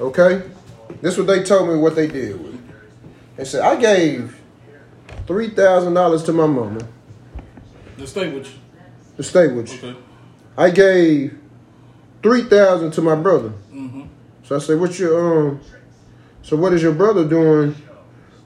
Okay, 0.00 0.42
this 1.00 1.16
what 1.16 1.26
they 1.26 1.42
told 1.42 1.68
me 1.68 1.76
what 1.76 1.94
they 1.94 2.06
did 2.08 2.40
with. 2.42 2.54
it. 2.54 2.60
They 3.36 3.44
said 3.44 3.62
I 3.62 3.76
gave 3.80 4.36
three 5.26 5.50
thousand 5.50 5.94
dollars 5.94 6.22
to 6.24 6.32
my 6.32 6.46
mama 6.46 6.80
The 7.96 8.06
stay 8.06 8.32
with 8.32 8.46
you. 8.46 8.58
to 9.16 9.22
stay 9.22 9.48
with 9.48 9.72
you. 9.82 9.88
Okay. 9.90 9.98
I 10.56 10.70
gave 10.70 11.38
three 12.22 12.42
thousand 12.44 12.90
to 12.92 13.02
my 13.02 13.14
brother. 13.14 13.50
Mm-hmm. 13.72 14.02
So 14.44 14.56
I 14.56 14.58
said, 14.58 14.80
"What's 14.80 14.98
your 14.98 15.48
um? 15.50 15.60
So 16.42 16.56
what 16.56 16.72
is 16.72 16.82
your 16.82 16.92
brother 16.92 17.26
doing 17.26 17.74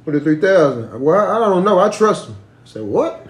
with 0.05 0.15
the 0.15 0.21
three 0.21 0.41
thousand? 0.41 1.01
Well, 1.01 1.19
I, 1.19 1.37
I 1.37 1.49
don't 1.49 1.65
know. 1.65 1.79
I 1.79 1.89
trust 1.91 2.29
him." 2.29 2.37
I 2.65 2.69
said, 2.69 2.83
"What?" 2.83 3.27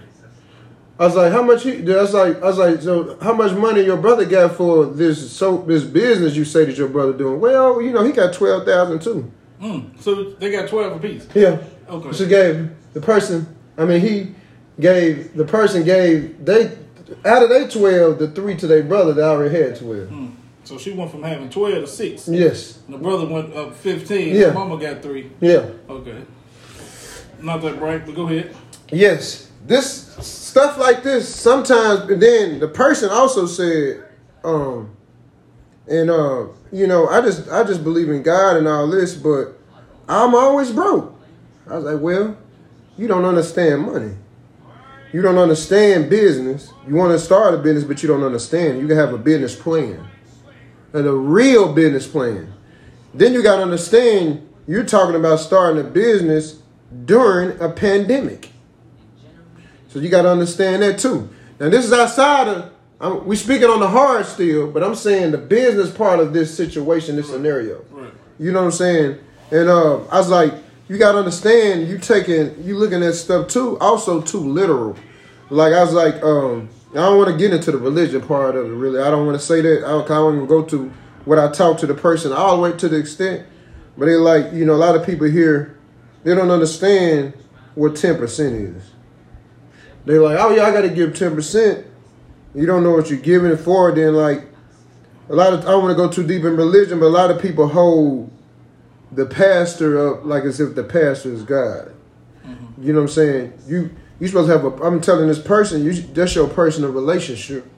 I 0.99 1.07
was 1.07 1.15
like, 1.15 1.33
"How 1.33 1.43
much?" 1.43 1.63
He, 1.63 1.81
I 1.93 2.03
was 2.03 2.13
like, 2.13 2.43
"I 2.43 2.47
was 2.47 2.59
like, 2.59 2.83
so 2.83 3.17
how 3.21 3.33
much 3.33 3.53
money 3.53 3.83
your 3.83 3.97
brother 3.97 4.25
got 4.25 4.57
for 4.57 4.87
this 4.87 5.31
so 5.31 5.59
this 5.59 5.85
business 5.85 6.35
you 6.35 6.45
say 6.45 6.65
that 6.65 6.77
your 6.77 6.89
brother 6.89 7.13
doing?" 7.13 7.41
Well, 7.41 7.81
you 7.81 7.93
know, 7.93 8.05
he 8.05 8.13
got 8.13 8.33
twelve 8.35 8.65
thousand 8.65 9.03
too. 9.03 9.31
Mm. 9.61 10.01
So 10.01 10.31
they 10.31 10.51
got 10.51 10.69
twelve 10.69 10.97
apiece. 10.97 11.29
Yeah. 11.35 11.63
Okay. 11.89 12.17
She 12.17 12.27
gave 12.27 12.71
the 12.95 13.01
person. 13.01 13.47
I 13.77 13.85
mean, 13.85 14.01
he 14.01 14.35
gave 14.81 15.35
the 15.35 15.45
person 15.45 15.85
gave 15.85 16.45
they 16.45 16.77
out 17.25 17.43
of 17.43 17.49
they 17.49 17.69
twelve, 17.69 18.19
the 18.19 18.29
three 18.29 18.57
to 18.57 18.67
their 18.67 18.83
brother 18.83 19.13
that 19.15 19.25
already 19.25 19.57
had 19.57 19.77
twelve. 19.77 20.09
Mm. 20.09 20.33
So 20.65 20.79
she 20.79 20.93
went 20.93 21.11
from 21.11 21.23
having 21.23 21.49
twelve 21.49 21.75
to 21.75 21.87
six. 21.87 22.29
Yes. 22.29 22.81
And 22.87 22.95
the 22.95 22.99
brother 22.99 23.27
went 23.27 23.55
up 23.55 23.75
fifteen. 23.75 24.35
Yeah. 24.35 24.53
Mama 24.53 24.79
got 24.79 25.03
three. 25.03 25.31
Yeah. 25.41 25.71
Okay. 25.89 26.23
Not 27.41 27.63
that 27.63 27.79
bright, 27.79 28.05
but 28.05 28.17
go 28.17 28.27
ahead. 28.27 28.55
Yes, 28.91 29.49
this 29.65 30.08
stuff 30.21 30.79
like 30.79 31.03
this 31.03 31.33
sometimes. 31.33 32.11
And 32.11 32.21
then 32.21 32.61
the 32.61 32.69
person 32.69 33.11
also 33.11 33.47
said, 33.47 34.05
um, 34.45 34.97
and 35.87 36.11
uh, 36.11 36.47
you 36.73 36.87
know, 36.87 37.09
I 37.09 37.21
just 37.21 37.49
I 37.49 37.65
just 37.65 37.83
believe 37.83 38.11
in 38.11 38.23
God 38.23 38.57
and 38.57 38.69
all 38.69 38.89
this, 38.89 39.15
but 39.15 39.59
I'm 40.09 40.35
always 40.35 40.71
broke. 40.71 41.15
I 41.69 41.77
was 41.77 41.85
like, 41.85 42.01
well, 42.01 42.37
you 42.97 43.09
don't 43.09 43.25
understand 43.25 43.83
money. 43.83 44.15
You 45.13 45.23
don't 45.23 45.39
understand 45.39 46.11
business. 46.11 46.71
You 46.87 46.95
want 46.95 47.13
to 47.13 47.19
start 47.19 47.55
a 47.55 47.59
business, 47.59 47.85
but 47.85 48.03
you 48.03 48.09
don't 48.09 48.23
understand. 48.23 48.81
You 48.81 48.87
can 48.87 48.97
have 48.97 49.15
a 49.15 49.19
business 49.19 49.57
plan, 49.57 50.07
and 50.93 51.07
a 51.07 51.13
real 51.13 51.73
business 51.73 52.07
plan. 52.07 52.53
Then 53.15 53.33
you 53.33 53.43
got 53.43 53.57
to 53.57 53.63
understand. 53.63 54.47
You're 54.67 54.85
talking 54.85 55.15
about 55.15 55.41
starting 55.41 55.81
a 55.81 55.89
business 55.89 56.61
during 57.07 57.59
a 57.61 57.71
pandemic. 57.71 58.51
So 59.89 59.99
you 59.99 60.09
got 60.09 60.23
to 60.23 60.31
understand 60.31 60.83
that 60.83 60.99
too. 60.99 61.29
Now 61.59 61.69
this 61.69 61.85
is 61.85 61.93
outside 61.93 62.49
of 62.49 62.73
I'm, 63.01 63.27
we 63.27 63.37
speaking 63.37 63.69
on 63.69 63.81
the 63.81 63.89
hard 63.89 64.27
still, 64.27 64.71
but 64.71 64.83
I'm 64.83 64.95
saying 64.95 65.31
the 65.31 65.39
business 65.39 65.91
part 65.91 66.19
of 66.19 66.33
this 66.33 66.57
situation, 66.57 67.17
this 67.17 67.31
scenario. 67.31 67.85
Right. 67.91 68.13
You 68.39 68.53
know 68.53 68.61
what 68.61 68.67
I'm 68.67 68.73
saying? 68.73 69.19
And 69.51 69.69
uh, 69.69 70.05
I 70.07 70.19
was 70.19 70.29
like, 70.29 70.53
you 70.89 70.99
got 70.99 71.13
to 71.13 71.19
understand, 71.19 71.89
you 71.89 71.99
taking, 71.99 72.63
you 72.65 72.77
looking 72.77 73.03
at 73.03 73.15
stuff 73.15 73.49
too, 73.49 73.79
also 73.79 74.21
too 74.21 74.41
literal. 74.41 74.97
Like 75.51 75.73
I 75.73 75.85
was 75.85 75.93
like, 75.93 76.23
um, 76.23 76.69
I 76.93 76.97
don't 76.97 77.19
want 77.19 77.31
to 77.31 77.37
get 77.37 77.53
into 77.53 77.71
the 77.71 77.79
religion 77.79 78.21
part 78.21 78.57
of 78.57 78.67
it. 78.67 78.75
Really, 78.75 79.01
I 79.01 79.11
don't 79.11 79.27
want 79.27 79.39
to 79.39 79.45
say 79.45 79.61
that. 79.61 79.85
I 79.85 79.91
don't, 79.91 80.05
I 80.05 80.15
don't 80.15 80.37
even 80.37 80.47
go 80.47 80.65
to 80.65 80.93
what 81.25 81.39
I 81.39 81.53
talk 81.53 81.79
to 81.79 81.87
the 81.87 81.95
person 81.95 82.33
all 82.33 82.57
the 82.57 82.63
way 82.63 82.73
to 82.73 82.89
the 82.89 82.97
extent. 82.97 83.47
But 83.97 84.07
they 84.07 84.15
like, 84.15 84.53
you 84.53 84.65
know, 84.65 84.75
a 84.75 84.77
lot 84.77 84.97
of 84.97 85.05
people 85.05 85.27
here, 85.27 85.79
they 86.25 86.35
don't 86.35 86.51
understand 86.51 87.35
what 87.75 87.97
ten 87.97 88.17
percent 88.17 88.55
is. 88.55 88.83
They're 90.09 90.23
like, 90.23 90.39
oh 90.41 90.49
yeah, 90.49 90.65
I 90.65 90.73
got 90.73 90.81
to 90.81 90.89
give 90.89 91.15
ten 91.15 91.35
percent. 91.35 91.87
You 92.55 92.65
don't 92.65 92.83
know 92.83 92.93
what 92.93 93.11
you're 93.11 93.19
giving 93.19 93.51
it 93.53 93.59
for. 93.59 93.95
Then 93.95 94.15
like, 94.15 94.43
a 95.29 95.35
lot 95.35 95.53
of 95.53 95.61
I 95.61 95.73
don't 95.73 95.83
want 95.85 95.95
to 95.95 96.03
go 96.03 96.11
too 96.11 96.27
deep 96.27 96.45
in 96.45 96.57
religion, 96.57 96.99
but 96.99 97.09
a 97.09 97.09
lot 97.09 97.31
of 97.31 97.43
people 97.43 97.69
hold 97.69 98.31
the 99.13 99.27
pastor 99.27 100.15
up 100.15 100.25
like 100.25 100.45
as 100.45 100.61
if 100.61 100.75
the 100.75 100.83
pastor 100.83 101.31
is 101.31 101.43
God. 101.43 101.93
Mm-hmm. 102.43 102.83
You 102.83 102.95
know 102.95 103.01
what 103.01 103.11
I'm 103.11 103.15
saying? 103.15 103.53
You 103.67 103.95
you 104.19 104.29
supposed 104.29 104.49
to 104.49 104.57
have 104.57 104.65
a. 104.65 104.83
I'm 104.83 105.03
telling 105.03 105.29
this 105.29 105.43
person, 105.43 105.85
you 105.85 105.93
that's 105.93 106.35
your 106.35 106.49
personal 106.49 106.91
relationship 106.91 107.71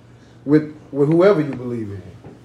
with 0.44 0.72
with 0.92 1.08
whoever 1.08 1.40
you 1.40 1.50
believe 1.50 1.90
in. 1.90 2.02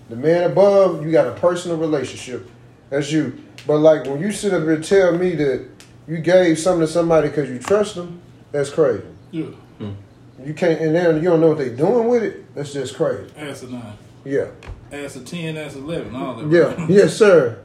The 0.09 0.15
man 0.15 0.49
above, 0.49 1.05
you 1.05 1.11
got 1.11 1.27
a 1.27 1.33
personal 1.39 1.77
relationship. 1.77 2.49
That's 2.89 3.11
you. 3.11 3.39
But 3.67 3.77
like 3.77 4.07
when 4.07 4.19
you 4.19 4.31
sit 4.31 4.51
up 4.51 4.63
here 4.63 4.73
and 4.73 4.83
tell 4.83 5.15
me 5.15 5.35
that 5.35 5.67
you 6.07 6.17
gave 6.17 6.57
something 6.57 6.87
to 6.87 6.91
somebody 6.91 7.27
because 7.27 7.51
you 7.51 7.59
trust 7.59 7.93
them, 7.93 8.19
that's 8.51 8.71
crazy. 8.71 9.03
Yeah. 9.29 9.45
You 9.79 10.53
can't, 10.53 10.79
and 10.81 10.95
then 10.95 11.15
you 11.17 11.23
don't 11.29 11.39
know 11.41 11.49
what 11.49 11.57
they're 11.57 11.75
doing 11.75 12.07
with 12.07 12.23
it. 12.23 12.53
That's 12.55 12.73
just 12.73 12.95
crazy. 12.95 13.31
Ass 13.37 13.63
a 13.63 13.69
nine. 13.71 13.93
Yeah. 14.23 14.47
Ass 14.91 15.15
a 15.15 15.21
ten. 15.21 15.57
Ass 15.57 15.75
eleven. 15.75 16.15
All 16.15 16.35
that. 16.35 16.49
Yeah. 16.51 16.85
yes, 16.89 17.15
sir. 17.15 17.59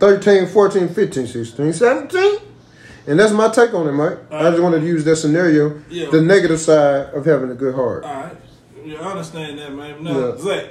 13, 0.00 0.46
14, 0.48 0.88
15, 0.88 1.26
16, 1.26 1.72
17. 1.72 2.38
And 3.06 3.18
that's 3.18 3.32
my 3.32 3.48
take 3.48 3.72
on 3.74 3.86
it, 3.86 3.92
Mike. 3.92 4.18
I 4.30 4.50
just 4.50 4.62
wanted 4.62 4.80
to 4.80 4.86
use 4.86 5.04
that 5.04 5.16
scenario, 5.16 5.80
Yeah. 5.88 6.10
the 6.10 6.20
negative 6.20 6.58
side 6.60 7.12
of 7.14 7.24
having 7.24 7.50
a 7.50 7.54
good 7.54 7.74
heart. 7.74 8.04
All 8.04 8.12
right. 8.14 8.36
Yeah, 8.84 9.00
I 9.00 9.10
understand 9.12 9.58
that, 9.58 9.72
man. 9.72 10.02
Now, 10.02 10.18
Yeah. 10.18 10.36
Zach, 10.38 10.64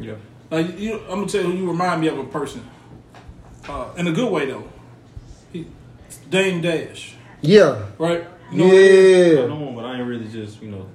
Yeah. 0.00 0.12
like 0.50 0.78
you, 0.78 0.94
I'm 1.08 1.20
gonna 1.20 1.26
tell 1.26 1.42
you, 1.44 1.52
you 1.52 1.68
remind 1.68 2.00
me 2.00 2.08
of 2.08 2.18
a 2.18 2.24
person, 2.24 2.62
uh, 3.68 3.86
in 3.96 4.06
a 4.06 4.12
good 4.12 4.30
way 4.32 4.46
though. 4.46 4.64
He, 5.52 5.66
Dame 6.30 6.60
Dash, 6.62 7.14
Yeah. 7.42 7.76
right? 7.98 8.24
You 8.52 8.58
know 8.58 8.64
what 8.66 8.74
it 8.74 8.80
is? 8.80 9.38
I 9.38 9.40
Yeah. 9.42 9.46
know 9.48 9.56
him, 9.56 9.74
but 9.74 9.84
I 9.84 9.98
ain't 9.98 10.08
really 10.08 10.28
just 10.28 10.62
you 10.62 10.70
know. 10.70 10.86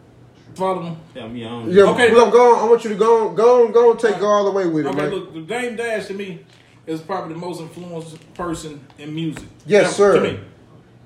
Follow 0.56 0.84
him. 0.84 0.98
Yeah, 1.14 1.26
I 1.26 1.28
mean, 1.28 1.46
I 1.46 1.50
don't. 1.50 1.72
Yeah, 1.72 1.84
Okay. 1.84 2.14
look, 2.14 2.32
go 2.32 2.56
on. 2.56 2.64
I 2.66 2.70
want 2.70 2.84
you 2.86 2.90
to 2.92 2.96
go 2.96 3.28
on, 3.28 3.36
go 3.36 3.66
on, 3.66 3.72
go 3.74 3.92
and 3.92 4.00
take 4.00 4.20
go 4.20 4.28
all 4.28 4.46
the 4.46 4.52
way 4.52 4.66
with 4.68 4.86
it, 4.86 4.90
Okay, 4.90 4.98
man. 4.98 5.10
look, 5.10 5.34
the 5.34 5.42
Dame 5.42 5.76
Dash 5.76 6.06
to 6.08 6.14
me 6.14 6.40
is 6.88 7.02
probably 7.02 7.34
the 7.34 7.40
most 7.40 7.60
influential 7.60 8.18
person 8.36 8.80
in 8.98 9.14
music. 9.14 9.44
Yes, 9.66 9.84
Now, 9.86 9.90
sir. 9.92 10.14
To 10.16 10.22
me. 10.22 10.40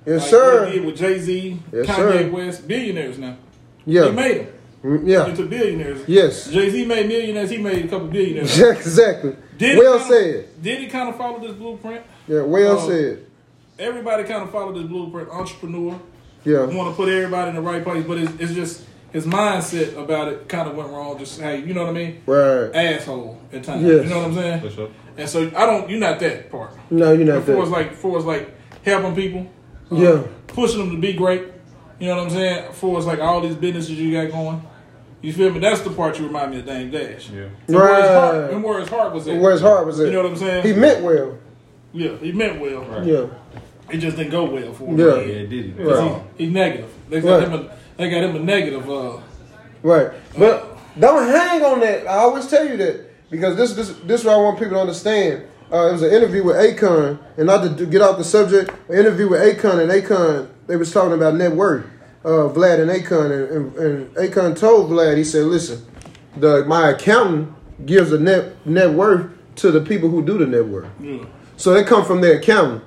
Yes, 0.05 0.21
Like, 0.21 0.29
sir. 0.29 0.59
What 0.59 0.67
he 0.71 0.77
did 0.77 0.85
with 0.85 0.97
Jay 0.97 1.17
Z, 1.19 1.59
Yes, 1.73 1.85
Kanye 1.87 1.95
sir. 1.95 2.29
West, 2.31 2.67
billionaires 2.67 3.17
now. 3.17 3.37
Yeah. 3.87 4.05
He 4.05 4.11
made 4.11 4.37
them 4.37 4.47
Mm, 4.83 5.01
Yeah. 5.07 5.27
into 5.27 5.43
billionaires. 5.45 5.99
Yes. 6.07 6.49
Jay 6.51 6.69
Z 6.69 6.85
made 6.85 7.07
millionaires. 7.07 7.49
He 7.49 7.57
made 7.57 7.85
a 7.85 7.87
couple 7.87 8.07
billionaires. 8.07 8.59
exactly. 8.61 9.35
Did 9.57 9.77
well 9.79 9.97
kinda, 9.99 10.13
said. 10.13 10.45
Did 10.61 10.79
he 10.79 10.87
kind 10.87 11.09
of 11.09 11.15
follow 11.17 11.39
this 11.39 11.51
blueprint? 11.53 12.01
Yeah, 12.27 12.41
well 12.43 12.77
Uh, 12.77 12.87
said. 12.87 13.19
Everybody 13.79 14.23
kind 14.25 14.43
of 14.43 14.51
followed 14.51 14.75
this 14.75 14.83
blueprint. 14.87 15.29
Entrepreneur. 15.29 15.99
Yeah. 16.45 16.63
want 16.65 16.91
to 16.91 16.95
put 16.95 17.09
everybody 17.09 17.49
in 17.49 17.55
the 17.55 17.61
right 17.61 17.83
place, 17.83 18.05
but 18.05 18.17
it's, 18.17 18.31
it's 18.39 18.53
just 18.53 18.85
his 19.11 19.25
mindset 19.25 19.97
about 19.97 20.27
it 20.29 20.47
kind 20.47 20.69
of 20.69 20.75
went 20.75 20.89
wrong. 20.89 21.17
Just 21.17 21.39
hey, 21.41 21.61
you 21.63 21.73
know 21.73 21.81
what 21.85 21.89
I 21.89 21.93
mean? 21.93 22.21
Right. 22.25 22.73
Asshole 22.75 23.39
at 23.51 23.63
times. 23.63 23.83
Yes. 23.83 24.03
You 24.03 24.09
know 24.09 24.17
what 24.19 24.25
I'm 24.27 24.33
saying? 24.35 24.61
For 24.61 24.69
sure. 24.69 24.89
And 25.17 25.27
so 25.29 25.47
I 25.55 25.65
don't. 25.65 25.89
You're 25.89 25.99
not 25.99 26.19
that 26.19 26.49
part. 26.51 26.71
No, 26.91 27.11
you're 27.13 27.25
not 27.25 27.43
For 27.43 27.61
as 27.63 27.69
that. 27.69 27.75
like 27.75 27.93
for 27.95 28.17
as 28.17 28.25
like 28.25 28.49
helping 28.85 29.15
people. 29.15 29.51
uh, 29.91 29.95
Yeah. 29.95 30.23
Pushing 30.47 30.79
them 30.79 30.91
to 30.91 30.97
be 30.97 31.13
great. 31.13 31.43
You 31.99 32.07
know 32.07 32.15
what 32.15 32.23
I'm 32.25 32.29
saying? 32.29 32.71
For 32.73 32.97
as 32.97 33.05
like 33.05 33.19
all 33.19 33.41
these 33.41 33.55
businesses 33.55 33.91
you 33.99 34.11
got 34.13 34.31
going. 34.31 34.61
You 35.21 35.33
feel 35.33 35.51
me? 35.51 35.59
That's 35.59 35.81
the 35.81 35.89
part 35.89 36.17
you 36.17 36.25
remind 36.27 36.51
me 36.51 36.59
of 36.59 36.65
Dame 36.65 36.89
Dash. 36.91 37.29
Yeah. 37.29 37.47
And 37.67 37.75
where 37.75 37.95
his 38.01 38.09
heart, 38.09 38.35
Right. 38.37 38.51
and 38.53 38.63
where 38.63 38.79
his 38.79 38.87
heart 38.87 39.13
was 39.13 39.27
at. 39.27 39.41
Where 39.41 39.51
his 39.51 39.59
heart 39.61 39.85
was 39.85 39.99
at. 39.99 40.05
You 40.05 40.13
know 40.13 40.21
what 40.23 40.31
I'm 40.31 40.37
saying? 40.37 40.63
He 40.65 40.71
meant 40.71 41.03
well. 41.03 41.37
yeah, 41.91 42.15
he 42.17 42.31
meant 42.31 42.61
well. 42.61 42.83
Right. 42.85 43.03
Yeah. 43.05 43.25
It 43.91 43.97
just 43.97 44.17
didn't 44.17 44.31
go 44.31 44.45
well 44.45 44.73
for 44.73 44.85
him. 44.85 44.99
Yeah. 44.99 45.05
Yeah, 45.15 45.21
it 45.43 45.49
did. 45.49 45.79
it. 45.79 45.83
Right. 45.83 46.21
He, 46.37 46.45
he's 46.45 46.53
negative. 46.53 46.91
They 47.09 47.21
got 47.21 47.39
Right. 47.39 47.47
him 47.47 47.53
a 47.53 47.69
they 47.97 48.09
got 48.09 48.23
him 48.23 48.35
a 48.35 48.39
negative 48.39 48.89
uh 48.89 49.17
Right. 49.83 50.09
But 50.37 50.77
don't 50.99 51.27
hang 51.27 51.63
on 51.63 51.79
that. 51.81 52.05
I 52.07 52.17
always 52.19 52.47
tell 52.47 52.67
you 52.67 52.77
that 52.77 53.29
because 53.31 53.55
this 53.55 53.73
this 53.73 53.89
this 54.05 54.21
is 54.21 54.25
what 54.25 54.33
I 54.35 54.37
want 54.37 54.59
people 54.59 54.75
to 54.75 54.81
understand. 54.81 55.43
Uh, 55.71 55.89
it 55.89 55.91
was 55.91 56.01
an 56.01 56.11
interview 56.11 56.43
with 56.43 56.55
Akon, 56.55 57.19
and 57.37 57.45
not 57.45 57.61
to 57.61 57.69
do- 57.69 57.85
get 57.85 58.01
off 58.01 58.17
the 58.17 58.23
subject, 58.23 58.71
an 58.89 58.97
interview 58.97 59.29
with 59.29 59.39
Akon, 59.39 59.79
and 59.79 59.91
Akon, 59.91 60.47
they 60.65 60.75
was 60.75 60.91
talking 60.91 61.13
about 61.13 61.35
net 61.35 61.51
worth, 61.51 61.85
uh, 62.25 62.49
Vlad 62.49 62.79
and 62.81 62.89
Akon, 62.89 63.29
and, 63.31 63.75
and, 63.75 63.75
and 63.77 64.15
Akon 64.15 64.57
told 64.57 64.89
Vlad, 64.89 65.15
he 65.15 65.23
said, 65.23 65.43
listen, 65.45 65.85
the 66.37 66.65
my 66.65 66.89
accountant 66.89 67.53
gives 67.85 68.11
a 68.11 68.17
net 68.19 68.65
net 68.65 68.89
worth 68.89 69.27
to 69.57 69.69
the 69.69 69.79
people 69.81 70.09
who 70.09 70.25
do 70.25 70.39
the 70.39 70.47
net 70.47 70.65
worth. 70.65 70.87
yeah. 70.99 71.23
So 71.55 71.71
they 71.73 71.83
come 71.83 72.03
from 72.03 72.21
their 72.21 72.39
accountant. 72.39 72.83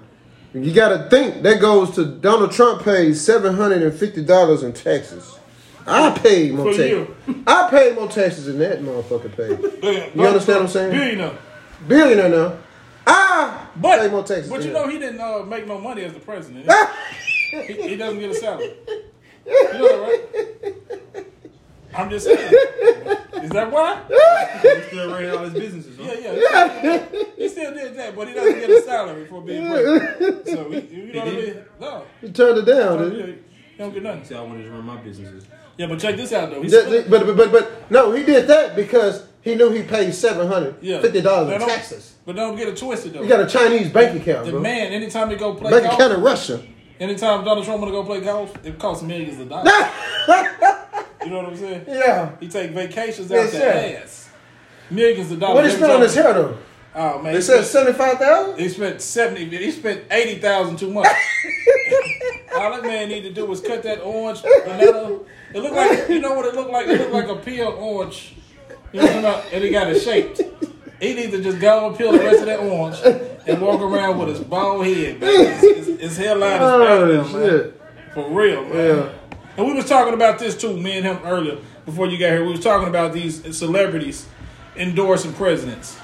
You 0.55 0.73
got 0.75 0.89
to 0.91 1.09
think 1.09 1.43
that 1.45 1.61
goes 1.61 1.93
to 1.93 2.05
Donald 2.05 2.53
Trump 2.53 2.83
pays 2.83 3.25
seven 3.25 3.55
hundred 3.55 3.83
and 3.83 3.95
fifty 3.95 4.23
dollars 4.25 4.63
in 4.63 4.73
taxes. 4.73 5.39
I 5.87 6.17
paid 6.19 6.53
more 6.55 6.73
taxes. 6.73 7.09
I 7.47 7.69
paid 7.71 7.95
more 7.97 8.09
taxes 8.09 8.45
than 8.47 8.59
that 8.59 8.81
motherfucker 8.81 9.35
paid. 9.37 9.81
Damn, 9.81 10.19
You 10.19 10.27
understand 10.27 10.59
what 10.61 10.63
I'm 10.63 10.69
saying? 10.69 10.91
Billionaire. 10.93 11.39
Billionaire 11.89 12.29
now. 12.29 12.57
I 13.07 13.67
But, 13.77 14.01
pay 14.01 14.09
more 14.09 14.23
taxes. 14.23 14.49
but 14.51 14.63
you 14.63 14.73
know 14.73 14.87
he 14.89 14.99
didn't 14.99 15.21
uh, 15.21 15.43
make 15.43 15.67
no 15.67 15.79
money 15.81 16.03
as 16.05 16.13
the 16.13 16.21
president. 16.21 16.71
he, 17.51 17.89
he 17.89 17.97
doesn't 17.97 18.21
get 18.21 18.31
a 18.31 18.35
salary. 18.35 18.75
You 19.45 19.73
know 19.73 20.07
that, 20.07 20.21
right? 21.15 21.27
I'm 21.97 22.09
just 22.11 22.27
saying. 22.27 22.39
Is 23.43 23.51
that 23.51 23.73
why? 23.73 24.01
He's 24.63 24.87
still 24.87 25.11
running 25.11 25.31
all 25.33 25.39
his 25.39 25.53
businesses. 25.53 25.97
Huh? 26.01 26.13
Yeah, 26.17 26.81
yeah. 26.85 27.05
He 27.32 27.32
still 27.63 27.75
did 27.75 27.97
that, 27.97 28.17
but 28.17 28.29
he 28.29 28.35
doesn't 28.35 28.61
get 28.61 28.71
a 28.71 28.83
salary 28.83 29.27
for 29.27 29.41
being 29.43 29.67
president. 29.69 30.47
So, 30.49 30.71
he, 30.71 30.81
you 30.81 31.13
know 31.13 31.19
what 31.25 31.29
I 31.29 31.37
mean? 31.37 31.57
No. 31.81 32.05
You 32.23 32.29
turned 32.31 32.59
it 32.59 32.65
down, 32.67 32.99
Yeah, 32.99 33.05
didn't 33.17 33.45
he 33.73 33.79
don't 33.79 33.95
get 33.95 34.03
nothing. 34.03 34.25
See, 34.25 34.35
I 34.35 34.41
wanted 34.43 34.65
to 34.65 34.71
run 34.71 34.85
my 34.85 34.97
businesses. 34.99 35.47
Yeah, 35.79 35.87
but 35.87 35.99
check 35.99 36.17
this 36.17 36.33
out, 36.33 36.51
though. 36.51 36.63
He 36.63 36.69
That- 36.69 37.07
But, 37.09 37.27
but 37.27 37.37
but 37.37 37.53
but 37.53 37.91
no, 37.91 38.13
he 38.13 38.23
did 38.25 38.47
that 38.49 38.77
because 38.77 39.25
he 39.41 39.55
knew 39.55 39.71
he 39.71 39.83
paid 39.83 40.13
seven 40.15 40.47
hundred 40.47 40.77
yeah. 40.83 41.01
fifty 41.01 41.21
dollars 41.23 41.49
Now, 41.49 41.55
in 41.55 41.61
don't- 41.61 41.69
taxes. 41.71 42.15
But 42.25 42.37
don't 42.37 42.55
get 42.57 42.69
it 42.69 42.77
twisted, 42.77 43.15
though. 43.15 43.23
He 43.23 43.29
got 43.29 43.41
a 43.41 43.47
Chinese 43.47 43.89
bank 43.91 44.21
account, 44.21 44.45
the 44.47 44.53
bro. 44.53 44.61
man, 44.61 44.93
anytime 44.93 45.31
he 45.31 45.37
go 45.37 45.55
play 45.55 45.71
bank 45.73 45.85
golf, 45.85 45.95
account 45.97 46.13
in 46.13 46.21
Russia. 46.23 46.63
anytime 47.01 47.45
Donald 47.45 47.65
Trump 47.65 47.81
want 47.81 47.93
to 47.93 47.99
go 48.01 48.05
play 48.05 48.21
golf, 48.21 48.55
it 48.65 48.79
costs 48.79 49.03
millions 49.03 49.41
of 49.41 49.49
dollars. 49.49 49.67
you 51.25 51.31
know 51.31 51.39
what 51.39 51.47
I'm 51.47 51.57
saying? 51.57 51.85
Yeah. 51.89 52.37
He 52.39 52.47
take 52.49 52.71
vacations 52.71 53.33
out 53.33 53.37
Yes, 53.37 53.51
the 53.53 53.59
sir. 53.59 53.99
ass. 54.05 54.31
Millions 54.91 55.33
of 55.33 55.41
dollars. 55.41 55.55
What 55.57 55.65
he 55.65 55.71
spend 55.73 55.91
on 55.93 56.01
his 56.03 56.15
hair 56.15 56.33
though? 56.35 56.59
Oh 56.95 57.23
man, 57.23 57.33
They 57.33 57.39
he 57.39 57.43
said 57.43 57.65
seventy 57.65 57.97
five 57.97 58.19
thousand. 58.19 58.59
he 58.59 58.69
spent 58.69 59.01
seventy. 59.01 59.45
He 59.49 59.71
spent 59.71 60.05
eighty 60.11 60.39
thousand 60.41 60.77
too 60.79 60.91
much. 60.93 61.07
All 62.55 62.71
that 62.73 62.83
man 62.83 63.09
need 63.09 63.23
to 63.23 63.31
do 63.33 63.47
was 63.47 63.61
cut 63.61 63.83
that 63.85 64.01
orange 64.03 64.43
banana. 64.43 65.19
It 65.55 65.61
looked 65.61 65.75
like 65.75 66.09
you 66.09 66.21
know 66.21 66.35
what 66.35 66.45
it 66.47 66.55
looked 66.55 66.71
like. 66.71 66.87
It 66.89 66.99
looked 67.01 67.13
like 67.13 67.29
a 67.29 67.37
peeled 67.37 67.75
orange. 67.77 68.35
You 68.93 69.01
know 69.01 69.07
what 69.07 69.17
I'm 69.17 69.23
talking 69.23 69.41
about? 69.41 69.53
And 69.55 69.65
he 69.65 69.71
got 69.71 69.89
it 69.91 70.01
shaped. 70.01 70.43
He 71.01 71.15
needs 71.15 71.33
to 71.33 71.43
just 71.43 71.61
go 71.61 71.89
and 71.89 71.97
peel 71.97 72.13
the 72.13 72.19
rest 72.19 72.41
of 72.41 72.47
that 72.47 72.61
orange 72.61 72.99
and 73.47 73.61
walk 73.61 73.81
around 73.81 74.19
with 74.19 74.29
his 74.29 74.41
bald 74.41 74.85
head. 74.87 75.19
Man. 75.19 75.31
His, 75.31 75.87
his, 75.87 76.01
his 76.01 76.17
hairline 76.19 76.57
is 76.57 76.61
Oh 76.63 76.85
parallel, 76.87 77.25
man. 77.33 77.73
For 78.15 78.29
real, 78.31 78.65
man. 78.67 78.75
Yeah. 78.99 79.13
And 79.57 79.67
we 79.67 79.73
was 79.75 79.87
talking 79.89 80.15
about 80.15 80.39
this 80.39 80.57
too, 80.57 80.77
me 80.77 80.99
and 80.99 81.07
him 81.07 81.19
earlier 81.25 81.57
before 81.87 82.07
you 82.07 82.19
got 82.19 82.29
here. 82.33 82.45
We 82.45 82.53
was 82.53 82.61
talking 82.61 82.89
about 82.89 83.13
these 83.15 83.57
celebrities 83.57 84.27
endorsing 84.77 85.33
presidents. 85.33 85.99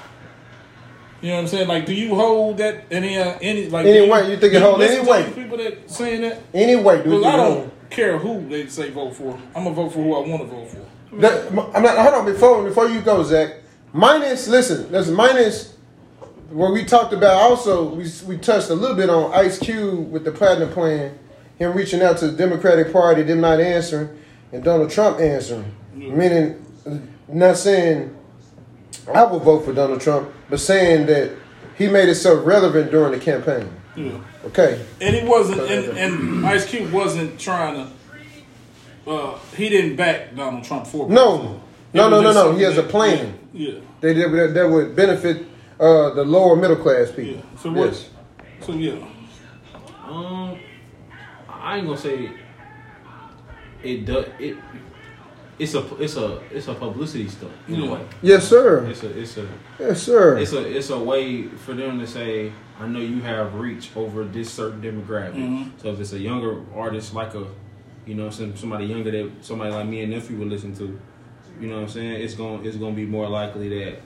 You 1.21 1.29
know 1.29 1.35
what 1.35 1.41
I'm 1.41 1.47
saying? 1.47 1.67
Like, 1.67 1.85
do 1.85 1.93
you 1.93 2.15
hold 2.15 2.57
that 2.57 2.85
any 2.91 3.17
uh, 3.17 3.37
any 3.41 3.67
like 3.67 3.85
Any 3.85 4.05
do 4.05 4.11
weight? 4.11 4.29
You 4.29 4.37
think 4.37 4.53
it 4.53 4.61
hold 4.61 4.79
listen 4.79 5.07
any 5.07 5.25
to 5.25 5.31
People 5.31 5.57
that 5.57 5.89
saying 5.89 6.21
that 6.21 6.41
Anyway, 6.53 7.03
do 7.03 7.09
you 7.09 7.25
I 7.25 7.35
don't 7.35 7.89
care 7.89 8.17
who 8.17 8.47
they 8.47 8.67
say 8.67 8.89
vote 8.89 9.15
for. 9.15 9.37
I'm 9.55 9.63
gonna 9.63 9.75
vote 9.75 9.89
for 9.89 9.99
who 10.03 10.15
I 10.15 10.27
want 10.27 10.43
to 10.43 10.47
vote 10.47 10.69
for. 10.69 11.17
That, 11.17 11.49
I'm 11.75 11.83
not. 11.83 11.97
Hold 11.97 12.13
on. 12.13 12.25
Before 12.25 12.63
before 12.63 12.87
you 12.87 13.01
go, 13.01 13.23
Zach. 13.23 13.55
Minus. 13.91 14.47
Listen. 14.47 14.91
Listen. 14.91 15.13
minus. 15.13 15.75
What 16.51 16.73
we 16.73 16.85
talked 16.85 17.13
about 17.13 17.33
also, 17.33 17.93
we 17.93 18.09
we 18.25 18.37
touched 18.37 18.69
a 18.69 18.75
little 18.75 18.95
bit 18.95 19.09
on 19.09 19.33
Ice 19.33 19.59
Cube 19.59 20.11
with 20.11 20.23
the 20.23 20.31
platinum 20.31 20.71
plan, 20.71 21.17
him 21.57 21.73
reaching 21.73 22.01
out 22.01 22.17
to 22.19 22.27
the 22.27 22.37
Democratic 22.37 22.93
Party, 22.93 23.23
them 23.23 23.41
not 23.41 23.59
answering, 23.59 24.17
and 24.51 24.63
Donald 24.63 24.89
Trump 24.89 25.19
answering. 25.19 25.75
Meaning, 25.93 26.65
uh, 26.87 26.97
not 27.27 27.57
saying 27.57 28.15
I 29.13 29.23
will 29.23 29.39
vote 29.39 29.65
for 29.65 29.73
Donald 29.73 30.01
Trump, 30.01 30.29
but 30.49 30.59
saying 30.59 31.07
that 31.07 31.31
he 31.77 31.87
made 31.87 32.09
it 32.09 32.15
so 32.15 32.41
relevant 32.41 32.91
during 32.91 33.11
the 33.11 33.19
campaign. 33.19 33.71
Yeah. 33.95 34.19
Okay. 34.45 34.85
And 35.01 35.15
he 35.15 35.27
wasn't, 35.27 35.61
and, 35.61 35.97
and 35.97 36.45
Ice 36.45 36.65
Cube 36.65 36.91
wasn't 36.91 37.39
trying 37.39 37.75
to. 39.05 39.09
Uh, 39.09 39.39
he 39.55 39.69
didn't 39.69 39.95
back 39.95 40.35
Donald 40.35 40.63
Trump 40.63 40.85
for 40.85 41.09
No. 41.09 41.61
No, 41.93 42.09
no, 42.09 42.21
no, 42.21 42.31
no. 42.31 42.55
He 42.55 42.63
has 42.63 42.77
a 42.77 42.83
plan. 42.83 43.39
Yeah. 43.53 43.79
They 44.01 44.13
did 44.13 44.31
that, 44.31 44.53
that 44.53 44.69
would 44.69 44.95
benefit 44.95 45.47
uh, 45.79 46.13
the 46.13 46.23
lower 46.23 46.55
middle 46.55 46.75
class 46.75 47.09
people. 47.09 47.35
Yeah. 47.35 47.41
So 47.57 47.71
what? 47.71 47.85
Yes. 47.87 48.09
So 48.61 48.73
yeah. 48.73 49.03
Um, 50.05 50.59
I 51.47 51.77
ain't 51.77 51.87
gonna 51.87 51.97
say 51.97 52.31
it 53.83 54.05
does. 54.05 54.27
It 54.39 54.57
it's 55.59 55.73
a 55.75 55.83
it's 56.01 56.15
a 56.15 56.39
it's 56.51 56.67
a 56.69 56.73
publicity 56.73 57.27
stunt 57.27 57.51
in 57.67 57.75
Yeah. 57.75 57.89
a 57.89 57.93
way. 57.93 58.01
Yes, 58.21 58.47
sir. 58.47 58.85
It's 58.85 59.03
a 59.03 59.19
it's 59.19 59.37
a 59.37 59.47
Yes, 59.79 60.01
sir. 60.01 60.37
it's 60.37 60.53
a 60.53 60.77
it's 60.77 60.89
a 60.89 60.97
way 60.97 61.43
for 61.43 61.73
them 61.73 61.99
to 61.99 62.07
say, 62.07 62.51
I 62.79 62.87
know 62.87 62.99
you 62.99 63.21
have 63.21 63.53
reach 63.55 63.89
over 63.95 64.23
this 64.23 64.49
certain 64.49 64.81
demographic. 64.81 65.35
Mhm. 65.35 65.71
So 65.81 65.89
if 65.91 65.99
it's 65.99 66.13
a 66.13 66.19
younger 66.19 66.61
artist 66.75 67.13
like 67.13 67.35
a, 67.35 67.45
you 68.05 68.15
know, 68.15 68.29
some 68.29 68.55
somebody 68.55 68.85
younger 68.85 69.11
that 69.11 69.29
somebody 69.41 69.71
like 69.71 69.85
me 69.87 70.01
and 70.01 70.11
nephew 70.11 70.37
would 70.37 70.49
listen 70.49 70.73
to, 70.77 70.97
you 71.59 71.67
know 71.67 71.75
what 71.75 71.81
I'm 71.83 71.89
saying? 71.89 72.21
It's 72.21 72.35
going 72.35 72.65
it's 72.65 72.77
going 72.77 72.93
to 72.95 73.01
be 73.01 73.05
more 73.05 73.27
likely 73.27 73.67
that 73.83 73.99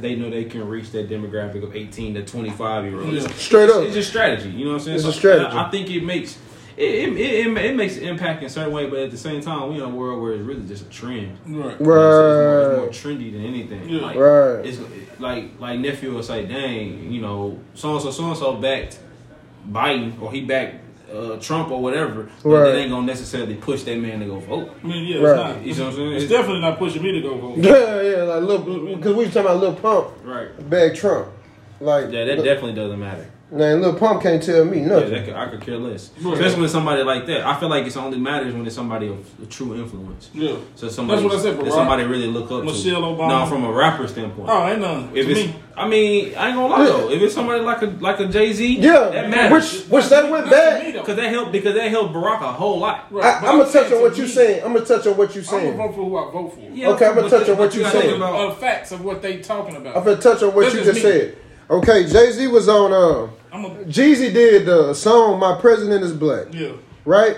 they 0.00 0.14
know 0.14 0.30
they 0.30 0.44
can 0.44 0.66
reach 0.66 0.90
that 0.92 1.10
demographic 1.10 1.62
of 1.62 1.76
18 1.76 2.14
to 2.14 2.24
25 2.24 2.84
year 2.86 3.00
olds. 3.00 3.12
Yeah. 3.24 3.28
Straight 3.32 3.68
up. 3.68 3.82
It's 3.84 3.94
just 3.94 4.08
strategy. 4.08 4.48
You 4.50 4.64
know 4.64 4.70
what 4.72 4.76
I'm 4.78 4.84
saying? 4.84 4.96
It's 4.96 5.04
a 5.06 5.12
strategy. 5.12 5.44
I, 5.54 5.66
I 5.66 5.70
think 5.70 5.90
it 5.90 6.02
makes 6.02 6.38
it, 6.76 6.82
it, 7.08 7.16
it, 7.18 7.56
it 7.56 7.74
makes 7.76 7.96
an 7.96 8.04
impact 8.04 8.42
in 8.42 8.46
a 8.46 8.50
certain 8.50 8.72
way, 8.72 8.86
but 8.88 8.98
at 8.98 9.10
the 9.10 9.16
same 9.16 9.40
time, 9.40 9.70
we 9.70 9.76
in 9.76 9.80
a 9.82 9.88
world 9.88 10.20
where 10.20 10.32
it's 10.32 10.42
really 10.42 10.66
just 10.66 10.84
a 10.84 10.88
trend. 10.90 11.38
Right. 11.46 11.48
You 11.48 11.56
know 11.56 11.62
what 11.62 11.72
It's, 11.72 11.80
more, 11.80 12.88
it's 12.88 13.04
more 13.04 13.12
trendy 13.14 13.32
than 13.32 13.44
anything. 13.46 13.88
Yeah. 13.88 14.00
Like, 14.02 14.16
Right. 14.16 14.66
It's 14.66 14.78
like 15.18 15.50
like 15.58 15.80
nephew 15.80 16.12
will 16.12 16.22
say, 16.22 16.44
"Dang, 16.46 17.10
you 17.10 17.22
know, 17.22 17.58
so 17.74 17.94
and 17.94 18.02
so, 18.02 18.10
so 18.10 18.26
and 18.28 18.36
so 18.36 18.54
backed 18.56 18.98
Biden 19.70 20.20
or 20.20 20.30
he 20.30 20.42
backed 20.44 20.76
uh, 21.12 21.36
Trump 21.38 21.70
or 21.70 21.80
whatever." 21.82 22.28
But 22.42 22.48
Right. 22.50 22.64
that 22.72 22.76
ain't 22.78 22.90
gonna 22.90 23.06
necessarily 23.06 23.54
push 23.54 23.82
that 23.84 23.98
man 23.98 24.20
to 24.20 24.26
go 24.26 24.38
vote. 24.40 24.70
I 24.82 24.86
mean, 24.86 25.06
yeah, 25.06 25.20
Right. 25.20 25.30
it's 25.30 25.36
not. 25.56 25.66
You 25.66 25.74
know 25.74 25.84
what 25.84 25.88
I'm 25.90 25.96
saying? 25.96 26.12
It's 26.12 26.24
It's- 26.24 26.38
definitely 26.40 26.60
not 26.60 26.78
pushing 26.78 27.02
me 27.02 27.12
to 27.12 27.20
go 27.22 27.38
vote. 27.38 27.56
Yeah, 27.58 28.00
yeah, 28.02 28.22
like 28.24 28.42
little 28.42 28.96
because 28.96 29.14
we 29.16 29.24
was 29.24 29.32
talking 29.34 29.50
about 29.50 29.60
Lil 29.60 29.74
Pump 29.76 30.08
Right. 30.24 30.70
bag 30.70 30.94
Trump. 30.94 31.28
Like 31.80 32.10
Yeah, 32.12 32.24
that 32.26 32.36
definitely 32.36 32.74
doesn't 32.74 32.98
matter. 33.00 33.26
Man, 33.50 33.80
Lil 33.80 33.94
Pump 33.94 34.22
can't 34.22 34.42
tell 34.42 34.64
me 34.64 34.80
Yeah, 34.80 34.86
nothing. 34.86 35.10
that 35.12 35.24
could, 35.24 35.34
I 35.34 35.48
could 35.48 35.60
care 35.60 35.76
less. 35.78 36.10
Right. 36.20 36.34
Especially 36.34 36.60
when 36.60 36.68
somebody 36.68 37.02
like 37.02 37.26
that. 37.26 37.46
I 37.46 37.58
feel 37.58 37.68
like 37.68 37.86
it's 37.86 37.96
only 37.96 38.18
matters 38.18 38.52
when 38.54 38.66
it's 38.66 38.74
somebody 38.74 39.08
of 39.08 39.42
a 39.42 39.46
true 39.46 39.74
influence. 39.74 40.30
Yeah. 40.34 40.56
So 40.74 40.88
somebody 40.88 41.22
That's 41.22 41.34
what 41.34 41.40
I 41.40 41.42
said, 41.56 41.64
that 41.64 41.72
somebody 41.72 42.04
really 42.04 42.26
look 42.26 42.50
up 42.50 42.64
Michelle 42.64 43.00
to. 43.00 43.06
Obama. 43.22 43.28
No, 43.28 43.46
from 43.46 43.64
a 43.64 43.72
rapper 43.72 44.06
standpoint. 44.08 44.48
Oh, 44.50 44.66
ain't 44.68 44.80
none. 44.80 45.10
If 45.16 45.26
to 45.26 45.32
it's, 45.32 45.46
me. 45.48 45.56
I 45.76 45.86
mean, 45.86 46.34
I 46.36 46.48
ain't 46.48 46.56
gonna 46.56 46.68
lie 46.68 46.84
though. 46.86 47.10
If 47.10 47.20
it's 47.20 47.34
somebody 47.34 47.60
like 47.60 47.82
a 47.82 47.86
like 48.00 48.18
a 48.18 48.26
Jay 48.28 48.50
Z, 48.52 48.78
yeah, 48.80 49.10
that 49.10 49.28
matters. 49.28 49.82
which 49.82 49.90
which 49.90 50.08
that 50.08 50.30
went 50.30 50.46
Not 50.46 50.52
to 50.52 50.84
me, 50.84 50.92
bad. 50.92 50.92
Because 50.94 51.16
that 51.16 51.30
helped 51.30 51.52
because 51.52 51.74
that 51.74 51.90
helped 51.90 52.14
Barack 52.14 52.40
a 52.40 52.52
whole 52.52 52.78
lot. 52.78 53.12
Right, 53.12 53.24
I, 53.26 53.40
but 53.42 53.48
I'm 53.50 53.58
gonna 53.58 53.70
touch 53.70 53.92
on 53.92 54.00
what 54.00 54.16
you 54.16 54.22
me, 54.24 54.28
saying. 54.30 54.64
I'm 54.64 54.72
gonna 54.72 54.86
touch 54.86 55.06
on 55.06 55.16
what 55.18 55.34
you 55.36 55.42
I'm 55.42 55.46
gonna 55.46 55.62
saying. 55.62 55.76
vote 55.76 55.94
for 55.94 56.04
who 56.04 56.16
I 56.16 56.32
vote 56.32 56.54
for. 56.54 56.60
Yeah, 56.60 56.88
Okay, 56.88 57.06
I'ma 57.06 57.28
touch 57.28 57.48
on 57.50 57.58
what 57.58 57.74
you 57.74 57.82
gotta 57.82 58.00
saying. 58.00 58.16
about- 58.16 58.58
facts 58.58 58.92
of 58.92 59.04
what 59.04 59.20
they 59.20 59.38
talking 59.42 59.76
about. 59.76 59.96
I'm 59.98 60.04
gonna 60.04 60.16
touch 60.16 60.42
on 60.42 60.54
what 60.54 60.64
you 60.72 60.80
just 60.80 60.84
just 60.86 61.02
said. 61.02 61.36
Okay, 61.68 62.06
Jay 62.06 62.30
Z 62.30 62.46
was 62.46 62.68
on. 62.68 62.92
Uh, 62.92 63.30
I'm 63.52 63.64
a, 63.64 63.70
Jeezy 63.84 64.32
did 64.32 64.66
the 64.66 64.94
song 64.94 65.40
"My 65.40 65.58
President 65.60 66.04
Is 66.04 66.12
Black," 66.12 66.46
yeah. 66.52 66.72
right? 67.04 67.36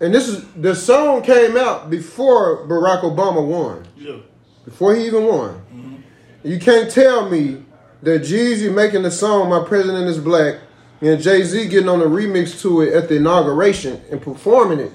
And 0.00 0.14
this 0.14 0.28
is 0.28 0.46
the 0.52 0.74
song 0.74 1.22
came 1.22 1.56
out 1.56 1.90
before 1.90 2.66
Barack 2.68 3.02
Obama 3.02 3.44
won. 3.44 3.86
Yeah. 3.96 4.18
before 4.64 4.94
he 4.94 5.06
even 5.06 5.24
won. 5.24 5.54
Mm-hmm. 5.54 5.96
You 6.44 6.60
can't 6.60 6.90
tell 6.90 7.28
me 7.28 7.64
that 8.02 8.22
Jeezy 8.22 8.72
making 8.72 9.02
the 9.02 9.10
song 9.10 9.48
"My 9.48 9.64
President 9.64 10.06
Is 10.06 10.18
Black" 10.18 10.60
and 11.00 11.20
Jay 11.20 11.42
Z 11.42 11.66
getting 11.68 11.88
on 11.88 11.98
the 11.98 12.06
remix 12.06 12.60
to 12.62 12.82
it 12.82 12.94
at 12.94 13.08
the 13.08 13.16
inauguration 13.16 14.00
and 14.12 14.22
performing 14.22 14.78
it 14.78 14.92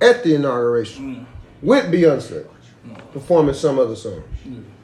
at 0.00 0.24
the 0.24 0.34
inauguration 0.34 1.16
mm. 1.16 1.26
with 1.62 1.84
Beyonce 1.86 2.46
mm. 2.86 3.12
performing 3.12 3.54
some 3.54 3.78
other 3.78 3.94
song. 3.96 4.24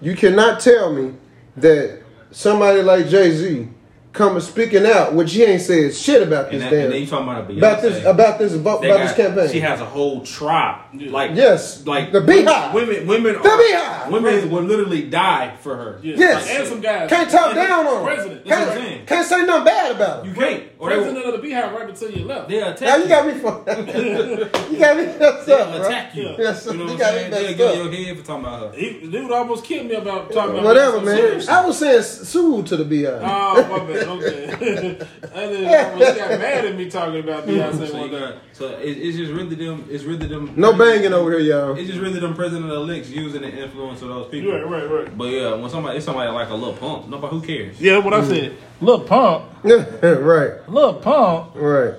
You 0.00 0.14
cannot 0.14 0.60
tell 0.60 0.92
me 0.92 1.14
that 1.56 2.03
somebody 2.34 2.82
like 2.82 3.08
Jay 3.08 3.30
Z 3.30 3.68
coming 4.14 4.40
speaking 4.40 4.86
out, 4.86 5.12
which 5.12 5.32
he 5.34 5.42
ain't 5.42 5.60
said 5.60 5.92
shit 5.94 6.22
about 6.22 6.50
this 6.50 6.62
And, 6.62 6.62
that, 6.62 6.70
damn 6.70 6.84
and 6.84 6.92
then 6.94 7.00
you 7.02 7.06
talking 7.06 7.28
about 7.28 7.48
Beyonce. 7.48 7.58
about 7.58 7.82
this 7.82 8.04
about 8.04 8.38
this 8.38 8.54
about 8.54 8.80
They 8.80 8.88
this 8.92 9.12
campaign. 9.14 9.50
She 9.50 9.60
has 9.60 9.80
a 9.80 9.84
whole 9.84 10.22
tribe. 10.24 10.82
Like 10.94 11.32
Yes, 11.34 11.84
like 11.86 12.12
the 12.12 12.20
BeyHive. 12.20 12.72
Women, 12.72 13.06
women, 13.06 13.32
The 13.34 13.38
are- 13.50 13.58
BeyHive. 13.58 14.10
Women 14.12 14.50
will 14.50 14.62
literally 14.62 15.02
die 15.10 15.56
for 15.60 15.76
her. 15.76 15.98
Yeah. 16.02 16.14
Yes. 16.16 16.48
And 16.48 16.66
some 16.68 16.80
guys. 16.80 17.10
can't 17.10 17.28
talk 17.28 17.54
down 17.54 17.86
on 17.86 17.96
him. 17.98 18.04
President. 18.06 18.44
That's 18.46 18.60
what 18.66 18.74
Can't, 18.76 18.86
saying. 18.88 19.06
can't 19.06 19.26
say 19.26 19.44
nothing 19.44 19.64
bad 19.64 19.96
about 19.96 20.24
You 20.24 20.32
can't. 20.32 20.62
Or 20.78 20.90
they 20.90 20.96
will, 20.96 21.02
President 21.04 21.34
of 21.34 21.42
the 21.42 21.48
BeyHive 21.48 21.72
right 21.72 21.88
until 21.88 22.10
you 22.12 22.24
left. 22.24 22.48
they'll 22.48 22.68
attack 22.68 22.80
Now 22.82 22.96
you 22.96 23.08
got 23.08 23.26
me 23.26 23.34
fucked 23.34 23.68
you 24.70 24.78
got 24.78 24.96
me 24.96 25.06
messed 25.06 25.46
They'll 25.46 25.56
up, 25.58 25.72
bro. 25.76 25.86
attack 25.86 26.14
you. 26.14 26.34
Yes, 26.38 26.66
you 26.66 26.72
know 26.74 26.84
you 26.84 26.90
what 26.90 26.98
got 27.00 27.08
I'm 27.08 27.14
me 27.14 27.20
saying? 27.20 27.30
They'll 27.30 27.42
messed 27.42 27.58
get 27.58 27.68
up. 27.68 27.92
your 27.92 27.92
head 28.04 28.18
for 28.18 28.24
talking 28.26 28.44
about 28.44 28.74
her. 28.74 28.78
He, 28.80 29.10
dude 29.10 29.30
almost 29.32 29.64
killed 29.64 29.86
me 29.86 29.94
about 29.96 30.30
talking 30.32 30.52
about 30.52 30.64
Whatever, 30.64 31.00
man. 31.00 31.42
I 31.48 31.66
was 31.66 31.78
saying 31.78 32.02
sue 32.02 32.62
to 32.64 32.76
the 32.76 32.84
BeyHive. 32.84 33.20
Oh, 33.22 33.78
my 33.78 33.92
bad. 33.92 34.03
Okay. 34.04 34.98
I 35.34 35.46
didn't 35.46 35.92
almost 35.92 36.18
got 36.18 36.30
mad 36.38 36.64
at 36.64 36.76
me 36.76 36.90
talking 36.90 37.20
about 37.20 37.46
Beyonce 37.46 37.88
So, 37.88 37.94
one 37.94 38.10
you 38.10 38.18
got, 38.18 38.34
so 38.52 38.68
it, 38.78 38.98
it's 38.98 39.16
just 39.16 39.32
really 39.32 39.54
them. 39.54 39.86
It's 39.90 40.04
really 40.04 40.26
them. 40.26 40.52
No 40.56 40.72
banging 40.76 41.12
over 41.12 41.30
here, 41.30 41.40
y'all. 41.40 41.76
It's 41.76 41.88
just 41.88 42.00
really 42.00 42.20
them 42.20 42.34
president 42.34 42.70
elects 42.70 43.08
using 43.10 43.42
the 43.42 43.50
influence 43.50 44.02
of 44.02 44.08
those 44.08 44.28
people. 44.28 44.52
Right, 44.52 44.68
right, 44.68 44.90
right. 44.90 45.18
But 45.18 45.24
yeah, 45.30 45.54
when 45.54 45.70
somebody, 45.70 45.96
it's 45.96 46.06
somebody 46.06 46.30
like 46.30 46.48
a 46.48 46.54
Lil 46.54 46.74
Pump. 46.74 47.08
Nobody, 47.08 47.36
who 47.36 47.42
cares? 47.42 47.80
Yeah, 47.80 47.98
what 47.98 48.14
I 48.14 48.24
said. 48.24 48.56
Lil 48.80 49.00
Pump. 49.00 49.44
right, 49.64 50.68
Lil 50.68 50.94
Pump. 50.94 51.52
right. 51.54 51.94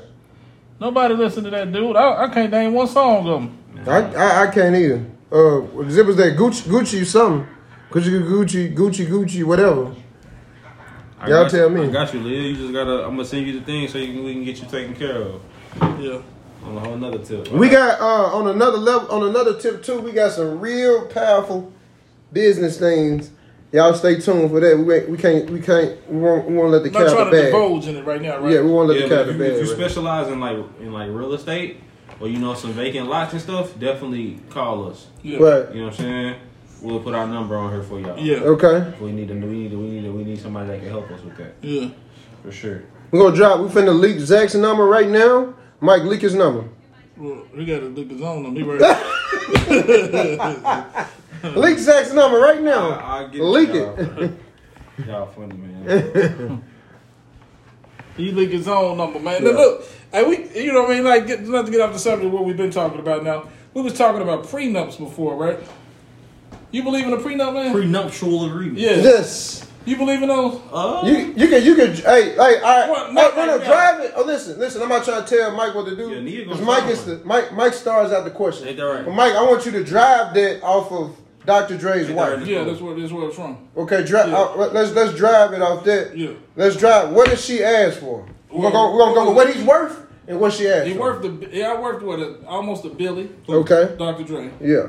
Nobody 0.79 1.13
listen 1.15 1.43
to 1.45 1.49
that 1.51 1.71
dude. 1.71 1.95
I, 1.95 2.25
I 2.25 2.33
can't 2.33 2.51
name 2.51 2.73
one 2.73 2.87
song 2.87 3.27
of 3.27 3.41
him. 3.41 3.57
I, 3.87 4.01
I 4.13 4.41
I 4.43 4.47
can't 4.51 4.75
either. 4.75 5.05
Uh, 5.31 5.61
it 5.61 6.05
was 6.05 6.15
that 6.17 6.35
Gucci 6.37 6.63
Gucci 6.63 7.05
something. 7.05 7.47
Gucci 7.89 8.21
Gucci 8.21 8.75
Gucci 8.75 9.07
Gucci 9.07 9.43
whatever. 9.43 9.95
I 11.25 11.29
Y'all 11.29 11.49
tell 11.49 11.69
you, 11.69 11.75
me. 11.77 11.87
I 11.87 11.91
got 11.91 12.13
you, 12.13 12.19
Leah. 12.21 12.41
You 12.49 12.55
just 12.55 12.73
gotta. 12.73 13.03
I'm 13.05 13.11
gonna 13.11 13.25
send 13.25 13.47
you 13.47 13.59
the 13.59 13.65
thing 13.65 13.87
so 13.87 13.97
you 13.97 14.13
can, 14.13 14.23
we 14.23 14.33
can 14.33 14.43
get 14.43 14.59
you 14.61 14.67
taken 14.67 14.95
care 14.95 15.17
of 15.21 15.41
Yeah. 15.99 16.21
on 16.63 16.77
a 16.77 16.79
whole 16.79 16.95
nother 16.97 17.19
tip. 17.19 17.49
We 17.51 17.69
got 17.69 17.99
uh 17.99 18.37
on 18.37 18.47
another 18.47 18.77
level 18.77 19.09
on 19.11 19.27
another 19.29 19.59
tip 19.59 19.83
too. 19.83 19.99
We 19.99 20.11
got 20.11 20.31
some 20.31 20.59
real 20.59 21.05
powerful 21.07 21.71
business 22.31 22.77
things. 22.79 23.31
Y'all 23.71 23.93
stay 23.93 24.19
tuned 24.19 24.49
for 24.51 24.59
that. 24.59 24.77
We 24.77 24.99
we 25.11 25.17
can't 25.17 25.49
we 25.49 25.59
can't 25.59 26.09
we 26.09 26.17
won't 26.19 26.49
we 26.49 26.55
won't 26.55 26.71
let 26.71 26.83
the 26.83 26.89
I'm 26.89 26.93
not 26.93 26.99
cat 26.99 27.07
out 27.09 27.13
trying 27.15 27.25
the 27.31 27.37
to 27.37 27.43
bag. 27.43 27.51
divulge 27.51 27.87
in 27.87 27.95
it 27.97 28.05
right 28.05 28.21
now, 28.21 28.37
right? 28.39 28.53
Yeah, 28.53 28.61
we 28.61 28.71
won't 28.71 28.87
let 28.87 28.99
Yeah, 28.99 29.07
the 29.07 29.09
but 29.09 29.15
cat 29.15 29.19
out 29.25 29.29
if 29.29 29.37
the 29.37 29.43
you, 29.45 29.51
if 29.51 29.57
you 29.57 29.61
bag. 29.63 29.79
right? 29.79 29.79
specialize 29.91 30.27
in 30.31 30.39
like 30.39 30.57
in 30.79 30.93
like 30.93 31.09
real 31.09 31.33
estate 31.33 31.81
or 32.21 32.27
you 32.29 32.37
know 32.39 32.53
some 32.53 32.71
vacant 32.73 33.07
lots 33.09 33.33
and 33.33 33.41
stuff, 33.41 33.77
definitely 33.79 34.39
call 34.49 34.87
us. 34.87 35.07
Yeah. 35.23 35.39
Right. 35.39 35.73
You 35.75 35.81
know 35.81 35.85
what 35.87 35.99
I'm 35.99 36.05
saying? 36.05 36.35
We'll 36.85 36.99
put 36.99 37.15
our 37.15 37.25
number 37.27 37.57
on 37.57 37.71
here 37.71 37.81
for 37.83 37.99
y'all. 37.99 38.17
Yeah. 38.19 38.37
Okay. 38.37 38.93
We 39.01 39.11
need 39.11 39.27
to. 39.29 39.33
We 39.33 39.39
need 39.41 39.71
to. 39.71 39.77
We 39.79 39.87
need 39.89 40.01
to. 40.03 40.11
We 40.11 40.23
need 40.23 40.39
somebody 40.39 40.67
that 40.69 40.79
can 40.81 40.89
help 40.89 41.09
us 41.09 41.19
with 41.21 41.35
that 41.37 41.55
Yeah. 41.61 41.89
for 42.43 42.51
sure. 42.51 42.83
We're 43.11 43.19
gonna 43.21 43.35
drop. 43.35 43.59
We 43.59 43.67
finna 43.69 43.99
leak 43.99 44.19
Zach's 44.19 44.53
number 44.55 44.85
right 44.85 45.09
now. 45.09 45.55
Mike, 45.79 46.03
leak 46.03 46.21
his 46.21 46.35
number. 46.35 46.65
Well, 47.17 47.43
we 47.55 47.65
got 47.65 47.79
to 47.79 47.85
leak 47.87 48.11
his 48.11 48.21
own 48.21 48.43
number. 48.43 48.59
me 48.59 48.65
right 48.65 48.79
Leak 51.55 51.77
Zach's 51.79 52.13
number 52.13 52.37
right 52.39 52.61
now. 52.61 52.89
I, 52.91 53.23
I 53.23 53.27
get 53.29 53.41
leak 53.41 53.69
y'all. 53.69 53.95
it. 53.97 54.31
Y'all 55.07 55.25
funny 55.27 55.55
man. 55.57 56.61
He 58.17 58.31
leak 58.31 58.51
his 58.51 58.65
own 58.69 58.97
number, 58.97 59.19
man. 59.19 59.43
Now, 59.43 59.51
look, 59.51 59.83
and 60.13 60.29
we, 60.29 60.47
you 60.57 60.71
know 60.71 60.83
what 60.83 60.91
I 60.91 60.95
mean? 60.95 61.03
Like, 61.03 61.27
get, 61.27 61.45
not 61.45 61.65
to 61.65 61.71
get 61.71 61.81
off 61.81 61.91
the 61.91 61.99
subject 61.99 62.27
of 62.27 62.31
what 62.31 62.45
we've 62.45 62.55
been 62.55 62.71
talking 62.71 63.01
about 63.01 63.25
now. 63.25 63.49
We 63.73 63.81
was 63.81 63.91
talking 63.91 64.21
about 64.21 64.45
prenups 64.45 64.97
before, 64.97 65.35
right? 65.35 65.59
You 66.71 66.83
believe 66.83 67.05
in 67.07 67.13
a 67.13 67.17
prenup, 67.17 67.53
man? 67.53 67.73
Prenuptial 67.73 68.45
agreement. 68.47 68.79
yeah. 68.79 68.91
Yes. 68.95 69.61
You 69.85 69.97
believe 69.97 70.23
in 70.23 70.29
those? 70.29 70.59
Uh, 70.73 71.03
You 71.05 71.17
you 71.37 71.47
can 71.47 71.63
you 71.63 71.75
can 71.75 71.93
hey 71.93 72.31
hey 72.31 72.35
all 72.35 72.61
right 72.61 72.89
What? 72.89 73.13
no 73.13 73.21
Not 73.21 73.35
no 73.37 73.45
no 73.45 73.57
right 73.57 73.65
drive 73.67 73.99
it 74.01 74.13
oh 74.15 74.23
listen 74.23 74.57
listen 74.59 74.81
I'm 74.81 74.89
not 74.89 75.05
trying 75.05 75.23
to 75.23 75.29
tell 75.37 75.51
Mike 75.55 75.75
what 75.75 75.85
to 75.85 75.95
do 75.95 76.09
Yeah, 76.09 76.21
Nia 76.21 76.39
because 76.43 76.55
gonna 76.59 76.65
Mike 76.65 76.79
drive 76.85 76.91
is 76.91 77.05
the 77.05 77.21
Mike 77.23 77.53
Mike 77.53 77.73
stars 77.75 78.11
out 78.11 78.23
the 78.23 78.31
question 78.31 78.67
Ain't 78.67 78.77
that 78.77 78.83
right? 78.83 79.05
but 79.05 79.13
Mike 79.13 79.33
I 79.33 79.43
want 79.43 79.63
you 79.63 79.71
to 79.73 79.83
drive 79.83 80.33
that 80.33 80.63
off 80.63 80.91
of 80.91 81.15
Dr. 81.45 81.77
Dre's 81.77 82.07
Ain't 82.07 82.15
wife 82.17 82.37
right? 82.39 82.47
Yeah, 82.47 82.63
that's 82.63 82.81
where 82.81 82.99
that's 82.99 83.11
where 83.13 83.27
it's 83.27 83.35
from. 83.35 83.59
okay 83.77 84.03
drive 84.03 84.29
Yeah. 84.29 84.39
let's 84.39 84.91
let's 84.93 85.15
drive 85.15 85.53
it 85.53 85.61
off 85.61 85.83
that 85.83 86.17
Yeah. 86.17 86.31
let's 86.55 86.75
drive 86.77 87.11
what 87.11 87.29
did 87.29 87.37
she 87.37 87.63
ask 87.63 87.99
for 87.99 88.25
we're 88.49 88.63
gonna 88.63 88.73
go 88.73 88.91
we're 88.91 88.99
gonna 88.99 89.13
go 89.13 89.27
with 89.27 89.35
what 89.35 89.53
he's 89.53 89.63
worth 89.63 89.99
and 90.27 90.39
what 90.39 90.51
she 90.53 90.67
asked 90.67 90.87
He 90.87 90.93
for. 90.95 90.99
worked 91.01 91.21
the 91.41 91.55
yeah, 91.55 91.73
I 91.73 91.79
worked 91.79 92.01
with 92.01 92.19
a, 92.21 92.39
almost 92.47 92.85
a 92.85 92.89
Billy. 92.89 93.29
okay 93.47 93.95
Dr. 93.99 94.23
Dre 94.23 94.49
yeah 94.59 94.87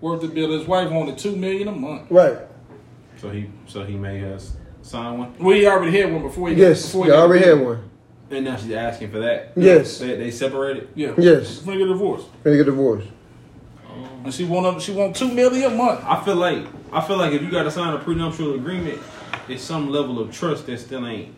worked 0.00 0.22
the 0.22 0.28
bill. 0.28 0.50
His 0.56 0.66
wife 0.66 0.90
wanted 0.90 1.18
two 1.18 1.36
million 1.36 1.68
a 1.68 1.72
month. 1.72 2.10
right 2.10 2.38
So 3.16 3.30
he. 3.30 3.50
So 3.66 3.84
he 3.84 3.96
made 3.96 4.24
us 4.24 4.56
sign 4.82 5.18
one, 5.18 5.34
Well, 5.38 5.54
he 5.54 5.66
already 5.66 5.98
had 5.98 6.12
one 6.12 6.22
before 6.22 6.48
he 6.48 6.54
yes 6.56 6.86
before 6.86 7.06
you 7.06 7.12
he 7.12 7.16
got 7.16 7.22
already 7.24 7.44
had 7.44 7.60
one 7.60 7.88
and 8.30 8.44
now 8.44 8.56
she's 8.56 8.72
asking 8.72 9.10
for 9.10 9.20
that. 9.20 9.52
Yes. 9.56 9.98
They, 9.98 10.16
they 10.16 10.30
separated. 10.30 10.88
Yeah. 10.94 11.14
Yes. 11.18 11.60
Finna 11.60 11.78
get 11.78 11.86
divorced. 11.86 12.26
gonna 12.44 12.56
get 12.56 12.66
divorced 12.66 13.08
um, 13.90 14.08
And 14.24 14.34
she 14.34 14.44
want 14.44 14.80
she 14.82 14.92
want 14.92 15.16
two 15.16 15.32
million 15.32 15.72
a 15.72 15.74
month. 15.74 16.00
I 16.04 16.22
feel 16.24 16.36
like. 16.36 16.66
I 16.92 17.00
feel 17.06 17.18
like 17.18 17.32
if 17.32 17.42
you 17.42 17.50
got 17.50 17.64
to 17.64 17.70
sign 17.70 17.92
a 17.94 17.98
prenuptial 17.98 18.54
agreement, 18.54 18.98
it's 19.48 19.62
some 19.62 19.90
level 19.90 20.18
of 20.20 20.32
trust 20.32 20.66
that 20.66 20.78
still 20.78 21.06
ain't. 21.06 21.34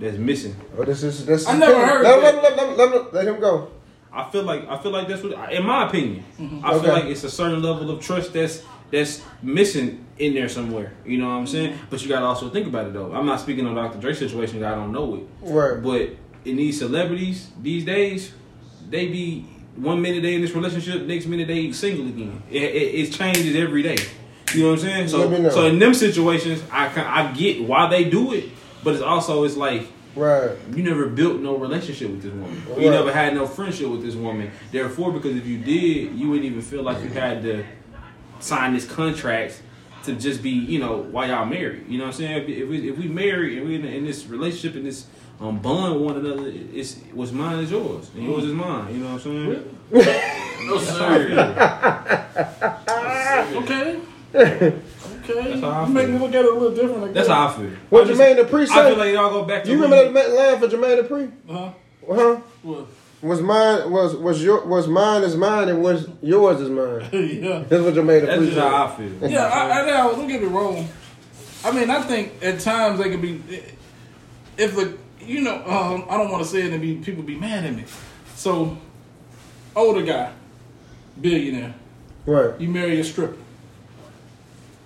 That's 0.00 0.18
missing. 0.18 0.56
oh 0.76 0.84
this 0.84 1.02
is 1.04 1.24
this 1.24 1.46
I 1.46 1.54
is- 1.54 1.60
never 1.60 1.86
heard 1.86 2.02
let, 2.02 2.20
that. 2.20 2.42
let, 2.42 2.56
let, 2.56 2.76
let, 2.76 2.90
let, 2.90 3.14
let 3.14 3.28
him 3.28 3.40
go 3.40 3.70
I 4.14 4.30
feel 4.30 4.42
like 4.44 4.68
I 4.68 4.78
feel 4.78 4.92
like 4.92 5.08
that's 5.08 5.22
what, 5.22 5.52
in 5.52 5.64
my 5.66 5.86
opinion, 5.88 6.24
I 6.38 6.42
Mm-hmm. 6.42 6.64
Okay. 6.64 6.80
feel 6.84 6.92
like 6.92 7.04
it's 7.06 7.24
a 7.24 7.30
certain 7.30 7.62
level 7.62 7.90
of 7.90 8.00
trust 8.00 8.32
that's 8.32 8.62
that's 8.90 9.22
missing 9.42 10.04
in 10.18 10.34
there 10.34 10.48
somewhere. 10.48 10.92
You 11.04 11.18
know 11.18 11.26
what 11.28 11.34
I'm 11.34 11.46
saying? 11.46 11.78
But 11.90 12.02
you 12.02 12.08
gotta 12.08 12.26
also 12.26 12.48
think 12.50 12.66
about 12.68 12.86
it 12.86 12.92
though. 12.92 13.12
I'm 13.12 13.26
not 13.26 13.40
speaking 13.40 13.66
on 13.66 13.74
Dr. 13.74 13.98
Dre 13.98 14.14
situation. 14.14 14.62
I 14.62 14.74
don't 14.74 14.92
know 14.92 15.16
it. 15.16 15.22
right 15.42 15.82
But 15.82 16.10
in 16.48 16.56
these 16.56 16.78
celebrities 16.78 17.48
these 17.60 17.84
days, 17.84 18.32
they 18.88 19.08
be 19.08 19.46
one 19.76 20.00
minute 20.00 20.22
they 20.22 20.34
in 20.36 20.42
this 20.42 20.52
relationship, 20.52 21.02
next 21.02 21.26
minute 21.26 21.48
they 21.48 21.72
single 21.72 22.06
again. 22.06 22.40
It, 22.50 22.62
it, 22.62 22.94
it 23.08 23.12
changes 23.12 23.56
every 23.56 23.82
day. 23.82 23.96
You 24.54 24.62
know 24.62 24.68
what 24.70 24.74
I'm 24.78 24.84
saying? 24.84 25.08
So 25.08 25.18
Let 25.18 25.30
me 25.30 25.38
know. 25.40 25.48
so 25.48 25.66
in 25.66 25.80
them 25.80 25.94
situations, 25.94 26.62
I 26.70 26.86
I 27.04 27.32
get 27.32 27.62
why 27.66 27.88
they 27.90 28.04
do 28.04 28.32
it, 28.32 28.44
but 28.84 28.94
it's 28.94 29.02
also 29.02 29.42
it's 29.42 29.56
like 29.56 29.88
right 30.16 30.52
you 30.74 30.82
never 30.82 31.06
built 31.06 31.40
no 31.40 31.56
relationship 31.56 32.10
with 32.10 32.22
this 32.22 32.32
woman. 32.32 32.62
Right. 32.68 32.80
You 32.80 32.90
never 32.90 33.12
had 33.12 33.34
no 33.34 33.46
friendship 33.46 33.88
with 33.88 34.02
this 34.02 34.14
woman. 34.14 34.50
Therefore, 34.70 35.12
because 35.12 35.36
if 35.36 35.46
you 35.46 35.58
did, 35.58 36.14
you 36.14 36.30
wouldn't 36.30 36.46
even 36.46 36.62
feel 36.62 36.82
like 36.82 37.02
you 37.02 37.08
had 37.08 37.42
to 37.42 37.64
sign 38.40 38.74
this 38.74 38.86
contract 38.86 39.62
to 40.04 40.14
just 40.14 40.42
be, 40.42 40.50
you 40.50 40.78
know, 40.78 40.98
why 40.98 41.26
y'all 41.26 41.46
married. 41.46 41.88
You 41.88 41.98
know 41.98 42.04
what 42.04 42.14
I'm 42.14 42.18
saying? 42.18 42.42
If, 42.42 42.48
if 42.48 42.68
we 42.68 42.90
if 42.90 42.98
we 42.98 43.08
married 43.08 43.58
and 43.58 43.66
we 43.66 43.74
in, 43.76 43.84
in 43.84 44.04
this 44.04 44.26
relationship 44.26 44.76
and 44.76 44.86
this 44.86 45.06
um, 45.40 45.58
bond 45.58 45.94
with 45.94 46.02
one 46.02 46.16
another, 46.16 46.52
it's 46.72 46.98
what's 47.12 47.32
mine 47.32 47.60
is 47.60 47.70
yours 47.70 48.10
and 48.14 48.24
yours 48.24 48.44
is 48.44 48.52
mine. 48.52 48.94
You 48.94 49.00
know 49.00 49.14
what 49.14 49.26
I'm 49.26 49.46
saying? 49.46 49.78
no 50.66 50.78
sir. 50.78 52.20
Okay. 53.54 54.00
Okay. 55.30 55.48
That's 55.48 55.60
how 55.60 55.70
I 55.70 55.86
you 55.86 55.92
make 55.94 56.06
feel. 56.06 56.14
me 56.14 56.18
look 56.20 56.34
at 56.34 56.44
it 56.44 56.50
a 56.50 56.54
little 56.58 56.74
different. 56.74 57.02
Like 57.02 57.12
That's 57.14 57.28
that. 57.28 57.34
how 57.34 57.48
I 57.48 57.52
feel. 57.56 57.70
What 57.90 58.04
I 58.04 58.06
just- 58.08 58.20
Jermaine 58.20 58.36
Dupri 58.38 58.68
I 58.68 58.88
feel 58.88 58.98
like 58.98 59.12
y'all 59.14 59.30
go 59.30 59.44
back 59.44 59.64
to 59.64 59.70
you 59.70 59.82
remember 59.82 60.12
that 60.12 60.30
line 60.30 60.58
for 60.60 60.68
Jermaine 60.76 61.02
Dupri 61.02 61.32
Uh 61.48 61.52
Huh? 61.52 62.12
Uh 62.12 62.14
huh 62.36 62.40
What? 62.62 62.86
Was 63.22 63.40
mine 63.40 63.90
was 63.90 64.14
was 64.16 64.44
your 64.44 64.66
was 64.66 64.86
mine 64.86 65.22
is 65.22 65.34
mine 65.36 65.68
and 65.70 65.82
was 65.82 66.06
yours 66.22 66.60
is 66.60 66.68
mine. 66.68 67.08
yeah. 67.42 67.64
That's 67.68 67.82
what 67.82 67.94
Jermaine 67.94 68.26
That's 68.26 68.38
Dupri 68.42 68.44
just 68.46 68.54
said. 68.54 68.70
how 68.70 68.84
I 68.86 68.96
feel. 68.96 69.30
Yeah, 69.30 69.44
I, 69.46 69.80
I 69.82 69.86
now 69.86 70.10
don't 70.12 70.28
get 70.28 70.42
me 70.42 70.48
wrong. 70.48 70.88
I 71.64 71.70
mean, 71.72 71.88
I 71.88 72.02
think 72.02 72.32
at 72.42 72.60
times 72.60 72.98
they 73.02 73.08
can 73.08 73.22
be, 73.22 73.40
if 74.58 74.76
the 74.76 74.98
you 75.20 75.40
know, 75.40 75.54
um, 75.66 76.04
I 76.10 76.18
don't 76.18 76.30
want 76.30 76.42
to 76.44 76.48
say 76.50 76.60
it 76.66 76.72
and 76.74 76.82
be 76.82 76.96
people 76.96 77.22
be 77.22 77.36
mad 77.36 77.64
at 77.64 77.74
me. 77.74 77.84
So, 78.36 78.76
older 79.74 80.02
guy, 80.02 80.32
billionaire, 81.18 81.74
Right. 82.26 82.60
you 82.60 82.68
marry 82.68 83.00
a 83.00 83.04
stripper. 83.04 83.38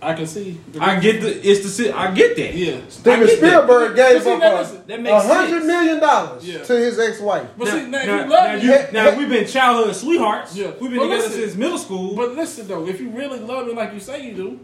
I 0.00 0.14
can 0.14 0.26
see. 0.28 0.60
I 0.80 1.00
get 1.00 1.20
the 1.20 1.48
it's 1.50 1.62
the 1.64 1.68
si- 1.68 1.90
I 1.90 2.12
get 2.14 2.36
that. 2.36 2.54
yeah. 2.54 2.76
I 2.76 2.80
Steven 2.88 3.20
get 3.26 3.40
that. 3.40 3.48
Spielberg 3.50 3.96
gave 3.96 4.14
But 4.14 4.22
see, 4.22 4.30
up 4.32 4.42
a- 4.42 4.56
listen, 4.60 4.82
That 4.86 4.98
a 4.98 5.02
makes 5.02 5.26
hundred 5.26 5.48
sense. 5.50 5.66
million 5.66 5.98
dollars 6.00 6.48
Yeah. 6.48 6.62
to 6.62 6.72
his 6.76 6.98
ex-wife. 7.00 7.48
But 7.58 7.68
see, 7.68 7.86
now, 7.86 8.04
now, 8.04 8.18
if 8.54 8.62
you 8.62 8.68
now, 8.68 8.76
you- 8.76 8.78
me, 8.82 8.86
now 8.92 9.18
we've 9.18 9.28
been 9.28 9.46
childhood 9.48 9.96
sweethearts. 9.96 10.54
Yeah. 10.54 10.66
We've 10.80 10.90
been 10.90 11.00
But 11.00 11.04
together 11.06 11.22
listen- 11.24 11.40
since 11.42 11.54
middle 11.56 11.78
school. 11.78 12.14
But 12.14 12.36
listen 12.36 12.68
though, 12.68 12.86
if 12.86 13.00
you 13.00 13.10
really 13.10 13.40
love 13.40 13.66
me 13.66 13.72
like 13.74 13.92
you 13.92 13.98
say 13.98 14.24
you 14.24 14.34
do, 14.34 14.60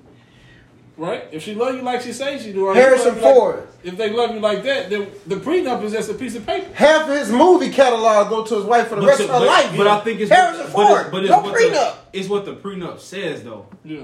right? 0.97 1.25
If 1.33 1.43
she 1.43 1.55
love 1.57 1.75
you 1.75 1.83
like 1.83 2.01
she 2.03 2.13
says 2.13 2.41
she 2.43 2.53
do, 2.53 2.67
or 2.67 2.75
Harrison 2.75 3.09
love 3.09 3.17
you 3.17 3.23
like- 3.25 3.35
Ford. 3.35 3.69
if 3.83 3.97
they 3.97 4.11
love 4.11 4.33
you 4.35 4.41
like 4.41 4.63
that, 4.63 4.89
then 4.89 5.09
the 5.27 5.35
prenup 5.37 5.83
is 5.83 5.91
just 5.93 6.11
a 6.11 6.15
piece 6.15 6.37
of 6.37 6.47
paper. 6.47 6.69
Half 6.75 7.09
of 7.09 7.17
his 7.19 7.33
movie 7.33 7.71
catalog 7.71 8.29
go 8.31 8.45
to 8.45 8.55
his 8.55 8.65
wife 8.65 8.87
for 8.87 8.95
the 8.95 9.01
But 9.01 9.07
rest 9.09 9.19
so- 9.19 9.25
of 9.25 9.31
her 9.33 9.39
but- 9.41 9.47
life. 9.49 9.73
But 9.77 9.87
I 9.89 9.99
think 9.99 10.21
it's 10.21 10.31
Harrison 10.31 10.67
what, 10.73 10.87
Ford. 10.89 11.07
But, 11.11 11.23
it's 11.23 11.31
no 11.33 11.41
what 11.41 11.55
prenup. 11.57 11.73
The, 11.73 11.95
it's 12.13 12.29
what 12.29 12.45
the 12.45 12.55
prenup 12.55 13.01
says 13.01 13.43
though. 13.43 13.67
Yeah. 13.85 13.99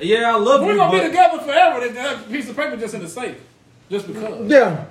Yeah, 0.00 0.34
I 0.34 0.38
love 0.38 0.62
it. 0.62 0.66
We're 0.66 0.72
you, 0.72 0.78
gonna 0.78 0.92
but 0.98 1.02
be 1.02 1.08
together 1.08 1.38
forever. 1.42 1.80
Then 1.80 1.94
that 1.94 2.28
piece 2.30 2.48
of 2.48 2.56
paper 2.56 2.76
just 2.76 2.94
in 2.94 3.00
the 3.02 3.08
safe, 3.08 3.36
just 3.90 4.06
because. 4.06 4.50
yeah. 4.50 4.84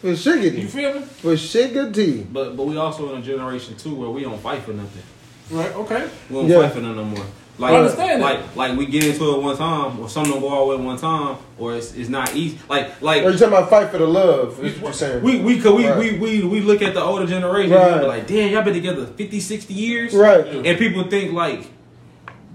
For 0.00 0.08
You 0.08 0.12
shiggity. 0.14 0.68
feel 0.68 0.94
me? 0.94 1.00
For 1.00 1.32
shiggity. 1.32 2.24
but 2.32 2.56
but 2.56 2.66
we 2.66 2.76
also 2.76 3.12
in 3.14 3.20
a 3.20 3.24
generation 3.24 3.76
too 3.76 3.94
where 3.96 4.10
we 4.10 4.22
don't 4.22 4.40
fight 4.40 4.62
for 4.62 4.72
nothing. 4.72 5.02
Right. 5.50 5.74
Okay. 5.74 6.08
We 6.30 6.36
don't 6.36 6.48
Yeah. 6.48 6.62
fight 6.62 6.72
for 6.72 6.80
none 6.80 6.94
no 6.96 7.04
more. 7.04 7.24
Like, 7.60 7.72
I 7.72 7.76
understand 7.78 8.22
that. 8.22 8.24
like, 8.24 8.54
like 8.56 8.78
we 8.78 8.86
get 8.86 9.02
into 9.02 9.34
it 9.34 9.42
one 9.42 9.56
time, 9.56 9.98
or 9.98 10.08
some 10.08 10.22
don't 10.24 10.38
go 10.38 10.46
all 10.48 10.68
the 10.70 10.76
way 10.76 10.84
one 10.84 10.96
time, 10.96 11.38
or 11.58 11.74
it's, 11.74 11.92
it's 11.94 12.08
not 12.08 12.32
easy. 12.36 12.56
Like, 12.68 13.02
like 13.02 13.24
Are 13.24 13.30
you 13.30 13.36
talking 13.36 13.48
about 13.48 13.68
fight 13.68 13.90
for 13.90 13.98
the 13.98 14.06
love? 14.06 14.62
Is 14.64 14.74
what 14.76 14.82
you're 14.84 14.92
saying? 14.92 15.22
we 15.24 15.40
we 15.40 15.58
could 15.58 15.74
we, 15.74 15.88
Right. 15.88 15.98
we 15.98 16.18
we 16.20 16.42
we 16.44 16.60
look 16.60 16.82
at 16.82 16.94
the 16.94 17.02
older 17.02 17.26
generation 17.26 17.72
Right. 17.74 17.90
and 17.90 18.00
be 18.02 18.06
like, 18.06 18.26
damn, 18.28 18.52
y'all 18.52 18.62
been 18.62 18.74
together 18.74 19.06
50, 19.06 19.40
60 19.40 19.74
years, 19.74 20.14
Right. 20.14 20.46
And 20.46 20.78
people 20.78 21.02
think 21.10 21.32
like 21.32 21.66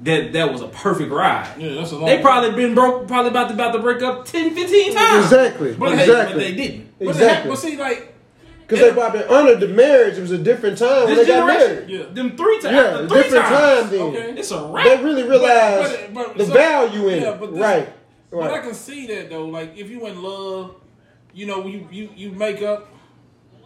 that 0.04 0.34
that 0.34 0.52
was 0.52 0.62
a 0.62 0.68
perfect 0.68 1.12
ride. 1.12 1.56
Yeah, 1.58 1.76
that's 1.76 1.92
a 1.92 1.96
long. 1.98 2.06
They 2.06 2.22
probably 2.22 2.52
been 2.52 2.76
broke, 2.76 3.08
probably 3.08 3.32
about 3.32 3.48
to 3.50 3.54
about 3.54 3.72
to 3.74 3.80
break 3.80 4.02
up 4.02 4.26
10, 4.26 4.54
15 4.56 4.94
times. 4.94 5.26
Exactly. 5.26 5.74
But, 5.76 5.96
they, 5.96 6.02
exactly. 6.04 6.34
but 6.34 6.40
they 6.40 6.56
didn't. 6.56 7.00
But, 7.00 7.08
Exactly. 7.10 7.50
It, 7.50 7.54
but 7.54 7.60
see, 7.60 7.78
like, 7.78 8.14
Because 8.62 8.80
they 8.80 8.92
probably 8.94 9.24
honored 9.26 9.60
the 9.60 9.68
marriage. 9.68 10.18
It 10.18 10.22
was 10.22 10.32
a 10.32 10.38
different 10.38 10.78
time 10.78 11.06
when 11.06 11.16
they 11.18 11.26
got 11.26 11.48
married. 11.48 11.90
Yeah. 11.90 12.04
them 12.12 12.36
three 12.38 12.60
times, 12.62 12.76
Yeah, 12.76 13.08
three 13.08 13.24
different 13.24 13.46
times. 13.46 13.82
time 13.82 13.90
then. 13.92 14.02
Okay. 14.02 14.40
It's 14.40 14.52
a 14.52 14.66
wrap. 14.68 14.86
They 14.86 15.04
really 15.04 15.24
realized 15.24 16.14
but- 16.14 16.28
but- 16.28 16.38
the 16.38 16.46
so- 16.46 16.54
value 16.54 17.08
in 17.10 17.22
yeah, 17.24 17.32
it. 17.34 17.40
but 17.40 17.52
this- 17.52 17.60
right. 17.62 17.90
but 18.32 18.52
I 18.52 18.60
can 18.60 18.74
see 18.74 19.08
that 19.08 19.30
though. 19.30 19.46
Like, 19.46 19.78
if 19.78 19.90
you 19.90 20.06
in 20.08 20.22
love, 20.22 20.76
you 21.34 21.46
know, 21.46 21.66
you 21.66 21.88
you 21.92 22.10
you 22.16 22.32
make 22.32 22.62
up, 22.62 22.90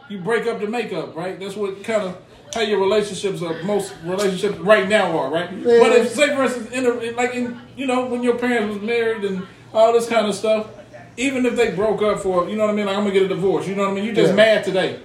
you 0.09 0.19
break 0.19 0.45
up 0.47 0.59
to 0.61 0.67
make 0.67 0.93
up, 0.93 1.15
right? 1.15 1.39
That's 1.39 1.55
what 1.55 1.83
kind 1.83 2.03
of 2.03 2.17
how 2.53 2.61
your 2.61 2.79
relationships 2.79 3.41
are. 3.41 3.61
Most 3.63 3.93
relationships 4.03 4.57
right 4.59 4.87
now 4.87 5.17
are, 5.17 5.29
right? 5.29 5.51
Yeah. 5.51 5.79
But 5.79 5.91
if 5.93 6.09
say 6.09 6.35
for 6.35 6.43
instance, 6.43 6.71
in 6.71 6.85
a, 6.85 7.11
like 7.11 7.33
in 7.35 7.59
you 7.75 7.85
know 7.85 8.05
when 8.05 8.23
your 8.23 8.37
parents 8.37 8.73
was 8.75 8.83
married 8.83 9.23
and 9.25 9.45
all 9.73 9.93
this 9.93 10.07
kind 10.07 10.27
of 10.27 10.33
stuff, 10.35 10.67
even 11.17 11.45
if 11.45 11.55
they 11.55 11.71
broke 11.71 12.01
up 12.01 12.19
for 12.19 12.49
you 12.49 12.55
know 12.55 12.63
what 12.65 12.71
I 12.71 12.75
mean, 12.75 12.85
like 12.85 12.95
I'm 12.97 13.03
gonna 13.03 13.13
get 13.13 13.23
a 13.23 13.27
divorce. 13.27 13.67
You 13.67 13.75
know 13.75 13.83
what 13.83 13.91
I 13.91 13.95
mean? 13.95 14.05
You 14.05 14.13
just 14.13 14.29
Yeah. 14.29 14.35
mad 14.35 14.63
today. 14.63 14.99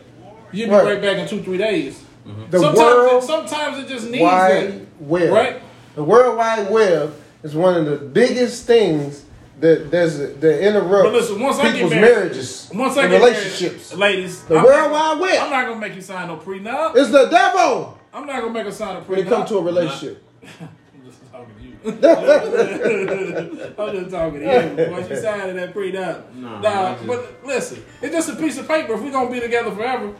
You'll 0.52 0.68
be 0.68 0.74
Right. 0.74 0.84
right. 0.84 1.02
back 1.02 1.16
in 1.18 1.28
two 1.28 1.42
three 1.42 1.58
days. 1.58 2.02
Mm-hmm. 2.26 2.50
The 2.50 2.58
sometimes, 2.60 2.78
world 2.78 3.22
it, 3.22 3.26
sometimes 3.26 3.78
it 3.78 3.88
just 3.88 4.08
needs 4.08 4.22
wide 4.22 4.68
that, 4.68 4.86
web. 5.00 5.32
right? 5.32 5.62
The 5.96 6.04
World 6.04 6.36
Wide 6.36 6.70
Web 6.70 7.14
is 7.42 7.54
one 7.56 7.74
of 7.74 7.84
the 7.86 7.96
biggest 7.96 8.64
things 8.66 9.24
that 9.60 9.90
there's 9.90 10.18
that 10.18 10.60
interrupt 10.66 11.04
But 11.04 11.12
listen, 11.12 11.40
once 11.40 11.58
I 11.58 11.62
get 11.64 11.72
people's 11.74 11.90
married- 11.92 12.14
marriages 12.14 12.70
Once 12.74 12.96
I 12.96 13.02
and 13.02 13.10
get 13.12 13.18
relationships. 13.22 13.96
married, 13.96 14.14
ladies, 14.16 14.42
The 14.44 14.56
I'm 14.58 14.64
World 14.64 14.90
not- 14.92 15.18
Wide 15.18 15.20
Web. 15.20 15.42
I'm 15.42 15.50
not 15.50 15.66
gonna 15.66 15.80
make 15.80 15.94
you 15.94 16.00
sign 16.02 16.28
no 16.28 16.36
prenup. 16.36 16.96
It's 16.96 17.10
the 17.10 17.26
devil 17.26 17.98
I'm 18.14 18.26
not 18.26 18.40
gonna 18.40 18.52
make 18.52 18.64
her 18.64 18.72
sign 18.72 18.96
a 18.96 19.00
prenup. 19.00 19.06
when 19.08 19.18
it 19.20 19.26
prenup. 19.26 19.28
comes 19.30 19.48
to 19.50 19.58
a 19.58 19.62
relationship. 19.62 20.22
I'm 20.42 20.68
just 21.06 21.32
talking 21.32 21.54
to 21.56 21.62
you. 21.62 21.72
I'm 23.78 23.94
just 23.96 24.10
talking 24.10 24.40
to 24.40 24.46
you. 24.86 24.90
Once 24.92 25.08
you 25.10 25.16
sign 25.16 25.56
that 25.56 25.74
prenup, 25.74 26.34
Nah, 26.34 26.60
nah. 26.60 26.94
Just- 26.94 27.06
But 27.06 27.34
listen, 27.44 27.84
it's 28.00 28.14
just 28.14 28.28
a 28.30 28.36
piece 28.36 28.58
of 28.58 28.66
paper. 28.68 28.94
If 28.94 29.00
we're 29.02 29.10
gonna 29.12 29.30
be 29.30 29.40
together 29.40 29.70
forever, 29.70 30.12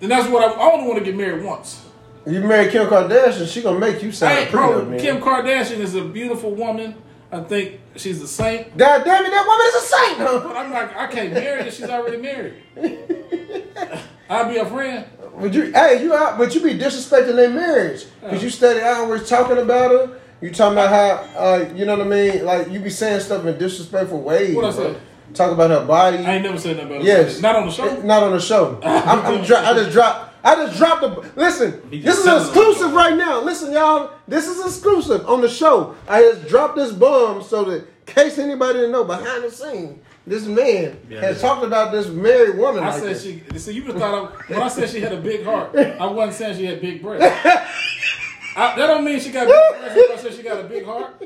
then 0.00 0.08
that's 0.10 0.28
what 0.28 0.42
I, 0.44 0.52
I 0.52 0.72
only 0.72 0.86
want 0.86 0.98
to 0.98 1.04
get 1.04 1.16
married 1.16 1.44
once. 1.44 1.82
You 2.26 2.40
marry 2.40 2.70
Kim 2.70 2.86
Kardashian, 2.88 3.46
she 3.52 3.62
gonna 3.62 3.78
make 3.78 4.02
you 4.02 4.10
sign 4.12 4.34
Hey, 4.36 4.42
a 4.44 4.46
prenup, 4.46 4.50
bro, 4.50 4.84
man. 4.86 4.98
Kim 5.00 5.20
Kardashian 5.20 5.78
is 5.78 5.94
a 5.94 6.02
beautiful 6.02 6.50
woman. 6.50 6.94
I 7.36 7.42
think 7.44 7.80
she's 7.96 8.22
a 8.22 8.28
saint. 8.28 8.76
God 8.78 9.04
damn 9.04 9.24
it, 9.24 9.30
that 9.30 9.46
woman 9.46 9.66
is 9.66 9.74
a 9.74 9.86
saint? 9.86 10.44
But 10.44 10.56
I'm 10.56 10.72
like, 10.72 10.96
I 10.96 11.06
can't 11.06 11.32
marry 11.34 11.64
her. 11.64 11.70
She's 11.70 11.88
already 11.88 12.16
married. 12.16 12.54
I'll 14.30 14.48
be 14.48 14.56
a 14.56 14.66
friend. 14.66 15.04
But 15.38 15.52
you, 15.52 15.70
hey, 15.72 16.02
you 16.02 16.14
out, 16.14 16.38
but 16.38 16.54
you 16.54 16.62
be 16.62 16.78
disrespecting 16.78 17.36
their 17.36 17.50
marriage 17.50 18.06
because 18.20 18.42
you 18.42 18.48
study 18.50 18.80
hours 18.80 19.28
talking 19.28 19.58
about 19.58 19.90
her. 19.90 20.20
You 20.40 20.50
talking 20.50 20.74
about 20.74 20.88
how, 20.88 21.38
uh, 21.38 21.72
you 21.74 21.84
know 21.84 21.96
what 21.96 22.06
I 22.06 22.08
mean? 22.08 22.44
Like 22.44 22.70
you 22.70 22.80
be 22.80 22.90
saying 22.90 23.20
stuff 23.20 23.44
in 23.44 23.58
disrespectful 23.58 24.20
ways. 24.22 24.56
What 24.56 24.64
I 24.64 24.72
say? 24.72 24.96
Talk 25.34 25.52
about 25.52 25.70
her 25.70 25.84
body. 25.84 26.18
I 26.18 26.34
ain't 26.36 26.44
never 26.44 26.58
said 26.58 26.76
nothing 26.76 26.92
about 26.92 27.02
her. 27.02 27.06
Yes, 27.06 27.40
Not 27.40 27.56
on 27.56 27.66
the 27.66 27.72
show. 27.72 28.00
Not 28.02 28.22
on 28.22 28.32
the 28.32 28.40
show. 28.40 28.80
I'm, 28.82 29.20
I'm 29.20 29.44
dro- 29.44 29.58
I 29.58 29.74
just 29.74 29.90
dropped. 29.92 30.25
I 30.46 30.54
just 30.54 30.78
dropped 30.78 31.00
the. 31.02 31.30
Listen, 31.34 31.82
this 31.90 32.16
is 32.18 32.24
said 32.24 32.34
it 32.34 32.38
on 32.38 32.42
the 32.44 32.50
exclusive 32.50 32.92
right 32.94 33.16
now. 33.16 33.40
Listen, 33.42 33.72
y'all. 33.72 34.12
This 34.28 34.46
is 34.46 34.64
exclusive 34.64 35.28
on 35.28 35.40
the 35.40 35.48
show. 35.48 35.96
I 36.08 36.22
just 36.22 36.46
dropped 36.48 36.76
this 36.76 36.92
bomb 36.92 37.42
so 37.42 37.64
that, 37.64 37.78
in 37.78 37.86
case 38.06 38.38
anybody 38.38 38.74
didn't 38.78 38.92
know, 38.92 39.02
behind 39.04 39.42
the 39.42 39.50
scene, 39.50 40.00
this 40.26 40.46
man 40.46 40.98
Yeah, 41.10 41.20
has 41.20 41.36
yeah. 41.42 41.48
talked 41.48 41.64
about 41.64 41.90
this 41.92 42.06
married 42.08 42.56
woman. 42.58 42.84
I 42.84 42.90
like 42.90 43.00
said 43.00 43.08
this. 43.16 43.22
she. 43.24 43.42
See, 43.58 43.72
you 43.72 43.84
just 43.84 43.98
thought 43.98 44.32
I, 44.32 44.52
when 44.52 44.62
I 44.62 44.68
said 44.68 44.88
she 44.88 45.00
had 45.00 45.12
a 45.12 45.20
big 45.20 45.44
heart, 45.44 45.74
I 45.76 46.06
wasn't 46.06 46.34
saying 46.36 46.56
she 46.58 46.66
had 46.66 46.80
big 46.80 47.02
breasts. 47.02 47.26
I, 48.56 48.74
that 48.76 48.86
don't 48.86 49.04
mean 49.04 49.20
she 49.20 49.30
got 49.32 49.46
big 49.48 49.94
breasts. 49.96 50.12
I 50.12 50.16
said 50.28 50.34
she 50.34 50.42
got 50.42 50.60
a 50.64 50.68
big 50.68 50.84
heart, 50.86 51.22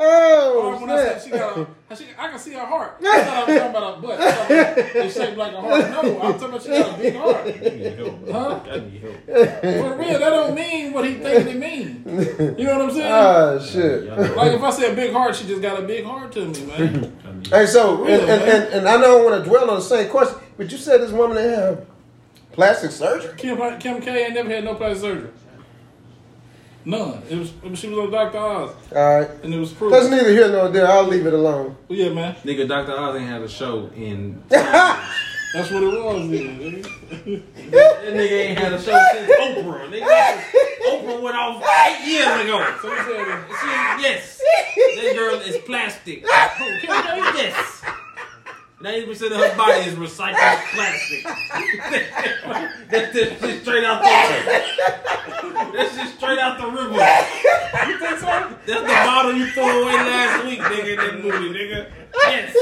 Oh, 0.00 0.62
or 0.62 0.80
when 0.80 0.90
I 0.90 0.96
said 0.96 1.22
she 1.22 1.30
got 1.30 1.58
a, 1.58 1.66
she, 1.96 2.04
I 2.16 2.28
can 2.28 2.38
see 2.38 2.52
her 2.52 2.64
heart. 2.64 2.98
I 3.02 3.24
thought 3.24 3.36
I 3.36 3.44
was 3.44 3.58
talking 3.58 3.76
about 3.76 3.94
her 3.96 4.00
butt. 4.00 4.96
It's 4.96 5.14
shaped 5.16 5.36
like 5.36 5.52
a 5.52 5.60
heart. 5.60 5.90
No, 5.90 6.20
I'm 6.20 6.32
talking 6.34 6.48
about 6.48 6.62
she 6.62 6.68
got 6.68 6.94
a 6.94 7.02
big 7.02 7.16
heart. 7.16 7.36
I 7.46 7.50
need 7.50 7.98
help, 7.98 8.24
bro. 8.24 8.32
Huh? 8.32 8.60
I 8.70 8.78
need 8.78 9.00
help. 9.00 9.24
For 9.26 9.96
real, 9.96 10.18
that 10.18 10.30
don't 10.30 10.54
mean 10.54 10.92
what 10.92 11.04
he 11.04 11.14
thinking 11.14 11.48
it 11.48 11.58
mean. 11.58 12.56
You 12.58 12.64
know 12.64 12.78
what 12.78 12.88
I'm 12.88 12.90
saying? 12.92 13.12
Ah, 13.12 13.58
shit. 13.58 14.36
like 14.36 14.52
if 14.52 14.62
I 14.62 14.70
say 14.70 14.92
a 14.92 14.94
big 14.94 15.12
heart, 15.12 15.34
she 15.34 15.46
just 15.46 15.62
got 15.62 15.82
a 15.82 15.82
big 15.82 16.04
heart 16.04 16.30
to 16.32 16.46
me, 16.46 16.64
man. 16.66 17.42
Hey, 17.50 17.66
so 17.66 18.04
and, 18.04 18.06
Real, 18.06 18.20
and, 18.20 18.42
and, 18.42 18.74
and 18.74 18.88
I 18.88 18.98
don't 19.00 19.24
want 19.24 19.42
to 19.42 19.48
dwell 19.48 19.68
on 19.68 19.76
the 19.76 19.82
same 19.82 20.08
question, 20.10 20.38
but 20.56 20.70
you 20.70 20.78
said 20.78 21.00
this 21.00 21.12
woman 21.12 21.36
that 21.36 21.58
had 21.58 21.86
plastic 22.52 22.90
surgery. 22.90 23.34
Kim, 23.36 23.78
Kim 23.78 24.00
K 24.00 24.26
ain't 24.26 24.34
never 24.34 24.48
had 24.48 24.64
no 24.64 24.74
plastic 24.74 25.00
surgery. 25.00 25.30
None. 26.84 27.22
It 27.28 27.36
was, 27.38 27.52
it 27.62 27.70
was 27.70 27.78
she 27.78 27.88
was 27.88 27.98
on 27.98 28.10
Dr. 28.10 28.38
Oz, 28.38 28.70
All 28.94 29.18
right, 29.20 29.30
and 29.42 29.52
it 29.52 29.58
was 29.58 29.72
proved. 29.72 29.94
that's 29.94 30.08
neither 30.08 30.30
here 30.30 30.48
nor 30.48 30.68
there. 30.68 30.86
I'll 30.88 31.04
leave 31.06 31.26
it 31.26 31.34
alone. 31.34 31.76
Well, 31.88 31.98
yeah, 31.98 32.08
man. 32.10 32.34
Nigga, 32.44 32.66
Dr. 32.68 32.92
Oz 32.92 33.16
ain't 33.16 33.28
had 33.28 33.42
a 33.42 33.48
show 33.48 33.90
in. 33.94 34.42
That's 35.54 35.70
what 35.70 35.82
it 35.82 35.86
was. 35.86 36.28
Then. 36.30 36.82
That 37.70 38.02
nigga 38.14 38.30
ain't 38.48 38.58
had 38.58 38.72
a 38.74 38.78
show 38.82 39.00
since 39.12 39.30
Oprah. 39.40 39.88
Nigga, 39.90 40.42
Oprah 40.88 41.22
went 41.22 41.36
off 41.36 41.62
eight 41.86 42.06
years 42.06 42.44
ago. 42.44 42.76
So 42.82 42.90
he 42.90 42.96
said, 42.98 43.44
She, 43.48 44.02
yes, 44.02 44.42
that 44.96 45.12
girl 45.16 45.40
is 45.40 45.56
plastic. 45.64 46.24
Yes. 47.34 47.82
Ninety 48.80 49.06
percent 49.06 49.32
of 49.32 49.38
her 49.40 49.56
body 49.56 49.80
is 49.88 49.94
recycled 49.94 50.60
plastic. 50.74 51.24
That's 52.90 53.12
just 53.14 53.62
straight 53.62 53.84
out 53.84 54.02
the 54.02 55.17
That's 55.72 55.96
just 55.96 56.16
straight 56.16 56.38
out 56.38 56.58
the 56.58 56.66
river. 56.66 56.94
"You 57.88 57.98
think 57.98 58.18
so?" 58.18 58.26
That's 58.66 58.80
the 58.82 58.86
bottle 58.86 59.32
you 59.32 59.46
threw 59.50 59.82
away 59.82 59.94
last 59.94 60.44
week, 60.44 60.58
nigga, 60.60 60.88
in 60.88 60.96
that 60.96 61.22
movie, 61.22 61.58
nigga. 61.58 61.90
Yes. 62.14 62.56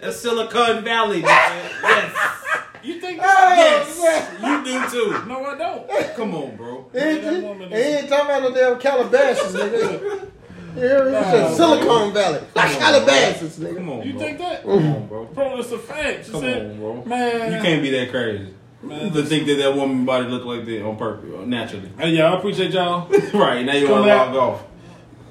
That's 0.00 0.16
Silicon 0.16 0.84
Valley, 0.84 1.22
nigga. 1.22 1.82
Yes. 1.82 2.46
You 2.82 3.00
think 3.00 3.20
oh, 3.20 3.24
that? 3.24 3.84
Yes. 3.86 4.42
You 4.42 4.64
do 4.64 4.90
too. 4.90 5.26
No, 5.28 5.44
I 5.44 5.56
don't. 5.56 6.16
Come 6.16 6.34
on, 6.34 6.56
bro. 6.56 6.86
He 6.92 6.98
ain't, 6.98 7.22
that 7.22 7.34
he, 7.34 7.40
woman 7.42 7.72
ain't 7.72 8.08
talking 8.08 8.24
about 8.24 8.42
no 8.42 8.54
damn 8.54 8.78
Calabasas, 8.80 9.52
nigga. 9.54 10.30
You 10.76 10.80
hear 10.80 11.04
me? 11.10 11.16
He 11.18 11.24
said 11.24 11.50
Nah, 11.50 11.54
Silicon 11.56 12.12
Valley, 12.14 12.40
like 12.54 12.78
Calabasas, 12.78 13.58
nigga. 13.58 13.76
Come 13.76 13.90
on, 13.90 14.06
You 14.06 14.12
bro. 14.12 14.22
think 14.22 14.38
that? 14.38 14.62
Come 14.62 14.94
on, 14.94 15.06
bro. 15.08 15.24
Bro, 15.26 15.58
it's 15.58 15.72
a 15.72 15.78
fact. 15.78 16.30
Come 16.30 16.40
said, 16.40 16.70
on, 16.70 16.78
bro. 16.78 17.04
Man, 17.04 17.52
You 17.52 17.58
can't 17.60 17.82
be 17.82 17.90
that 17.90 18.10
crazy. 18.10 18.54
To 18.88 19.22
think 19.24 19.46
that 19.46 19.56
that 19.56 19.74
woman 19.74 20.04
body 20.04 20.26
looked 20.26 20.46
like 20.46 20.64
that 20.64 20.84
on 20.84 20.96
purpose, 20.96 21.46
naturally. 21.46 21.90
Hey, 21.98 22.10
y'all, 22.10 22.34
I 22.34 22.38
appreciate 22.38 22.72
y'all. 22.72 23.08
right 23.34 23.64
now 23.64 23.74
you 23.74 23.88
want 23.90 24.04
to 24.04 24.08
back. 24.08 24.28
log 24.32 24.36
off. 24.36 24.62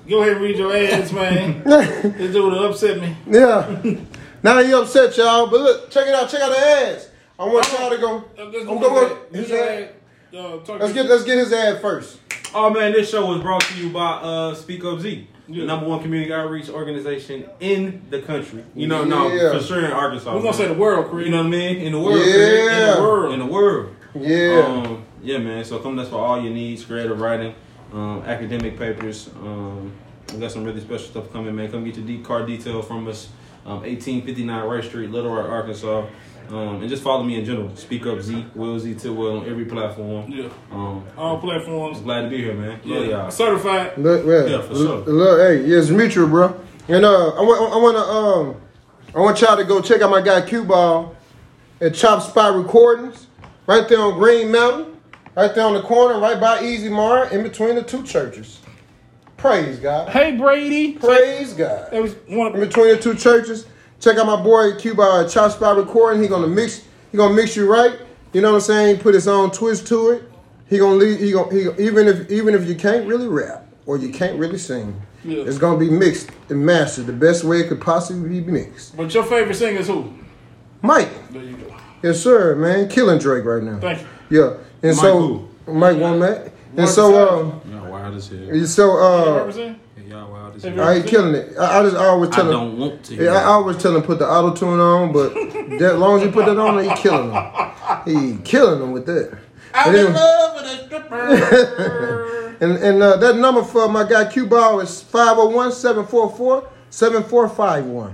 Go 0.08 0.22
ahead 0.22 0.34
and 0.34 0.42
read 0.42 0.58
your 0.58 0.76
ads, 0.76 1.12
man. 1.14 1.64
this 1.66 2.34
dude 2.34 2.54
upset 2.54 3.00
me. 3.00 3.16
Yeah. 3.28 3.96
now 4.44 4.60
you 4.60 4.82
upset 4.82 5.16
y'all, 5.18 5.48
but 5.48 5.62
look, 5.62 5.92
check 5.92 6.08
it 6.08 6.14
out. 6.14 6.30
Check 6.30 6.42
out 6.42 6.50
the 6.52 6.58
ads. 6.60 7.10
I 7.38 7.46
want 7.46 7.72
y'all 7.72 7.90
to 7.90 7.98
go. 7.98 8.18
Uh, 8.38 8.46
Let's, 8.46 8.68
I'm 8.68 8.80
going. 8.80 9.18
his 9.32 9.48
His 9.48 9.52
ad. 9.52 9.84
ad. 9.84 9.94
Uh, 10.36 10.56
Let's 10.58 10.68
to- 10.68 10.94
get 10.94 11.06
let's 11.08 11.24
get 11.24 11.38
his 11.40 11.52
ad 11.54 11.82
first. 11.82 12.20
Oh 12.54 12.70
man, 12.72 12.92
this 12.92 13.10
show 13.10 13.26
was 13.28 13.42
brought 13.42 13.62
to 13.62 13.76
you 13.82 13.90
by 13.92 14.12
uh, 14.14 14.54
Speak 14.56 14.84
Up 14.84 15.00
Z, 15.00 15.28
Yeah. 15.50 15.62
the 15.62 15.68
number 15.68 15.88
one 15.88 16.02
community 16.02 16.32
outreach 16.34 16.70
organization 16.70 17.46
in 17.60 18.04
the 18.10 18.22
country. 18.22 18.64
You 18.76 18.88
know, 18.88 19.04
no, 19.04 19.30
Yeah. 19.32 19.58
for 19.58 19.64
sure 19.64 19.80
in 19.84 19.92
Arkansas. 19.92 20.34
We're 20.36 20.42
gonna 20.42 20.54
say 20.54 20.64
the 20.66 20.70
man. 20.72 20.80
world, 20.80 21.10
Creed. 21.10 21.26
You 21.26 21.32
know 21.32 21.40
what 21.40 21.48
I 21.48 21.50
mean? 21.50 21.78
In 21.78 21.92
the 21.94 22.00
world, 22.00 22.20
Yeah. 22.20 22.34
Craig. 22.34 22.72
in 22.90 22.96
the 22.96 23.02
world, 23.02 23.34
in 23.34 23.40
the 23.40 23.46
world. 23.46 23.96
Yeah. 24.16 24.64
Um, 24.86 25.04
yeah, 25.24 25.38
man. 25.40 25.64
So 25.66 25.80
come 25.80 25.96
that's 25.96 26.10
for 26.10 26.18
all 26.18 26.40
your 26.42 26.54
needs, 26.54 26.84
creative 26.86 27.20
writing, 27.20 27.54
um, 27.94 28.22
academic 28.26 28.78
papers. 28.78 29.30
Um, 29.44 29.92
we 30.34 30.40
got 30.40 30.52
some 30.52 30.64
really 30.64 30.82
special 30.82 31.08
stuff 31.08 31.32
coming, 31.34 31.56
man. 31.56 31.72
Come 31.72 31.84
get 31.84 31.96
your 31.98 32.06
deep 32.06 32.24
car 32.24 32.46
detail 32.46 32.82
from 32.82 33.08
us. 33.08 33.30
Um, 33.66 33.84
1859 33.84 34.64
Rice 34.68 34.86
Street, 34.86 35.12
Little 35.12 35.34
Rock, 35.34 35.50
Arkansas. 35.50 36.06
Um, 36.52 36.82
and 36.82 36.90
just 36.90 37.04
follow 37.04 37.24
me 37.24 37.38
in 37.38 37.46
general. 37.46 37.76
Speak 37.76 38.06
up 38.08 38.20
Z, 38.22 38.46
Will 38.56 38.80
Z 38.80 38.96
Tidwell 38.96 39.40
on 39.40 39.50
every 39.50 39.66
platform. 39.66 40.32
Yeah. 40.32 40.50
Um, 40.72 41.06
All 41.18 41.38
platforms. 41.40 42.00
I'm 42.00 42.04
glad 42.04 42.22
to 42.24 42.30
be 42.30 42.38
here, 42.38 42.56
man. 42.56 42.80
Love 42.86 43.06
y'all. 43.06 43.32
Certified. 43.32 43.98
Look, 43.98 44.26
yeah, 44.26 44.58
Yeah, 44.58 44.62
for 44.64 44.76
sure. 44.76 44.98
Look, 45.02 45.40
hey, 45.40 45.66
yeah, 45.68 45.78
it's 45.78 45.90
mutual, 45.90 46.28
bro. 46.28 46.60
And 46.88 47.06
uh, 47.06 47.30
I 47.30 47.42
want, 47.42 47.74
I 47.74 47.78
want 47.78 47.98
to, 47.98 48.04
um, 48.04 48.62
I 49.16 49.20
want 49.20 49.40
y'all 49.42 49.58
to 49.58 49.64
go 49.64 49.80
check 49.82 50.02
out 50.02 50.10
my 50.10 50.22
guy 50.22 50.42
Q 50.42 50.64
Ball 50.64 51.16
at 51.82 51.94
Chop 51.94 52.24
Spot 52.24 52.56
Recordings, 52.56 53.28
right 53.68 53.88
there 53.88 54.00
on 54.02 54.18
Green 54.18 54.52
Mountain, 54.52 54.98
right 55.36 55.54
there 55.54 55.66
on 55.66 55.74
the 55.76 55.82
corner, 55.84 56.20
right 56.20 56.40
by 56.40 56.64
Easy 56.64 56.90
Mar, 56.90 57.30
in 57.32 57.44
between 57.44 57.76
the 57.76 57.84
two 57.84 58.04
churches. 58.04 58.60
Praise 59.38 59.80
God. 59.80 60.10
Hey, 60.10 60.36
Brady. 60.36 60.94
Praise 60.94 61.54
God. 61.54 61.94
It 61.94 62.02
was 62.02 62.14
one 62.28 62.54
In 62.56 62.62
of 62.62 62.68
between 62.68 62.88
the 62.90 62.98
two 63.02 63.14
churches, 63.14 63.68
check 64.00 64.18
out 64.18 64.26
my 64.26 64.42
boy 64.42 64.76
Q 64.78 64.96
Ball 64.96 65.28
Chop 65.28 65.52
Spot 65.52 65.78
Recording. 65.78 66.22
He 66.22 66.28
gonna 66.28 66.48
mix, 66.48 66.84
he 67.12 67.18
gonna 67.18 67.34
mix 67.34 67.56
you 67.56 67.72
right. 67.72 68.00
You 68.34 68.42
know 68.42 68.50
what 68.52 68.56
I'm 68.58 68.62
saying? 68.62 69.00
Put 69.00 69.14
his 69.16 69.28
own 69.28 69.52
twist 69.52 69.88
to 69.88 70.10
it. 70.12 70.24
he 70.68 70.78
gonna 70.78 70.96
leave. 70.96 71.20
He 71.20 71.32
gonna 71.32 71.52
he, 71.52 71.84
even 71.88 72.08
if 72.08 72.30
even 72.30 72.54
if 72.54 72.68
you 72.68 72.76
can't 72.76 73.08
really 73.08 73.28
rap 73.28 73.66
or 73.86 73.98
you 73.98 74.10
can't 74.10 74.38
really 74.38 74.58
sing, 74.60 75.00
Yeah. 75.24 75.44
it's 75.44 75.58
gonna 75.58 75.80
be 75.80 75.90
mixed 75.90 76.30
and 76.50 76.64
mastered 76.66 77.08
the 77.08 77.14
best 77.14 77.44
way 77.44 77.60
it 77.62 77.70
could 77.70 77.82
possibly 77.82 78.42
be 78.42 78.52
mixed. 78.52 78.96
But 78.96 79.14
your 79.14 79.24
favorite 79.24 79.56
singer 79.56 79.80
is 79.80 79.88
who? 79.88 80.14
Mike, 80.82 81.10
There 81.32 81.44
you 81.44 81.58
go. 81.58 81.74
yes 82.04 82.22
sir, 82.22 82.56
man, 82.56 82.88
killing 82.88 83.18
Drake 83.20 83.44
right 83.46 83.64
now. 83.64 83.80
Thank 83.80 84.00
you. 84.30 84.42
Yeah, 84.42 84.54
and 84.84 84.96
Mike 84.96 85.02
so 85.04 85.48
Mike 85.68 85.98
Womack, 85.98 86.52
and 86.78 86.88
so 86.88 87.12
Besides. 87.12 87.32
um, 87.32 87.74
Y'all 87.74 87.92
wild 87.92 88.16
as 88.16 88.28
hell. 88.30 88.40
and 88.40 88.68
so 88.70 88.86
You 88.86 88.98
uh, 89.00 89.74
represent? 90.64 90.76
Y'all 90.76 90.76
wild 90.76 90.76
as 90.76 90.76
Have 90.76 90.76
hell. 90.76 90.86
you- 90.86 90.90
I 90.92 90.96
ain't 90.96 91.08
killing 91.08 91.36
it. 91.36 91.58
I, 91.58 91.80
I 91.80 91.84
just 91.84 91.96
I 91.96 92.06
always 92.06 92.30
I 92.32 92.36
tell 92.36 92.46
him. 92.46 92.52
don't 92.52 92.78
want 92.78 93.04
to. 93.06 93.16
Yeah, 93.16 93.32
I 93.34 93.44
always 93.44 93.78
tell 93.78 93.96
him 93.96 94.02
put 94.04 94.20
the 94.20 94.28
auto 94.30 94.54
tune 94.56 94.80
on, 94.80 95.12
but 95.14 95.34
that 95.80 95.98
long 95.98 96.20
as 96.20 96.26
you 96.26 96.32
put 96.32 96.46
that 96.46 96.58
on, 96.58 96.84
he 96.84 96.90
killing 97.02 97.32
him. 97.32 97.44
He 98.06 98.38
killing 98.44 98.82
him 98.82 98.92
with 98.92 99.06
that. 99.08 99.38
I'm 99.74 99.94
in 99.96 100.14
love 100.14 100.56
with 100.56 100.66
a 100.66 100.86
stripper. 100.86 102.36
And 102.62 102.76
and 102.76 103.02
uh, 103.02 103.16
that 103.16 103.38
number 103.38 103.64
for 103.64 103.88
my 103.88 104.04
guy 104.04 104.26
Q 104.30 104.46
Ball 104.46 104.82
is 104.82 105.02
501-744-7451. 106.92 108.14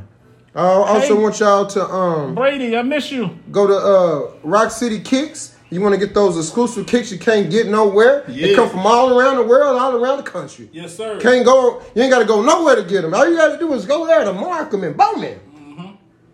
I 0.54 0.62
also 0.62 1.16
Hey. 1.16 1.22
want 1.24 1.40
y'all 1.40 1.66
to 1.66 1.84
um 1.90 2.36
Brady, 2.36 2.78
I 2.78 2.82
miss 2.84 3.12
you. 3.12 3.32
go 3.52 3.66
to 3.68 3.74
uh 3.76 4.32
Rock 4.44 4.70
City 4.72 5.00
Kicks. 5.00 5.55
You 5.76 5.82
want 5.82 5.94
to 5.94 6.00
get 6.00 6.14
those 6.14 6.38
exclusive 6.38 6.88
kicks 6.88 7.12
you 7.12 7.20
can't 7.20 7.50
get 7.52 7.68
nowhere. 7.68 8.24
They 8.30 8.52
Yeah. 8.52 8.56
come 8.56 8.70
from 8.70 8.86
all 8.88 9.20
around 9.20 9.36
the 9.36 9.44
world, 9.44 9.78
all 9.78 9.94
around 9.96 10.18
the 10.18 10.24
country. 10.24 10.70
Yes, 10.72 10.96
sir. 10.96 11.20
Can't 11.20 11.44
go. 11.46 11.82
You 11.94 12.02
ain't 12.04 12.12
got 12.12 12.20
to 12.20 12.26
go 12.26 12.42
nowhere 12.42 12.78
to 12.78 12.84
get 12.84 13.02
them. 13.02 13.14
All 13.14 13.28
you 13.30 13.36
got 13.36 13.50
to 13.52 13.58
do 13.60 13.74
is 13.74 13.86
go 13.86 14.08
there 14.08 14.24
to 14.24 14.32
Markham 14.32 14.86
and 14.86 14.96
Bowman. 14.96 15.38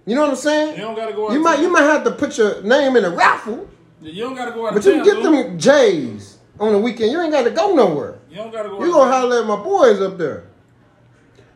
You 0.06 0.16
know 0.16 0.22
what 0.22 0.30
I'm 0.32 0.36
saying? 0.36 0.76
You 0.76 0.82
don't 0.82 0.96
gotta 0.96 1.14
go 1.14 1.28
out 1.28 1.34
You 1.34 1.40
might 1.42 1.56
town. 1.58 1.64
you 1.64 1.72
might 1.72 1.84
have 1.84 2.04
to 2.06 2.12
put 2.12 2.36
your 2.38 2.62
name 2.64 2.96
in 2.98 3.06
a 3.06 3.10
raffle, 3.12 3.68
You 4.02 4.24
don't 4.24 4.36
gotta 4.36 4.52
go 4.52 4.66
out 4.68 4.74
but 4.74 4.84
you 4.84 4.94
town. 4.96 5.06
can 5.06 5.14
get 5.16 5.24
dude. 5.24 5.46
them 5.46 5.60
J's 5.60 6.38
on 6.60 6.74
the 6.74 6.80
weekend. 6.80 7.12
You 7.12 7.22
ain't 7.22 7.32
got 7.32 7.44
to 7.44 7.52
go 7.52 7.76
nowhere. 7.76 8.16
You 8.30 8.38
don't 8.38 8.52
gotta 8.52 8.70
go. 8.70 8.84
You 8.84 8.92
gonna 8.92 9.12
holler 9.12 9.42
at 9.42 9.46
my 9.48 9.58
boys 9.58 10.02
up 10.02 10.18
there. 10.18 10.46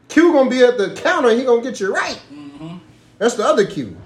Q 0.09 0.31
gonna 0.31 0.49
be 0.49 0.63
at 0.63 0.77
the 0.77 0.91
counter. 0.93 1.31
He 1.35 1.43
gonna 1.43 1.61
get 1.63 1.79
you 1.79 1.91
right. 1.93 2.19
Mm-hmm. 2.31 2.77
That's 3.17 3.33
the 3.33 3.43
other 3.45 3.65
Q. 3.65 3.97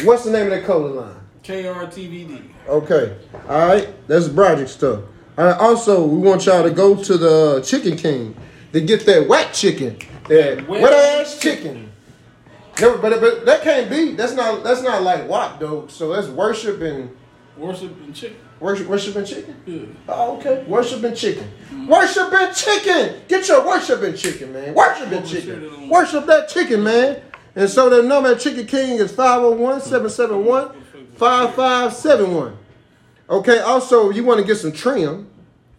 What's 0.04 0.24
the 0.24 0.30
name 0.30 0.46
of 0.46 0.50
that 0.50 0.64
clothing 0.64 0.96
line? 0.96 1.16
KRTVD. 1.42 2.53
Okay. 2.68 3.16
All 3.48 3.66
right. 3.68 4.08
That's 4.08 4.28
Broderick 4.28 4.68
stuff. 4.68 5.02
All 5.36 5.44
right. 5.46 5.56
Also, 5.58 6.04
we 6.06 6.18
want 6.18 6.46
y'all 6.46 6.62
to 6.62 6.70
go 6.70 6.94
to 7.02 7.16
the 7.18 7.60
Chicken 7.64 7.96
King 7.96 8.36
to 8.72 8.80
get 8.80 9.04
that 9.06 9.28
wet 9.28 9.52
chicken. 9.52 9.98
That 10.28 10.66
Wet 10.66 10.92
ass 10.92 11.38
chicken. 11.38 11.92
No, 12.80 12.98
but, 12.98 13.20
but 13.20 13.44
that 13.46 13.62
can't 13.62 13.88
be. 13.90 14.12
That's 14.12 14.32
not. 14.34 14.64
That's 14.64 14.82
not 14.82 15.02
like 15.02 15.28
what 15.28 15.60
though. 15.60 15.86
So 15.88 16.12
that's 16.12 16.28
worship 16.28 16.80
and 16.80 17.14
Worship 17.56 17.96
and 18.04 18.12
chicken. 18.12 18.36
worship, 18.58 18.88
worship 18.88 19.14
and 19.14 19.26
chicken. 19.26 19.54
Yeah. 19.64 19.82
Oh, 20.08 20.36
okay. 20.38 20.64
Worship 20.66 21.04
and 21.04 21.16
chicken. 21.16 21.48
Worship 21.86 22.32
and 22.32 22.56
chicken. 22.56 23.20
Get 23.28 23.46
your 23.46 23.64
worship 23.64 24.02
and 24.02 24.18
chicken, 24.18 24.52
man. 24.52 24.74
Worship 24.74 25.12
and 25.12 25.24
chicken. 25.28 25.88
Worship 25.88 26.26
that 26.26 26.48
chicken, 26.48 26.82
man. 26.82 27.22
And 27.54 27.70
so 27.70 27.88
the 27.88 28.02
number 28.02 28.30
at 28.32 28.40
Chicken 28.40 28.66
King 28.66 28.98
is 28.98 29.14
oh 29.16 29.54
501-771-5571. 31.16 32.56
Okay, 33.30 33.58
also 33.60 34.10
you 34.10 34.24
want 34.24 34.40
to 34.40 34.46
get 34.46 34.56
some 34.56 34.72
trim. 34.72 35.30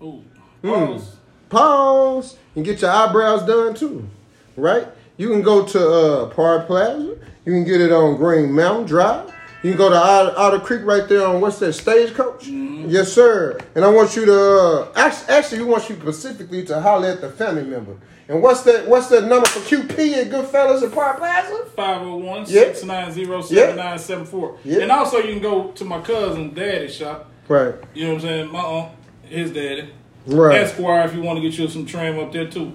Ooh. 0.02 0.24
Hmm. 0.62 0.70
Pause. 0.70 1.16
Pause. 1.50 2.38
And 2.56 2.66
get 2.66 2.82
your 2.82 2.92
eyebrows 2.92 3.46
done 3.46 3.76
too. 3.76 4.08
Right? 4.56 4.88
You 5.18 5.30
can 5.30 5.42
go 5.42 5.66
to 5.66 5.90
uh, 5.90 6.26
Park 6.30 6.68
Plaza. 6.68 7.18
You 7.46 7.52
can 7.52 7.64
get 7.64 7.82
it 7.82 7.92
on 7.92 8.18
Green 8.18 8.52
Mountain 8.52 8.86
Drive. 8.86 9.32
You 9.66 9.72
can 9.72 9.80
go 9.80 9.89
to 9.89 9.97
Otter, 9.97 10.59
Creek 10.59 10.84
right 10.84 11.09
there 11.09 11.26
on 11.26 11.41
what's 11.41 11.57
that 11.57 11.74
stagecoach? 11.74 12.45
Yes, 12.47 13.11
sir. 13.11 13.57
And 13.74 13.84
I 13.84 13.88
want 13.88 14.16
you 14.16 14.24
to 14.24 14.39
uh, 14.59 14.91
actually, 14.95 15.34
actually, 15.34 15.57
we 15.63 15.72
want 15.72 15.89
you 15.89 15.95
specifically 15.95 16.63
to 16.66 16.80
holler 16.80 17.07
at 17.07 17.22
the 17.22 17.32
family 17.32 17.63
member. 17.63 17.97
And 18.28 18.43
what's 18.43 18.61
that? 18.61 18.88
What's 18.88 19.07
that 19.07 19.24
number 19.24 19.47
for 19.47 19.61
QP 19.61 20.13
at 20.18 20.30
Goodfellas 20.30 20.84
at 20.84 20.93
Park 20.93 21.18
Plaza? 21.18 21.66
501 21.76 22.41
Yeah. 22.41 22.74
690 22.76 23.26
7974. 23.26 24.59
Yeah. 24.66 24.80
And 24.82 24.91
also, 24.91 25.18
you 25.18 25.34
can 25.34 25.41
go 25.41 25.72
to 25.72 25.84
my 25.84 25.99
cousin 26.01 26.53
daddy's 26.53 26.93
shop. 26.93 27.32
Right. 27.47 27.74
You 27.95 28.03
know 28.03 28.13
what 28.13 28.16
I'm 28.18 28.22
saying? 28.22 28.51
My 28.51 28.59
aunt, 28.59 28.91
his 29.24 29.51
daddy. 29.51 29.89
Right. 30.28 30.59
Esquire, 30.61 31.07
if 31.07 31.16
you 31.16 31.24
want 31.24 31.38
to 31.38 31.41
get 31.41 31.57
you 31.57 31.68
some 31.70 31.88
trim 31.88 32.20
up 32.20 32.32
there 32.32 32.47
too. 32.47 32.72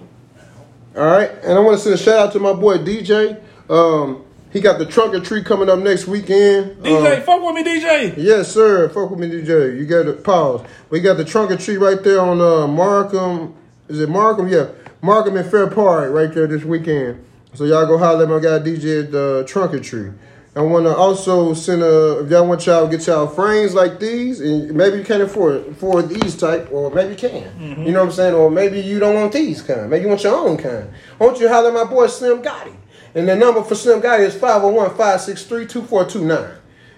All 0.96 1.06
right, 1.06 1.30
and 1.44 1.52
I 1.52 1.60
want 1.60 1.78
to 1.78 1.84
send 1.84 1.94
a 1.94 1.98
shout 1.98 2.18
out 2.18 2.32
to 2.32 2.40
my 2.40 2.52
boy 2.52 2.78
DJ. 2.78 3.40
Um, 3.68 4.24
he 4.52 4.60
got 4.60 4.78
the 4.78 4.86
trunk 4.86 5.14
or 5.14 5.20
treat 5.20 5.44
coming 5.44 5.68
up 5.70 5.78
next 5.78 6.06
weekend. 6.06 6.82
DJ, 6.82 7.16
Um, 7.18 7.22
fuck 7.22 7.42
with 7.42 7.54
me, 7.54 7.62
DJ. 7.64 8.14
yes, 8.16 8.52
sir. 8.52 8.88
Fuck 8.88 9.10
with 9.10 9.20
me, 9.20 9.28
DJ. 9.28 9.78
You 9.78 9.84
got 9.86 10.04
to 10.04 10.12
pause. 10.14 10.62
We 10.90 11.00
got 11.00 11.16
the 11.16 11.24
trunk 11.24 11.50
or 11.50 11.56
treat 11.56 11.78
right 11.78 12.02
there 12.02 12.20
on 12.20 12.40
uh, 12.40 12.66
Markham. 12.66 13.54
Is 13.88 14.00
it 14.00 14.08
Markham? 14.08 14.48
Yeah, 14.48 14.66
Markham 15.02 15.36
and 15.36 15.50
Fair 15.50 15.66
Park 15.68 16.12
right 16.12 16.32
there 16.32 16.46
this 16.46 16.64
weekend. 16.64 17.24
So 17.54 17.64
y'all 17.64 17.86
go 17.86 17.98
holler 17.98 18.24
at 18.24 18.28
my 18.28 18.38
guy 18.38 18.58
DJ 18.60 19.04
at 19.04 19.12
the 19.12 19.44
trunk 19.46 19.74
or 19.74 19.80
treat. 19.80 20.12
I 20.56 20.62
want 20.62 20.84
to 20.86 20.94
also 20.96 21.54
send 21.54 21.80
a. 21.82 22.18
If 22.24 22.30
y'all 22.30 22.46
want 22.46 22.66
y'all 22.66 22.88
get 22.88 23.06
y'all 23.06 23.28
frames 23.28 23.72
like 23.72 24.00
these, 24.00 24.40
and 24.40 24.72
maybe 24.74 24.98
you 24.98 25.04
can't 25.04 25.22
afford 25.22 25.64
afford 25.68 26.08
these 26.08 26.36
type, 26.36 26.68
or 26.72 26.90
maybe 26.90 27.10
you 27.10 27.16
can. 27.16 27.76
You 27.86 27.92
know 27.92 28.00
what 28.00 28.06
I'm 28.06 28.12
saying? 28.12 28.34
Or 28.34 28.50
maybe 28.50 28.80
you 28.80 28.98
don't 28.98 29.14
want 29.14 29.32
these 29.32 29.62
kind. 29.62 29.88
Maybe 29.88 30.02
you 30.02 30.08
want 30.08 30.24
your 30.24 30.34
own 30.36 30.56
kind. 30.56 30.90
I 31.20 31.24
want 31.24 31.38
you 31.38 31.46
to 31.46 31.52
holler 31.54 31.68
at 31.68 31.74
my 31.74 31.84
boy 31.84 32.08
Slim 32.08 32.42
Gotti. 32.42 32.74
And 33.14 33.28
the 33.28 33.36
number 33.36 33.62
for 33.62 33.74
Slim 33.74 34.00
Gotti 34.00 34.20
is 34.20 34.34
501-563-2429. 34.36 36.56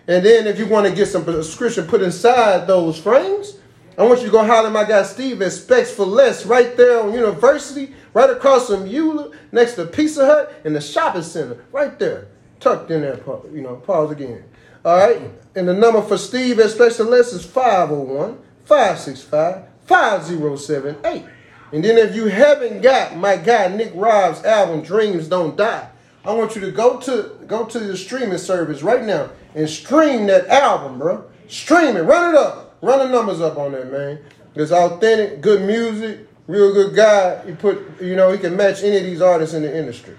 And 0.09 0.27
then 0.27 0.47
if 0.47 0.59
you 0.59 0.67
want 0.67 0.87
to 0.87 0.95
get 0.95 1.07
some 1.07 1.25
prescription 1.25 1.87
put 1.87 2.03
inside 2.03 2.67
those 2.67 2.99
frames, 2.99 3.57
I 3.97 4.05
want 4.05 4.21
you 4.21 4.27
to 4.27 4.33
go 4.33 4.45
holler 4.45 4.67
at 4.69 4.73
my 4.73 4.85
guy 4.85 5.03
Steve 5.05 5.41
at 5.43 5.53
Specs 5.53 5.91
for 5.91 6.05
Less 6.05 6.47
right 6.47 6.77
there 6.77 7.03
on 7.03 7.13
University, 7.13 7.95
right 8.15 8.31
across 8.31 8.69
from 8.69 8.89
Eula, 8.89 9.35
next 9.53 9.75
to 9.75 9.87
Pizza 9.87 10.27
Hut 10.27 10.61
in 10.65 10.73
the 10.73 10.81
shopping 10.81 11.23
center, 11.23 11.65
right 11.73 11.97
there. 11.99 12.29
Tucked 12.59 12.91
in 12.91 13.03
there, 13.03 13.21
you 13.53 13.61
know, 13.61 13.77
pause 13.77 14.11
again. 14.11 14.45
All 14.85 14.97
right. 14.97 15.21
And 15.55 15.69
the 15.69 15.75
number 15.75 16.03
for 16.03 16.19
Steve 16.19 16.59
at 16.59 16.71
Specs 16.71 16.97
for 16.97 17.05
Less 17.05 17.33
is 17.33 17.45
501 17.45 18.39
565 18.65 19.69
5078. 19.87 21.25
And 21.73 21.85
then 21.85 21.99
if 21.99 22.15
you 22.15 22.27
haven't 22.27 22.83
got 22.83 23.17
my 23.17 23.37
guy 23.37 23.69
Nick 23.69 23.93
Rob's 23.95 24.45
album 24.45 24.83
Dreams 24.83 25.29
Don't 25.29 25.57
Die, 25.57 25.89
I 26.25 26.33
want 26.33 26.55
you 26.55 26.61
to 26.63 26.71
go 26.71 26.99
to 27.01 27.37
go 27.47 27.65
to 27.67 27.79
the 27.79 27.97
streaming 27.97 28.39
service 28.39 28.83
right 28.83 29.03
now 29.03 29.31
and 29.55 29.69
stream 29.69 30.27
that 30.27 30.47
album, 30.49 30.99
bro. 30.99 31.25
Stream 31.49 31.97
it, 31.97 32.03
run 32.03 32.35
it 32.35 32.39
up, 32.39 32.77
run 32.81 33.01
the 33.01 33.09
numbers 33.09 33.41
up 33.41 33.59
on 33.59 33.73
that, 33.73 33.91
man. 33.91 34.21
It's 34.55 34.71
authentic, 34.71 35.41
good 35.41 35.63
music, 35.63 36.29
real 36.47 36.73
good 36.73 36.95
guy. 36.95 37.45
He 37.45 37.53
put, 37.53 38.01
you 38.01 38.15
know, 38.15 38.31
he 38.31 38.39
can 38.39 38.57
match 38.57 38.83
any 38.83 38.99
of 38.99 39.05
these 39.05 39.21
artists 39.21 39.55
in 39.55 39.63
the 39.63 39.77
industry. 39.77 40.17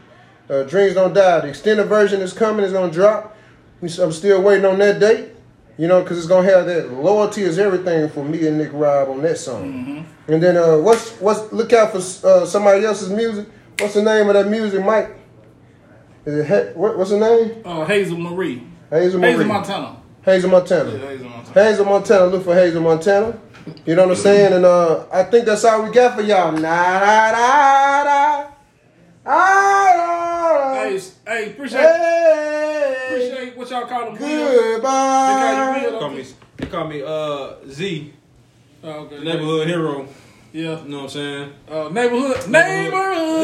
Uh, 0.49 0.63
Dreams 0.63 0.95
Don't 0.95 1.13
Die. 1.13 1.39
The 1.39 1.47
extended 1.47 1.85
version 1.85 2.21
is 2.21 2.33
coming. 2.33 2.63
It's 2.63 2.73
gonna 2.73 2.91
drop. 2.91 3.37
I'm 3.81 4.11
still 4.11 4.41
waiting 4.41 4.65
on 4.65 4.79
that 4.79 4.99
date. 4.99 5.29
You 5.77 5.87
know, 5.87 6.03
because 6.03 6.19
it's 6.19 6.27
gonna 6.27 6.47
have 6.47 6.67
that 6.67 6.91
loyalty 6.91 7.41
is 7.41 7.57
everything 7.57 8.07
for 8.09 8.23
me 8.23 8.45
and 8.45 8.57
Nick 8.59 8.69
Rob 8.73 9.09
on 9.09 9.21
that 9.23 9.37
song. 9.37 10.05
And 10.27 10.43
then 10.43 10.55
uh, 10.57 10.77
what's 10.77 11.11
what's 11.19 11.51
look 11.51 11.73
out 11.73 11.91
for 11.91 12.27
uh, 12.27 12.45
somebody 12.45 12.85
else's 12.85 13.09
music. 13.09 13.47
What's 13.79 13.95
the 13.95 14.03
name 14.03 14.27
of 14.27 14.35
that 14.35 14.47
music, 14.47 14.85
Mike? 14.85 15.17
Is 16.25 16.35
it 16.35 16.45
he- 16.47 16.79
what, 16.79 16.97
what's 16.97 17.09
the 17.11 17.19
name? 17.19 17.61
Uh, 17.65 17.85
Hazel 17.85 18.17
Marie. 18.17 18.63
Hazel 18.89 19.19
Marie. 19.19 19.31
Hazel 19.31 19.45
Montana. 19.47 19.97
Hazel 20.23 20.49
Montana. 20.49 20.89
Yeah, 20.91 21.09
Hazel 21.09 21.29
Montana. 21.29 21.63
Hazel 21.67 21.85
Montana. 21.85 22.25
Look 22.27 22.43
for 22.45 22.55
Hazel 22.55 22.81
Montana. 22.81 23.37
You 23.85 23.95
know 23.95 24.03
what 24.07 24.17
I'm 24.17 24.23
saying? 24.23 24.53
And 24.53 24.65
uh, 24.65 25.05
I 25.11 25.23
think 25.23 25.45
that's 25.45 25.63
all 25.65 25.83
we 25.83 25.91
got 25.91 26.15
for 26.15 26.21
y'all. 26.21 26.51
Nah, 26.51 26.59
da, 26.61 27.31
da, 27.31 28.03
da. 28.03 28.49
Ah, 29.25 30.73
Hey, 30.75 30.89
da, 30.91 30.95
s- 30.95 31.15
hey, 31.25 31.51
appreciate, 31.51 31.79
Hey, 31.81 32.95
appreciate 33.07 33.57
what 33.57 33.69
y'all 33.69 33.85
call 33.87 34.05
them. 34.05 34.15
goodbye. 34.17 35.27
They 35.33 35.39
They 35.91 35.99
call 35.99 36.09
me, 36.09 36.25
they 36.57 36.65
call 36.67 36.87
me 36.87 37.01
uh, 37.05 37.53
Z, 37.69 38.13
Oh, 38.83 38.89
okay. 38.89 39.23
neighborhood 39.23 39.67
hero. 39.67 40.07
Yeah. 40.53 40.81
You 40.83 40.89
know 40.89 40.97
what 40.97 41.03
I'm 41.03 41.09
saying? 41.09 41.53
Uh, 41.67 41.89
neighborhood. 41.89 42.47
Neighborhood. 42.47 43.43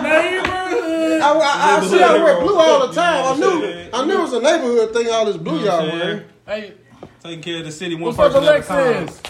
neighborhood. 0.00 1.20
I, 1.20 1.32
I, 1.32 1.76
I 1.76 1.86
see 1.86 2.00
y'all 2.00 2.22
wear 2.24 2.40
blue 2.40 2.56
all 2.58 2.80
the 2.80 2.88
You 2.88 2.92
know 2.96 3.02
time. 3.02 3.24
I 3.26 3.36
knew, 3.36 3.60
saying? 3.60 3.90
I 3.94 4.04
knew 4.06 4.18
it 4.18 4.22
was 4.22 4.32
a 4.32 4.40
neighborhood 4.40 4.92
thing. 4.94 5.10
All 5.10 5.24
this 5.26 5.36
blue 5.36 5.58
you 5.60 5.66
know 5.66 5.78
y'all 5.80 5.92
wearing. 5.92 6.22
Hey, 6.46 6.74
Taking 7.22 7.42
care 7.42 7.58
of 7.58 7.64
the 7.64 7.72
city 7.72 7.94
one 7.94 8.14
what's 8.14 8.18
up, 8.18 8.32
person 8.32 8.48
at 8.48 8.60
a 8.60 8.62
time. 8.62 8.96
Alexis? 9.02 9.20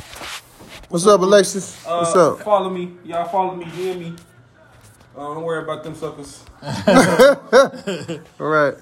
What's 0.88 1.06
up, 1.06 1.20
Alexis? 1.20 1.86
Uh, 1.86 1.98
What's 1.98 2.14
up? 2.16 2.40
Follow 2.42 2.70
me. 2.70 2.92
Y'all 3.04 3.28
follow 3.28 3.56
me, 3.56 3.64
DM 3.66 3.98
me. 3.98 4.14
Uh, 5.16 5.34
don't 5.34 5.42
worry 5.42 5.64
about 5.64 5.82
them 5.82 5.94
suckers. 5.94 6.44
All 6.62 8.46
right. 8.46 8.74